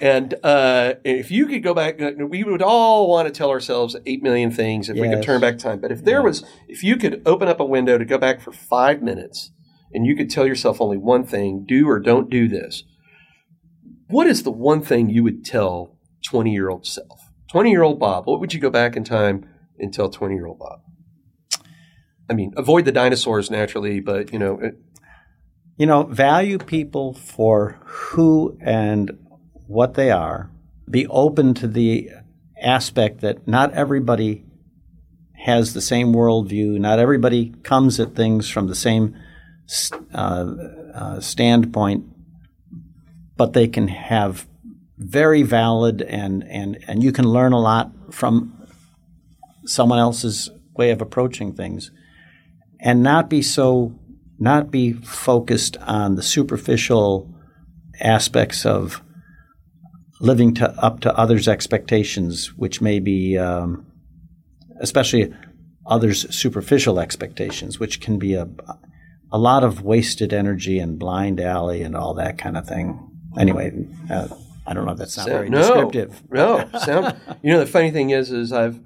And 0.00 0.34
uh, 0.44 0.94
if 1.04 1.30
you 1.30 1.46
could 1.46 1.62
go 1.62 1.74
back, 1.74 2.00
uh, 2.00 2.12
we 2.28 2.44
would 2.44 2.62
all 2.62 3.08
want 3.08 3.26
to 3.26 3.32
tell 3.32 3.50
ourselves 3.50 3.96
eight 4.06 4.22
million 4.22 4.50
things 4.50 4.88
if 4.88 4.96
yes. 4.96 5.02
we 5.02 5.12
could 5.12 5.24
turn 5.24 5.40
back 5.40 5.58
time. 5.58 5.80
But 5.80 5.90
if 5.90 6.04
there 6.04 6.18
yeah. 6.18 6.24
was, 6.24 6.44
if 6.68 6.84
you 6.84 6.96
could 6.96 7.22
open 7.26 7.48
up 7.48 7.58
a 7.58 7.64
window 7.64 7.98
to 7.98 8.04
go 8.04 8.16
back 8.16 8.40
for 8.40 8.52
five 8.52 9.02
minutes 9.02 9.50
and 9.92 10.06
you 10.06 10.14
could 10.14 10.30
tell 10.30 10.46
yourself 10.46 10.80
only 10.80 10.98
one 10.98 11.24
thing 11.24 11.64
do 11.66 11.88
or 11.88 11.98
don't 11.98 12.30
do 12.30 12.46
this, 12.46 12.84
what 14.08 14.26
is 14.28 14.44
the 14.44 14.52
one 14.52 14.82
thing 14.82 15.10
you 15.10 15.24
would 15.24 15.44
tell 15.44 15.98
20 16.24 16.52
year 16.52 16.68
old 16.68 16.86
self? 16.86 17.30
20 17.50 17.70
year 17.70 17.82
old 17.82 17.98
Bob, 17.98 18.26
what 18.26 18.38
would 18.38 18.54
you 18.54 18.60
go 18.60 18.70
back 18.70 18.96
in 18.96 19.02
time 19.02 19.48
and 19.78 19.92
tell 19.92 20.08
20 20.08 20.34
year 20.34 20.46
old 20.46 20.60
Bob? 20.60 20.80
I 22.30 22.34
mean, 22.34 22.52
avoid 22.56 22.84
the 22.84 22.92
dinosaurs 22.92 23.50
naturally, 23.50 24.00
but 24.00 24.32
you 24.32 24.38
know. 24.38 24.60
It, 24.60 24.74
you 25.78 25.86
know, 25.86 26.02
value 26.02 26.58
people 26.58 27.14
for 27.14 27.78
who 27.84 28.58
and 28.60 29.16
what 29.68 29.94
they 29.94 30.10
are. 30.10 30.50
Be 30.90 31.06
open 31.06 31.54
to 31.54 31.68
the 31.68 32.10
aspect 32.60 33.20
that 33.20 33.46
not 33.46 33.72
everybody 33.74 34.44
has 35.36 35.74
the 35.74 35.80
same 35.80 36.12
worldview. 36.12 36.78
Not 36.78 36.98
everybody 36.98 37.54
comes 37.62 38.00
at 38.00 38.16
things 38.16 38.48
from 38.50 38.66
the 38.66 38.74
same 38.74 39.14
uh, 40.12 40.54
uh, 40.94 41.20
standpoint, 41.20 42.04
but 43.36 43.52
they 43.52 43.68
can 43.68 43.86
have 43.88 44.48
very 44.96 45.42
valid 45.42 46.02
and, 46.02 46.42
and, 46.48 46.82
and 46.88 47.04
you 47.04 47.12
can 47.12 47.26
learn 47.26 47.52
a 47.52 47.60
lot 47.60 47.92
from 48.10 48.66
someone 49.64 49.98
else's 49.98 50.50
way 50.74 50.90
of 50.90 51.00
approaching 51.00 51.52
things 51.52 51.92
and 52.80 53.02
not 53.02 53.28
be 53.28 53.42
so 53.42 53.94
not 54.40 54.70
be 54.70 54.92
focused 54.92 55.76
on 55.78 56.14
the 56.14 56.22
superficial 56.22 57.28
aspects 58.00 58.64
of 58.64 59.02
living 60.20 60.54
to, 60.54 60.70
up 60.82 61.00
to 61.00 61.16
others' 61.16 61.48
expectations, 61.48 62.54
which 62.56 62.80
may 62.80 62.98
be, 62.98 63.38
um, 63.38 63.86
especially 64.80 65.32
others' 65.86 66.34
superficial 66.34 66.98
expectations, 67.00 67.78
which 67.78 68.00
can 68.00 68.18
be 68.18 68.34
a, 68.34 68.48
a 69.30 69.38
lot 69.38 69.64
of 69.64 69.82
wasted 69.82 70.32
energy 70.32 70.78
and 70.78 70.98
blind 70.98 71.40
alley 71.40 71.82
and 71.82 71.96
all 71.96 72.14
that 72.14 72.38
kind 72.38 72.56
of 72.56 72.66
thing. 72.66 72.98
Anyway, 73.38 73.72
uh, 74.10 74.28
I 74.66 74.74
don't 74.74 74.84
know 74.84 74.92
if 74.92 74.98
that's 74.98 75.16
not 75.16 75.28
very 75.28 75.48
no, 75.48 75.58
descriptive. 75.58 76.22
No, 76.30 76.68
sound. 76.84 77.16
you 77.42 77.52
know, 77.52 77.60
the 77.60 77.66
funny 77.66 77.90
thing 77.90 78.10
is, 78.10 78.30
is 78.30 78.52
I've 78.52 78.80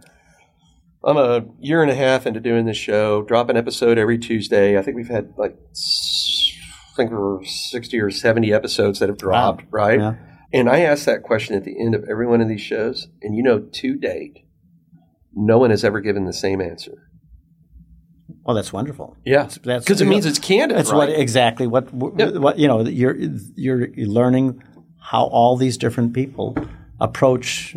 I'm 1.04 1.16
a 1.16 1.44
year 1.58 1.82
and 1.82 1.90
a 1.90 1.94
half 1.94 2.26
into 2.26 2.40
doing 2.40 2.64
this 2.66 2.76
show. 2.76 3.22
Drop 3.22 3.48
an 3.48 3.56
episode 3.56 3.98
every 3.98 4.18
Tuesday. 4.18 4.78
I 4.78 4.82
think 4.82 4.96
we've 4.96 5.08
had 5.08 5.34
like 5.36 5.56
I 5.72 6.96
think 6.96 7.10
we're 7.10 7.44
sixty 7.44 7.98
or 7.98 8.10
seventy 8.10 8.52
episodes 8.52 9.00
that 9.00 9.08
have 9.08 9.18
dropped, 9.18 9.62
wow. 9.64 9.68
right? 9.70 9.98
Yeah. 9.98 10.14
And 10.52 10.68
I 10.68 10.80
ask 10.80 11.06
that 11.06 11.22
question 11.22 11.56
at 11.56 11.64
the 11.64 11.80
end 11.80 11.94
of 11.94 12.04
every 12.08 12.26
one 12.26 12.40
of 12.40 12.48
these 12.48 12.60
shows, 12.60 13.08
and 13.22 13.34
you 13.34 13.42
know, 13.42 13.60
to 13.60 13.96
date, 13.96 14.44
no 15.34 15.58
one 15.58 15.70
has 15.70 15.84
ever 15.84 16.00
given 16.00 16.24
the 16.24 16.32
same 16.32 16.60
answer. 16.60 17.08
Oh, 18.44 18.54
that's 18.54 18.72
wonderful. 18.72 19.16
Yeah, 19.24 19.48
because 19.62 20.00
it 20.00 20.06
means 20.06 20.26
it's 20.26 20.38
candid. 20.38 20.76
That's 20.76 20.90
right? 20.90 20.96
what 20.96 21.08
exactly 21.10 21.66
what 21.66 21.92
what 21.92 22.58
you 22.58 22.66
know. 22.66 22.82
You're 22.82 23.16
you're 23.16 23.88
learning 23.96 24.62
how 24.98 25.24
all 25.24 25.56
these 25.56 25.76
different 25.76 26.12
people 26.12 26.56
approach 27.00 27.76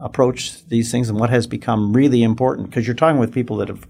approach 0.00 0.66
these 0.66 0.90
things 0.90 1.08
and 1.08 1.18
what 1.18 1.30
has 1.30 1.46
become 1.46 1.92
really 1.92 2.22
important 2.22 2.68
because 2.68 2.86
you're 2.86 2.96
talking 2.96 3.18
with 3.20 3.32
people 3.32 3.56
that 3.58 3.68
have 3.68 3.86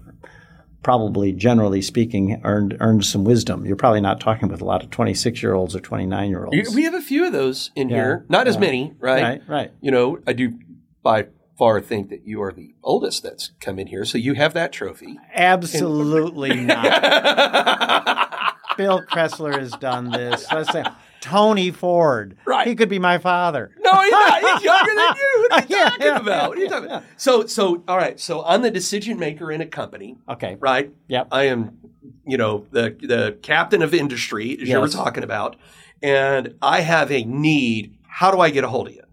probably 0.85 1.31
generally 1.31 1.81
speaking 1.81 2.39
earned 2.43 2.77
earned 2.79 3.03
some 3.03 3.23
wisdom. 3.23 3.65
You're 3.65 3.75
probably 3.75 4.01
not 4.01 4.19
talking 4.19 4.49
with 4.49 4.61
a 4.61 4.65
lot 4.65 4.83
of 4.83 4.91
26 4.91 5.41
year 5.41 5.55
olds 5.55 5.75
or 5.75 5.79
29 5.79 6.29
year 6.29 6.45
olds. 6.45 6.75
We 6.75 6.83
have 6.83 6.93
a 6.93 7.01
few 7.01 7.25
of 7.25 7.33
those 7.33 7.71
in 7.75 7.89
yeah. 7.89 7.95
here, 7.95 8.25
not 8.29 8.47
as 8.47 8.59
many, 8.59 8.93
right? 8.99 9.23
Right, 9.23 9.41
right. 9.47 9.71
You 9.81 9.89
know, 9.89 10.19
I 10.27 10.33
do 10.33 10.59
by 11.01 11.25
far 11.57 11.81
think 11.81 12.09
that 12.09 12.27
you 12.27 12.43
are 12.43 12.51
the 12.51 12.75
oldest 12.83 13.23
that's 13.23 13.49
come 13.59 13.79
in 13.79 13.87
here, 13.87 14.05
so 14.05 14.19
you 14.19 14.35
have 14.35 14.53
that 14.53 14.71
trophy. 14.71 15.17
Absolutely 15.33 16.53
not. 16.53 16.83
Bill 18.77 19.01
Kressler 19.01 19.57
has 19.57 19.71
done 19.71 20.11
this. 20.11 20.45
Let's 20.51 20.71
say 20.71 20.83
Tony 21.25 21.71
Ford. 21.71 22.37
Right. 22.45 22.67
He 22.67 22.75
could 22.75 22.87
be 22.87 22.99
my 22.99 23.17
father. 23.17 23.71
No, 23.79 23.99
he's 23.99 24.11
not. 24.11 24.39
He's 24.41 24.63
younger 24.63 24.91
than 24.93 25.15
you. 25.15 25.47
What 25.49 25.51
are 25.51 25.59
you 25.61 25.65
yeah, 25.75 25.89
talking 25.89 26.05
yeah, 26.05 26.19
about? 26.19 26.49
What 26.49 26.57
are 26.59 26.61
you 26.61 26.69
talking 26.69 26.85
about? 26.85 27.03
So, 27.17 27.47
so, 27.47 27.83
all 27.87 27.97
right. 27.97 28.19
So, 28.19 28.45
I'm 28.45 28.61
the 28.61 28.69
decision 28.69 29.17
maker 29.17 29.51
in 29.51 29.59
a 29.59 29.65
company. 29.65 30.17
Okay. 30.29 30.55
Right. 30.59 30.93
Yep. 31.07 31.29
I 31.31 31.45
am, 31.45 31.79
you 32.27 32.37
know, 32.37 32.67
the 32.69 32.95
the 33.01 33.39
captain 33.41 33.81
of 33.81 33.95
industry, 33.95 34.53
as 34.53 34.59
yes. 34.59 34.69
you 34.69 34.79
were 34.79 34.87
talking 34.87 35.23
about, 35.23 35.55
and 36.03 36.53
I 36.61 36.81
have 36.81 37.11
a 37.11 37.23
need. 37.23 37.97
How 38.07 38.29
do 38.29 38.39
I 38.39 38.51
get 38.51 38.63
a 38.63 38.67
hold 38.67 38.87
of 38.87 38.93
you 38.93 39.03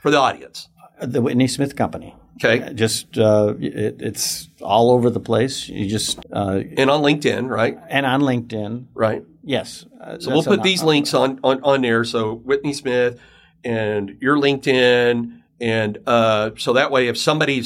for 0.00 0.10
the 0.10 0.18
audience? 0.18 0.68
The 1.00 1.22
Whitney 1.22 1.46
Smith 1.46 1.76
Company. 1.76 2.16
Okay. 2.44 2.60
Uh, 2.60 2.72
just 2.72 3.18
uh, 3.18 3.54
it, 3.60 4.02
it's 4.02 4.48
all 4.60 4.90
over 4.90 5.10
the 5.10 5.20
place. 5.20 5.68
You 5.68 5.88
just 5.88 6.18
uh, 6.32 6.62
and 6.76 6.90
on 6.90 7.02
LinkedIn, 7.02 7.48
right? 7.48 7.78
And 7.88 8.04
on 8.04 8.20
LinkedIn, 8.20 8.86
right? 8.94 9.24
Yes. 9.42 9.86
Uh, 10.00 10.18
so 10.18 10.30
we'll 10.30 10.44
put 10.44 10.62
these 10.62 10.82
links 10.82 11.14
on, 11.14 11.40
on 11.42 11.62
on 11.62 11.82
there. 11.82 12.04
So 12.04 12.34
Whitney 12.34 12.72
Smith 12.72 13.20
and 13.64 14.16
your 14.20 14.36
LinkedIn, 14.36 15.40
and 15.60 15.98
uh, 16.06 16.50
so 16.56 16.72
that 16.74 16.90
way, 16.90 17.08
if 17.08 17.18
somebody 17.18 17.62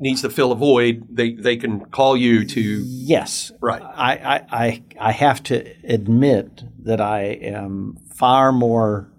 needs 0.00 0.22
to 0.22 0.30
fill 0.30 0.52
a 0.52 0.56
void, 0.56 1.06
they 1.10 1.32
they 1.32 1.56
can 1.56 1.86
call 1.86 2.16
you 2.16 2.44
to. 2.44 2.60
Yes. 2.60 3.52
Right. 3.60 3.82
I 3.82 4.44
I 4.50 4.82
I 5.00 5.12
have 5.12 5.42
to 5.44 5.74
admit 5.84 6.64
that 6.80 7.00
I 7.00 7.22
am 7.22 7.96
far 8.14 8.52
more 8.52 9.10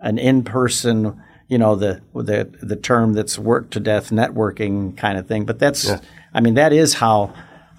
an 0.00 0.18
in 0.18 0.44
person 0.44 1.20
you 1.48 1.58
know 1.58 1.76
the 1.76 2.00
the 2.14 2.50
the 2.62 2.76
term 2.76 3.12
that's 3.12 3.38
work 3.38 3.70
to 3.70 3.80
death 3.80 4.10
networking 4.10 4.96
kind 4.96 5.18
of 5.18 5.26
thing. 5.26 5.44
But 5.44 5.58
that's 5.58 5.86
yeah. 5.86 6.00
I 6.32 6.40
mean 6.40 6.54
that 6.54 6.72
is 6.72 6.94
how 6.94 7.34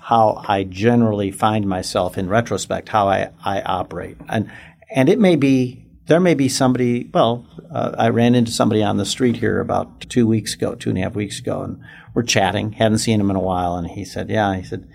how 0.05 0.43
I 0.47 0.63
generally 0.63 1.31
find 1.31 1.67
myself 1.67 2.17
in 2.17 2.29
retrospect 2.29 2.89
how 2.89 3.07
I, 3.07 3.31
I 3.43 3.61
operate 3.61 4.17
and 4.29 4.51
and 4.89 5.09
it 5.09 5.19
may 5.19 5.35
be 5.35 5.85
there 6.07 6.19
may 6.19 6.35
be 6.35 6.49
somebody 6.49 7.09
well 7.13 7.45
uh, 7.71 7.95
I 7.97 8.09
ran 8.09 8.35
into 8.35 8.51
somebody 8.51 8.83
on 8.83 8.97
the 8.97 9.05
street 9.05 9.37
here 9.37 9.59
about 9.59 10.01
two 10.01 10.27
weeks 10.27 10.53
ago 10.53 10.75
two 10.75 10.89
and 10.89 10.97
a 10.97 11.01
half 11.01 11.15
weeks 11.15 11.39
ago 11.39 11.61
and 11.61 11.81
we're 12.13 12.23
chatting 12.23 12.73
hadn't 12.73 12.99
seen 12.99 13.19
him 13.19 13.29
in 13.29 13.35
a 13.35 13.41
while 13.41 13.75
and 13.75 13.87
he 13.87 14.05
said 14.05 14.29
yeah 14.29 14.55
he 14.55 14.63
said 14.63 14.87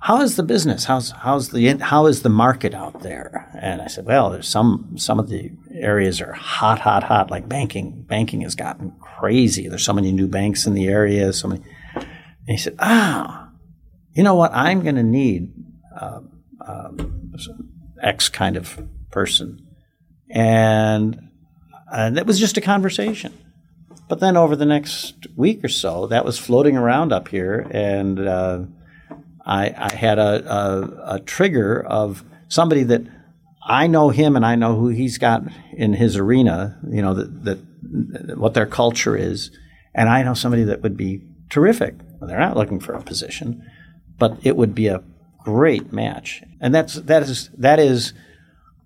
how 0.00 0.20
is 0.20 0.36
the 0.36 0.42
business? 0.42 0.84
How's 0.84 1.10
how's 1.10 1.48
the 1.48 1.76
how 1.78 2.06
is 2.06 2.22
the 2.22 2.28
market 2.28 2.72
out 2.72 3.02
there? 3.02 3.50
And 3.60 3.82
I 3.82 3.88
said, 3.88 4.06
well, 4.06 4.30
there's 4.30 4.48
some 4.48 4.94
some 4.96 5.18
of 5.18 5.28
the 5.28 5.50
areas 5.74 6.20
are 6.20 6.32
hot, 6.32 6.78
hot, 6.78 7.02
hot. 7.02 7.30
Like 7.30 7.48
banking, 7.48 8.02
banking 8.02 8.42
has 8.42 8.54
gotten 8.54 8.92
crazy. 9.00 9.68
There's 9.68 9.84
so 9.84 9.92
many 9.92 10.12
new 10.12 10.28
banks 10.28 10.66
in 10.66 10.74
the 10.74 10.86
area. 10.86 11.32
So 11.32 11.48
many. 11.48 11.62
And 11.96 12.06
he 12.46 12.56
said, 12.56 12.76
ah, 12.78 13.47
you 14.18 14.24
know 14.24 14.34
what? 14.34 14.50
I'm 14.52 14.82
going 14.82 14.96
to 14.96 15.04
need 15.04 15.54
uh, 15.96 16.18
um, 16.66 17.32
X 18.02 18.28
kind 18.28 18.56
of 18.56 18.76
person, 19.12 19.64
and 20.28 21.28
and 21.92 22.16
that 22.16 22.26
was 22.26 22.40
just 22.40 22.56
a 22.56 22.60
conversation. 22.60 23.32
But 24.08 24.18
then 24.18 24.36
over 24.36 24.56
the 24.56 24.66
next 24.66 25.28
week 25.36 25.62
or 25.62 25.68
so, 25.68 26.08
that 26.08 26.24
was 26.24 26.36
floating 26.36 26.76
around 26.76 27.12
up 27.12 27.28
here, 27.28 27.64
and 27.70 28.18
uh, 28.18 28.64
I, 29.46 29.72
I, 29.76 29.94
had 29.94 30.18
a, 30.18 30.52
a, 30.52 31.14
a, 31.14 31.20
trigger 31.20 31.80
of 31.80 32.24
somebody 32.48 32.82
that 32.82 33.02
I 33.64 33.86
know 33.86 34.08
him 34.10 34.34
and 34.34 34.44
I 34.44 34.56
know 34.56 34.74
who 34.74 34.88
he's 34.88 35.18
got 35.18 35.44
in 35.72 35.92
his 35.92 36.16
arena. 36.16 36.76
You 36.90 37.02
know 37.02 37.14
that, 37.14 37.44
that 37.44 38.36
what 38.36 38.54
their 38.54 38.66
culture 38.66 39.16
is, 39.16 39.52
and 39.94 40.08
I 40.08 40.24
know 40.24 40.34
somebody 40.34 40.64
that 40.64 40.82
would 40.82 40.96
be 40.96 41.22
terrific. 41.50 41.94
Well, 42.18 42.28
they're 42.28 42.40
not 42.40 42.56
looking 42.56 42.80
for 42.80 42.94
a 42.94 43.00
position, 43.00 43.64
but 44.18 44.38
it 44.42 44.56
would 44.56 44.74
be 44.74 44.88
a 44.88 45.02
great 45.44 45.92
match, 45.92 46.42
and 46.60 46.74
that's 46.74 46.94
that 46.94 47.22
is 47.22 47.50
that 47.56 47.78
is 47.78 48.12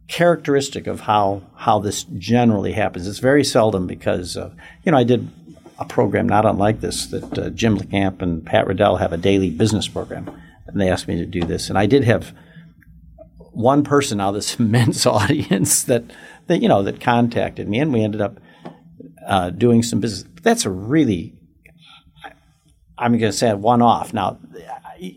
characteristic 0.08 0.86
of 0.86 1.00
how 1.00 1.42
how 1.56 1.78
this 1.78 2.04
generally 2.04 2.72
happens. 2.72 3.06
It's 3.06 3.18
very 3.18 3.44
seldom 3.44 3.86
because 3.86 4.36
uh, 4.36 4.50
you 4.84 4.92
know 4.92 4.98
I 4.98 5.04
did 5.04 5.28
a 5.78 5.84
program 5.84 6.28
not 6.28 6.46
unlike 6.46 6.80
this 6.80 7.06
that 7.06 7.38
uh, 7.38 7.50
Jim 7.50 7.78
LeCamp 7.78 8.22
and 8.22 8.44
Pat 8.44 8.66
Riddell 8.66 8.96
have 8.96 9.12
a 9.12 9.18
daily 9.18 9.50
business 9.50 9.88
program, 9.88 10.30
and 10.66 10.80
they 10.80 10.88
asked 10.88 11.08
me 11.08 11.16
to 11.16 11.26
do 11.26 11.44
this, 11.44 11.68
and 11.68 11.78
I 11.78 11.86
did 11.86 12.04
have 12.04 12.34
one 13.38 13.84
person 13.84 14.20
out 14.20 14.30
of 14.30 14.34
this 14.34 14.54
immense 14.60 15.06
audience 15.06 15.84
that 15.84 16.04
that 16.46 16.60
you 16.60 16.68
know 16.68 16.82
that 16.82 17.00
contacted 17.00 17.68
me, 17.68 17.80
and 17.80 17.92
we 17.92 18.02
ended 18.02 18.20
up 18.20 18.38
uh, 19.26 19.50
doing 19.50 19.82
some 19.82 20.00
business. 20.00 20.28
That's 20.42 20.64
a 20.64 20.70
really 20.70 21.34
I'm 23.02 23.18
going 23.18 23.32
to 23.32 23.36
say 23.36 23.52
one 23.54 23.82
off 23.82 24.14
now. 24.14 24.38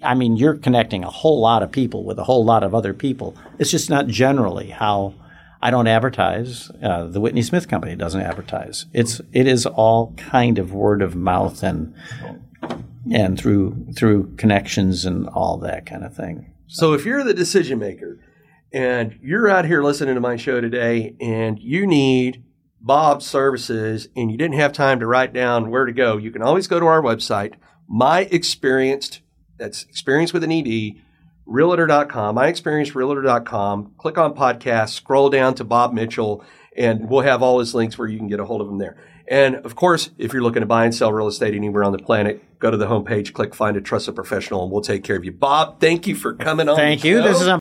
I 0.04 0.16
mean, 0.16 0.38
you're 0.38 0.56
connecting 0.56 1.04
a 1.04 1.10
whole 1.10 1.40
lot 1.40 1.62
of 1.62 1.72
people 1.72 2.04
with 2.04 2.18
a 2.18 2.24
whole 2.24 2.44
lot 2.44 2.64
of 2.64 2.74
other 2.74 2.94
people. 2.94 3.36
It's 3.60 3.72
just 3.72 3.90
not 3.90 4.08
generally 4.08 4.70
how 4.70 5.14
I 5.62 5.72
don't 5.72 5.88
advertise. 5.88 6.72
Uh, 6.82 7.06
the 7.06 7.20
Whitney 7.20 7.42
Smith 7.42 7.68
Company 7.68 7.96
doesn't 7.96 8.22
advertise. 8.22 8.86
It's 8.94 9.22
it 9.32 9.48
is 9.48 9.66
all 9.66 10.14
kind 10.18 10.60
of 10.60 10.74
word 10.74 11.02
of 11.02 11.16
mouth 11.16 11.64
and 11.64 11.94
and 13.12 13.38
through 13.38 13.88
through 13.96 14.36
connections 14.36 15.06
and 15.06 15.28
all 15.30 15.58
that 15.58 15.86
kind 15.86 16.04
of 16.04 16.16
thing. 16.16 16.52
So 16.68 16.94
if 16.94 17.06
you're 17.06 17.24
the 17.24 17.34
decision 17.34 17.80
maker 17.80 18.20
and 18.72 19.20
you're 19.22 19.50
out 19.50 19.66
here 19.66 19.84
listening 19.84 20.16
to 20.16 20.22
my 20.22 20.36
show 20.36 20.62
today 20.62 21.16
and 21.22 21.60
you 21.60 21.86
need 21.86 22.44
Bob's 22.82 23.26
services 23.26 24.10
and 24.16 24.32
you 24.32 24.38
didn't 24.38 24.60
have 24.60 24.74
time 24.74 25.00
to 25.00 25.08
write 25.08 25.34
down 25.34 25.70
where 25.70 25.86
to 25.86 25.94
go, 25.94 26.18
you 26.18 26.32
can 26.32 26.42
always 26.42 26.68
go 26.68 26.80
to 26.80 26.86
our 26.88 27.02
website, 27.02 27.54
my 27.88 28.22
experienced 28.32 29.22
that's 29.58 29.84
experience 29.84 30.34
with 30.34 30.43
an 30.43 30.51
ED, 30.51 31.01
realtor.com, 31.45 32.36
myexperiencedrealtor.com. 32.36 33.93
Click 33.97 34.18
on 34.18 34.34
podcast, 34.34 34.89
scroll 34.89 35.30
down 35.30 35.56
to 35.56 35.64
Bob 35.64 35.93
Mitchell, 35.93 36.43
and 36.76 37.10
we'll 37.10 37.22
have 37.22 37.41
all 37.41 37.60
his 37.60 37.74
links 37.74 37.97
where 37.97 38.08
you 38.08 38.18
can 38.18 38.28
get 38.28 38.39
a 38.39 38.45
hold 38.45 38.62
of 38.62 38.68
him 38.68 38.78
there. 38.78 38.97
And 39.28 39.56
of 39.58 39.76
course, 39.76 40.12
if 40.18 40.34
you're 40.34 40.43
looking 40.43 40.62
to 40.62 40.68
buy 40.68 40.86
and 40.86 40.93
sell 40.93 41.12
real 41.12 41.28
estate 41.28 41.56
anywhere 41.56 41.84
on 41.84 41.91
the 41.91 41.99
planet, 41.99 42.43
go 42.60 42.70
to 42.70 42.78
the 42.78 42.86
homepage, 42.86 43.34
click 43.34 43.56
find 43.56 43.76
a 43.76 43.82
trusted 43.82 44.16
professional, 44.16 44.64
and 44.64 44.72
we'll 44.72 44.82
take 44.82 45.03
care 45.03 45.16
of 45.16 45.26
you. 45.26 45.32
Bob, 45.32 45.80
thank 45.80 46.06
you 46.06 46.16
for 46.16 46.36
coming 46.36 46.70
on. 46.70 46.76
Thank 46.76 47.03
you. 47.03 47.22
This 47.22 47.41
is 47.41 47.47
a 47.47 47.60